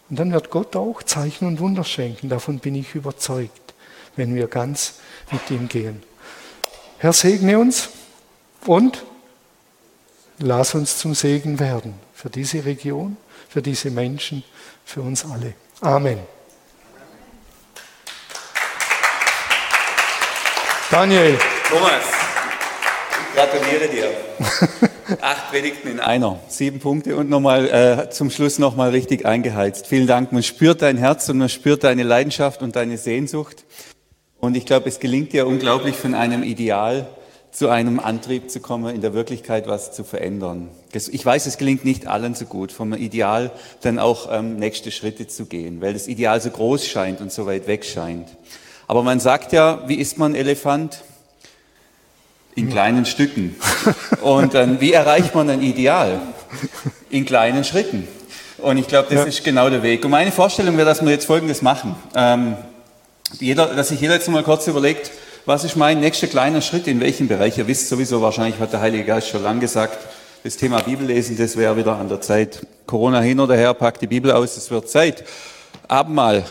Und 0.10 0.20
dann 0.20 0.34
wird 0.34 0.49
Gott 0.49 0.76
auch 0.76 1.04
Zeichen 1.04 1.47
und 1.47 1.60
Wunder 1.60 1.84
schenken, 1.84 2.30
davon 2.30 2.60
bin 2.60 2.76
ich 2.76 2.95
überzeugt, 2.95 3.74
wenn 4.16 4.36
wir 4.36 4.47
ganz 4.47 4.95
mit 5.32 5.49
ihm 5.52 5.70
gehen. 5.70 6.04
Herr, 6.97 7.14
segne 7.14 7.58
uns 7.58 7.89
und 8.66 9.04
lass 10.38 10.76
uns 10.76 10.97
zum 10.97 11.16
Segen 11.16 11.60
werden 11.60 11.93
für 12.14 12.30
diese 12.30 12.66
Region, 12.66 13.18
für 13.47 13.62
diese 13.62 13.89
Menschen, 13.89 14.43
für 14.84 15.02
uns 15.02 15.26
alle. 15.26 15.54
Amen. 15.82 16.19
Daniel. 20.91 21.39
Thomas, 21.67 22.03
ich 23.19 23.36
gratuliere 23.36 23.88
dir. 23.88 24.09
Acht 25.21 25.49
Predigten 25.49 25.89
in 25.89 25.99
einer, 25.99 26.39
sieben 26.49 26.79
Punkte 26.79 27.15
und 27.15 27.32
nochmal 27.32 27.67
äh, 27.67 28.09
zum 28.11 28.29
Schluss 28.29 28.59
nochmal 28.59 28.91
richtig 28.91 29.25
eingeheizt. 29.25 29.88
Vielen 29.88 30.05
Dank. 30.05 30.32
Man 30.32 30.43
spürt 30.43 30.84
dein 30.84 30.97
Herz 30.97 31.27
und 31.29 31.39
man 31.39 31.49
spürt 31.49 31.84
deine 31.84 32.03
Leidenschaft 32.03 32.61
und 32.61 32.75
deine 32.75 32.99
Sehnsucht. 32.99 33.65
Und 34.39 34.55
ich 34.55 34.67
glaube, 34.67 34.88
es 34.88 34.99
gelingt 34.99 35.34
dir 35.34 35.47
unglaublich 35.47 35.95
von 35.95 36.13
einem 36.13 36.43
Ideal 36.43 37.07
zu 37.52 37.70
einem 37.70 37.99
Antrieb 37.99 38.49
zu 38.49 38.62
kommen, 38.62 38.95
in 38.95 39.02
der 39.02 39.14
Wirklichkeit 39.14 39.68
was 39.68 39.91
zu 39.91 40.04
verändern. 40.04 40.70
Ich 40.93 41.26
weiß, 41.26 41.45
es 41.45 41.58
gelingt 41.58 41.84
nicht 41.84 42.08
allen 42.08 42.34
so 42.34 42.45
gut, 42.45 42.72
vom 42.72 42.93
Ideal 42.93 43.52
dann 43.82 43.99
auch 43.99 44.30
ähm, 44.32 44.56
nächste 44.56 44.91
Schritte 44.91 45.28
zu 45.28 45.45
gehen, 45.45 45.82
weil 45.82 45.93
das 45.93 46.08
Ideal 46.08 46.39
so 46.39 46.49
groß 46.49 46.88
scheint 46.88 47.20
und 47.20 47.32
so 47.32 47.45
weit 47.45 47.68
weg 47.68 47.84
scheint. 47.84 48.30
Aber 48.88 49.04
man 49.04 49.20
sagt 49.20 49.54
ja, 49.54 49.84
wie 49.88 49.95
isst 49.95 50.18
man 50.18 50.36
Elefant? 50.36 51.04
In 52.56 52.70
kleinen 52.70 53.06
Stücken. 53.06 53.56
Und 54.22 54.54
dann, 54.54 54.82
wie 54.82 54.91
erreicht 54.91 55.34
man 55.34 55.49
ein 55.49 55.62
Ideal? 55.62 56.20
In 57.10 57.26
kleinen 57.26 57.64
Schritten. 57.64 58.06
Und 58.58 58.78
ich 58.78 58.88
glaube, 58.88 59.08
das 59.10 59.22
ja. 59.22 59.26
ist 59.26 59.43
genau 59.43 59.70
der 59.70 59.84
Weg. 59.84 60.04
Und 60.04 60.12
meine 60.12 60.32
Vorstellung 60.32 60.76
wäre, 60.76 60.86
dass 60.86 61.02
wir 61.02 61.12
jetzt 61.12 61.26
Folgendes 61.26 61.62
machen. 61.62 61.95
Ähm, 62.14 62.56
jeder, 63.39 63.68
dass 63.68 63.88
sich 63.88 64.02
jeder 64.02 64.16
jetzt 64.16 64.28
mal 64.28 64.43
kurz 64.43 64.68
überlegt, 64.68 65.12
was 65.46 65.64
ist 65.64 65.76
mein 65.76 66.00
nächster 66.00 66.28
kleiner 66.28 66.62
Schritt, 66.62 66.88
in 66.88 67.00
welchem 67.00 67.28
Bereich? 67.28 67.58
Ihr 67.58 67.68
wisst 67.68 67.89
sowieso, 67.89 68.22
wahrscheinlich 68.22 68.60
hat 68.60 68.74
der 68.74 68.82
Heilige 68.82 69.06
Geist 69.06 69.30
schon 69.30 69.42
lange 69.44 69.60
gesagt, 69.60 69.98
das 70.44 70.58
Thema 70.58 70.82
Bibellesen, 70.82 71.38
das 71.38 71.58
wäre 71.58 71.76
wieder 71.78 71.96
an 71.98 72.10
der 72.10 72.22
Zeit. 72.22 72.66
Corona 72.86 73.22
hin 73.22 73.39
oder 73.39 73.56
her, 73.56 73.74
packt 73.74 74.02
die 74.02 74.08
Bibel 74.08 74.32
aus, 74.32 74.58
es 74.58 74.70
wird 74.70 74.89
Zeit. 74.89 75.24
Abendmahl, 75.88 76.46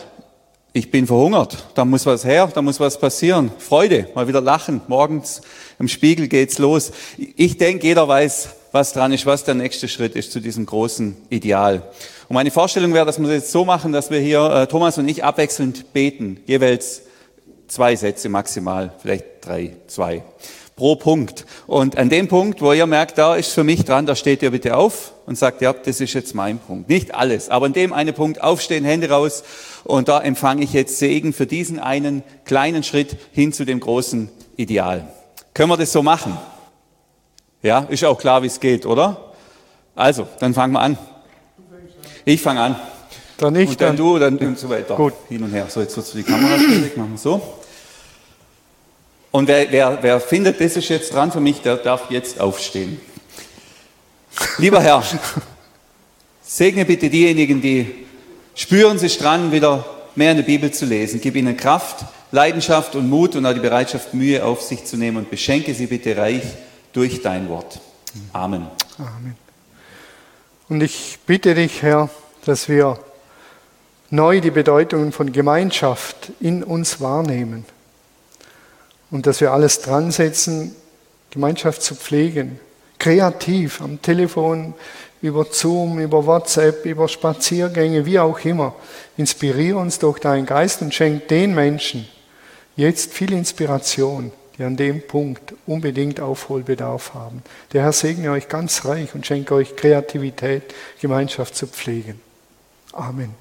ich 0.72 0.90
bin 0.90 1.06
verhungert, 1.06 1.56
da 1.74 1.84
muss 1.84 2.06
was 2.06 2.24
her, 2.24 2.48
da 2.52 2.62
muss 2.62 2.80
was 2.80 2.98
passieren. 2.98 3.50
Freude, 3.58 4.08
mal 4.14 4.28
wieder 4.28 4.40
lachen, 4.40 4.80
morgens 4.88 5.40
im 5.78 5.88
Spiegel 5.88 6.28
geht's 6.28 6.58
los. 6.58 6.92
Ich 7.36 7.58
denke, 7.58 7.86
jeder 7.86 8.06
weiß, 8.06 8.50
was 8.72 8.92
dran 8.92 9.12
ist, 9.12 9.26
was 9.26 9.44
der 9.44 9.54
nächste 9.54 9.88
Schritt 9.88 10.14
ist 10.14 10.32
zu 10.32 10.40
diesem 10.40 10.66
großen 10.66 11.16
Ideal. 11.28 11.82
Und 12.28 12.34
meine 12.34 12.50
Vorstellung 12.50 12.94
wäre, 12.94 13.06
dass 13.06 13.18
wir 13.18 13.26
das 13.26 13.34
jetzt 13.34 13.52
so 13.52 13.64
machen, 13.64 13.92
dass 13.92 14.10
wir 14.10 14.20
hier, 14.20 14.44
äh, 14.50 14.66
Thomas 14.66 14.98
und 14.98 15.08
ich, 15.08 15.24
abwechselnd 15.24 15.92
beten, 15.92 16.40
jeweils 16.46 17.02
zwei 17.70 17.96
Sätze 17.96 18.28
maximal, 18.28 18.92
vielleicht 19.00 19.24
drei, 19.40 19.76
zwei 19.86 20.22
pro 20.80 20.96
Punkt. 20.96 21.44
Und 21.66 21.98
an 21.98 22.08
dem 22.08 22.26
Punkt, 22.26 22.62
wo 22.62 22.72
ihr 22.72 22.86
merkt, 22.86 23.18
da 23.18 23.36
ist 23.36 23.52
für 23.52 23.64
mich 23.64 23.84
dran, 23.84 24.06
da 24.06 24.16
steht 24.16 24.42
ihr 24.42 24.50
bitte 24.50 24.78
auf 24.78 25.12
und 25.26 25.36
sagt, 25.36 25.60
ja, 25.60 25.74
das 25.74 26.00
ist 26.00 26.14
jetzt 26.14 26.34
mein 26.34 26.58
Punkt. 26.58 26.88
Nicht 26.88 27.14
alles, 27.14 27.50
aber 27.50 27.66
an 27.66 27.74
dem 27.74 27.92
einen 27.92 28.14
Punkt 28.14 28.42
aufstehen, 28.42 28.86
Hände 28.86 29.10
raus 29.10 29.44
und 29.84 30.08
da 30.08 30.22
empfange 30.22 30.64
ich 30.64 30.72
jetzt 30.72 30.98
Segen 30.98 31.34
für 31.34 31.46
diesen 31.46 31.78
einen 31.78 32.22
kleinen 32.46 32.82
Schritt 32.82 33.16
hin 33.32 33.52
zu 33.52 33.66
dem 33.66 33.78
großen 33.78 34.30
Ideal. 34.56 35.06
Können 35.52 35.68
wir 35.68 35.76
das 35.76 35.92
so 35.92 36.02
machen? 36.02 36.38
Ja, 37.62 37.80
ist 37.90 38.02
auch 38.06 38.18
klar, 38.18 38.42
wie 38.42 38.46
es 38.46 38.58
geht, 38.58 38.86
oder? 38.86 39.32
Also, 39.94 40.26
dann 40.38 40.54
fangen 40.54 40.72
wir 40.72 40.80
an. 40.80 40.96
Ich 42.24 42.40
fange 42.40 42.62
an. 42.62 42.76
Dann 43.36 43.54
ich, 43.54 43.68
und 43.68 43.80
dann, 43.82 43.88
dann 43.88 43.96
du, 43.96 44.18
dann 44.18 44.38
und 44.38 44.58
so 44.58 44.70
weiter. 44.70 44.96
Gut. 44.96 45.12
Hin 45.28 45.42
und 45.42 45.52
her. 45.52 45.66
So, 45.68 45.80
jetzt 45.80 45.94
wird 45.94 46.14
die 46.14 46.22
Kamera 46.22 46.58
schwierig, 46.58 46.96
machen 46.96 47.12
wir 47.12 47.18
so. 47.18 47.59
Und 49.32 49.46
wer, 49.46 49.70
wer, 49.70 49.98
wer 50.00 50.20
findet, 50.20 50.60
das 50.60 50.76
ist 50.76 50.88
jetzt 50.88 51.14
dran 51.14 51.30
für 51.30 51.40
mich, 51.40 51.62
der 51.62 51.76
darf 51.76 52.10
jetzt 52.10 52.40
aufstehen. 52.40 53.00
Lieber 54.58 54.80
Herr, 54.80 55.04
segne 56.42 56.84
bitte 56.84 57.08
diejenigen, 57.08 57.60
die 57.60 58.06
spüren 58.54 58.98
sich 58.98 59.18
dran, 59.18 59.52
wieder 59.52 59.84
mehr 60.16 60.32
in 60.32 60.38
der 60.38 60.44
Bibel 60.44 60.72
zu 60.72 60.84
lesen. 60.84 61.20
Gib 61.20 61.36
ihnen 61.36 61.56
Kraft, 61.56 62.04
Leidenschaft 62.32 62.96
und 62.96 63.08
Mut 63.08 63.36
und 63.36 63.46
auch 63.46 63.54
die 63.54 63.60
Bereitschaft, 63.60 64.14
Mühe 64.14 64.44
auf 64.44 64.62
sich 64.62 64.84
zu 64.84 64.96
nehmen 64.96 65.18
und 65.18 65.30
beschenke 65.30 65.74
sie 65.74 65.86
bitte 65.86 66.16
reich 66.16 66.42
durch 66.92 67.22
dein 67.22 67.48
Wort. 67.48 67.80
Amen. 68.32 68.66
Amen. 68.98 69.36
Und 70.68 70.80
ich 70.80 71.18
bitte 71.26 71.54
dich, 71.54 71.82
Herr, 71.82 72.10
dass 72.44 72.68
wir 72.68 72.98
neu 74.10 74.40
die 74.40 74.50
Bedeutung 74.50 75.12
von 75.12 75.30
Gemeinschaft 75.30 76.32
in 76.40 76.64
uns 76.64 77.00
wahrnehmen 77.00 77.64
und 79.10 79.26
dass 79.26 79.40
wir 79.40 79.52
alles 79.52 79.80
dran 79.80 80.10
setzen, 80.10 80.74
Gemeinschaft 81.30 81.82
zu 81.82 81.94
pflegen. 81.94 82.58
Kreativ, 82.98 83.80
am 83.80 84.02
Telefon, 84.02 84.74
über 85.22 85.46
Zoom, 85.50 85.98
über 85.98 86.26
WhatsApp, 86.26 86.84
über 86.84 87.08
Spaziergänge, 87.08 88.06
wie 88.06 88.18
auch 88.18 88.38
immer. 88.44 88.74
Inspiriere 89.16 89.78
uns 89.78 89.98
durch 89.98 90.18
deinen 90.18 90.46
Geist 90.46 90.82
und 90.82 90.94
schenk 90.94 91.28
den 91.28 91.54
Menschen 91.54 92.08
jetzt 92.76 93.12
viel 93.12 93.32
Inspiration, 93.32 94.32
die 94.56 94.64
an 94.64 94.76
dem 94.76 95.06
Punkt 95.06 95.54
unbedingt 95.66 96.20
Aufholbedarf 96.20 97.14
haben. 97.14 97.42
Der 97.72 97.82
Herr 97.82 97.92
segne 97.92 98.30
euch 98.30 98.48
ganz 98.48 98.84
reich 98.84 99.14
und 99.14 99.26
schenke 99.26 99.54
euch 99.54 99.76
Kreativität, 99.76 100.74
Gemeinschaft 101.00 101.54
zu 101.54 101.66
pflegen. 101.66 102.20
Amen. 102.92 103.34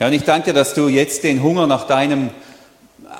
Ja, 0.00 0.08
und 0.08 0.12
ich 0.14 0.24
danke 0.24 0.46
dir, 0.46 0.54
dass 0.54 0.74
du 0.74 0.88
jetzt 0.88 1.22
den 1.22 1.42
Hunger 1.42 1.66
nach 1.66 1.86
deinem 1.86 2.30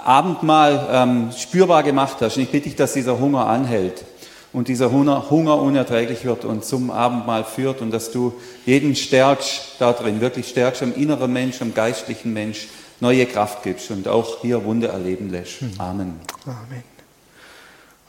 Abendmahl 0.04 0.88
ähm, 0.90 1.30
spürbar 1.36 1.82
gemacht 1.82 2.16
hast. 2.20 2.36
Und 2.36 2.42
ich 2.42 2.50
bitte 2.50 2.68
dich, 2.68 2.76
dass 2.76 2.92
dieser 2.92 3.18
Hunger 3.18 3.46
anhält 3.46 4.04
und 4.52 4.68
dieser 4.68 4.90
Hunger, 4.90 5.30
Hunger 5.30 5.60
unerträglich 5.60 6.24
wird 6.24 6.44
und 6.44 6.64
zum 6.64 6.90
Abendmahl 6.90 7.44
führt 7.44 7.80
und 7.80 7.90
dass 7.90 8.12
du 8.12 8.34
jeden 8.66 8.94
stärkst 8.94 9.76
da 9.78 9.92
drin, 9.92 10.20
wirklich 10.20 10.48
stärkst 10.48 10.82
am 10.82 10.94
inneren 10.94 11.32
Mensch, 11.32 11.62
am 11.62 11.74
geistlichen 11.74 12.32
Mensch, 12.32 12.68
neue 13.00 13.26
Kraft 13.26 13.62
gibst 13.62 13.90
und 13.90 14.06
auch 14.08 14.42
hier 14.42 14.64
Wunder 14.64 14.90
erleben 14.90 15.30
lässt. 15.30 15.60
Hm. 15.60 15.72
Amen. 15.78 16.20
Amen. 16.44 16.84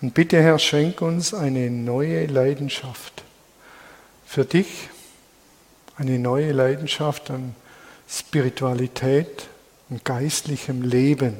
Und 0.01 0.13
bitte, 0.13 0.41
Herr, 0.41 0.59
schenk 0.59 1.01
uns 1.01 1.33
eine 1.33 1.69
neue 1.69 2.25
Leidenschaft 2.25 3.23
für 4.25 4.43
dich, 4.43 4.89
eine 5.95 6.19
neue 6.19 6.51
Leidenschaft 6.51 7.31
an 7.31 7.55
Spiritualität 8.09 9.47
und 9.89 10.03
geistlichem 10.03 10.81
Leben 10.81 11.37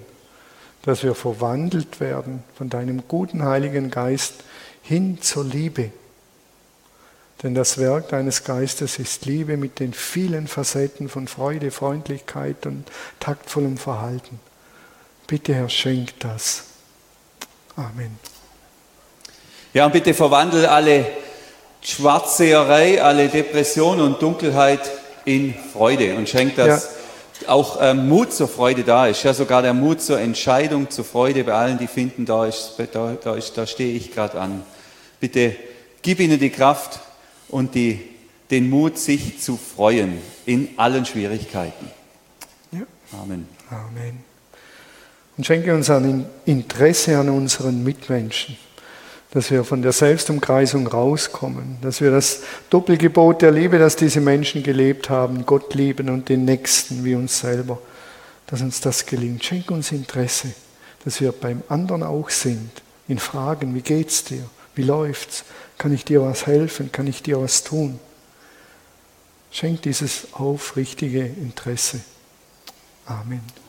dass 0.83 1.03
wir 1.03 1.15
verwandelt 1.15 1.99
werden 1.99 2.43
von 2.55 2.69
deinem 2.69 3.03
guten 3.07 3.43
Heiligen 3.43 3.89
Geist 3.89 4.35
hin 4.83 5.17
zur 5.21 5.45
Liebe. 5.45 5.91
Denn 7.41 7.55
das 7.55 7.77
Werk 7.77 8.09
deines 8.09 8.43
Geistes 8.43 8.99
ist 8.99 9.25
Liebe 9.25 9.57
mit 9.57 9.79
den 9.79 9.93
vielen 9.93 10.47
Facetten 10.47 11.09
von 11.09 11.27
Freude, 11.27 11.71
Freundlichkeit 11.71 12.65
und 12.65 12.85
taktvollem 13.19 13.77
Verhalten. 13.77 14.39
Bitte, 15.27 15.53
Herr, 15.53 15.69
schenk 15.69 16.19
das. 16.19 16.65
Amen. 17.75 18.19
Ja, 19.73 19.85
und 19.85 19.93
bitte 19.93 20.13
verwandle 20.13 20.69
alle 20.69 21.05
Schwarzseherei, 21.81 23.01
alle 23.01 23.29
Depression 23.29 23.99
und 23.99 24.21
Dunkelheit 24.21 24.91
in 25.25 25.53
Freude 25.53 26.15
und 26.15 26.29
schenk 26.29 26.55
das. 26.57 26.67
Ja 26.67 27.02
auch 27.47 27.77
ähm, 27.81 28.07
Mut 28.07 28.33
zur 28.33 28.47
Freude 28.47 28.83
da 28.83 29.07
ist, 29.07 29.23
ja 29.23 29.33
sogar 29.33 29.61
der 29.61 29.73
Mut 29.73 30.01
zur 30.01 30.19
Entscheidung, 30.19 30.89
zur 30.89 31.05
Freude 31.05 31.43
bei 31.43 31.53
allen, 31.53 31.77
die 31.77 31.87
finden, 31.87 32.25
da, 32.25 32.45
ist, 32.45 32.75
da, 32.93 33.15
da, 33.21 33.35
ist, 33.35 33.57
da 33.57 33.65
stehe 33.65 33.95
ich 33.95 34.11
gerade 34.11 34.39
an. 34.39 34.63
Bitte 35.19 35.55
gib 36.01 36.19
ihnen 36.19 36.39
die 36.39 36.49
Kraft 36.49 36.99
und 37.49 37.75
die, 37.75 38.01
den 38.51 38.69
Mut, 38.69 38.97
sich 38.97 39.39
zu 39.39 39.57
freuen 39.57 40.19
in 40.45 40.69
allen 40.77 41.05
Schwierigkeiten. 41.05 41.91
Ja. 42.71 42.81
Amen. 43.21 43.47
Amen. 43.69 44.23
Und 45.37 45.45
schenke 45.45 45.73
uns 45.73 45.89
ein 45.89 46.25
Interesse 46.45 47.17
an 47.17 47.29
unseren 47.29 47.83
Mitmenschen 47.83 48.57
dass 49.33 49.49
wir 49.49 49.63
von 49.63 49.81
der 49.81 49.93
Selbstumkreisung 49.93 50.85
rauskommen, 50.85 51.79
dass 51.81 52.01
wir 52.01 52.11
das 52.11 52.41
Doppelgebot 52.69 53.41
der 53.41 53.51
Liebe, 53.51 53.79
das 53.79 53.95
diese 53.95 54.21
Menschen 54.21 54.61
gelebt 54.61 55.09
haben, 55.09 55.47
Gott 55.47 55.73
lieben 55.73 56.09
und 56.09 56.29
den 56.29 56.45
Nächsten 56.45 57.03
wie 57.03 57.15
uns 57.15 57.39
selber, 57.39 57.79
dass 58.45 58.61
uns 58.61 58.79
das 58.79 59.07
gelingt. 59.07 59.43
Schenk 59.43 59.71
uns 59.71 59.91
Interesse, 59.91 60.49
dass 61.03 61.19
wir 61.19 61.31
beim 61.31 61.63
anderen 61.67 62.03
auch 62.03 62.29
sind, 62.29 62.69
in 63.07 63.17
Fragen, 63.17 63.73
wie 63.73 63.81
geht's 63.81 64.23
dir, 64.23 64.47
wie 64.75 64.83
läuft's, 64.83 65.45
kann 65.79 65.91
ich 65.91 66.05
dir 66.05 66.21
was 66.21 66.45
helfen, 66.45 66.91
kann 66.91 67.07
ich 67.07 67.23
dir 67.23 67.41
was 67.41 67.63
tun. 67.63 67.99
Schenk 69.49 69.81
dieses 69.81 70.27
aufrichtige 70.33 71.25
Interesse. 71.25 72.01
Amen. 73.07 73.62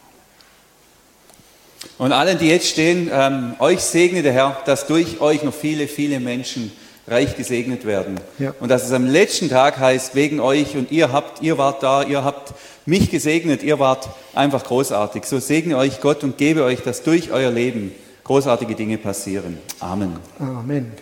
Und 1.99 2.13
allen, 2.13 2.39
die 2.39 2.49
jetzt 2.49 2.69
stehen, 2.69 3.11
ähm, 3.13 3.55
euch 3.59 3.81
segne 3.81 4.23
der 4.23 4.33
Herr, 4.33 4.63
dass 4.65 4.87
durch 4.87 5.21
euch 5.21 5.43
noch 5.43 5.55
viele, 5.55 5.87
viele 5.87 6.21
Menschen 6.21 6.73
reich 7.07 7.37
gesegnet 7.37 7.85
werden. 7.85 8.19
Ja. 8.39 8.55
Und 8.61 8.71
dass 8.71 8.85
es 8.85 8.93
am 8.93 9.07
letzten 9.07 9.49
Tag 9.49 9.79
heißt, 9.79 10.15
wegen 10.15 10.41
euch 10.41 10.77
und 10.77 10.91
ihr 10.91 11.13
habt, 11.13 11.43
ihr 11.43 11.59
wart 11.59 11.83
da, 11.83 12.03
ihr 12.03 12.25
habt 12.25 12.55
mich 12.87 13.11
gesegnet, 13.11 13.63
ihr 13.63 13.79
wart 13.79 14.09
einfach 14.35 14.65
großartig. 14.65 15.25
So 15.25 15.39
segne 15.39 15.77
euch 15.77 16.01
Gott 16.01 16.25
und 16.25 16.39
gebe 16.39 16.65
euch, 16.65 16.81
dass 16.83 17.03
durch 17.03 17.31
euer 17.31 17.51
Leben 17.51 17.93
großartige 18.25 18.75
Dinge 18.75 18.99
passieren. 18.99 19.59
Amen. 19.81 20.17
Amen. 20.39 20.93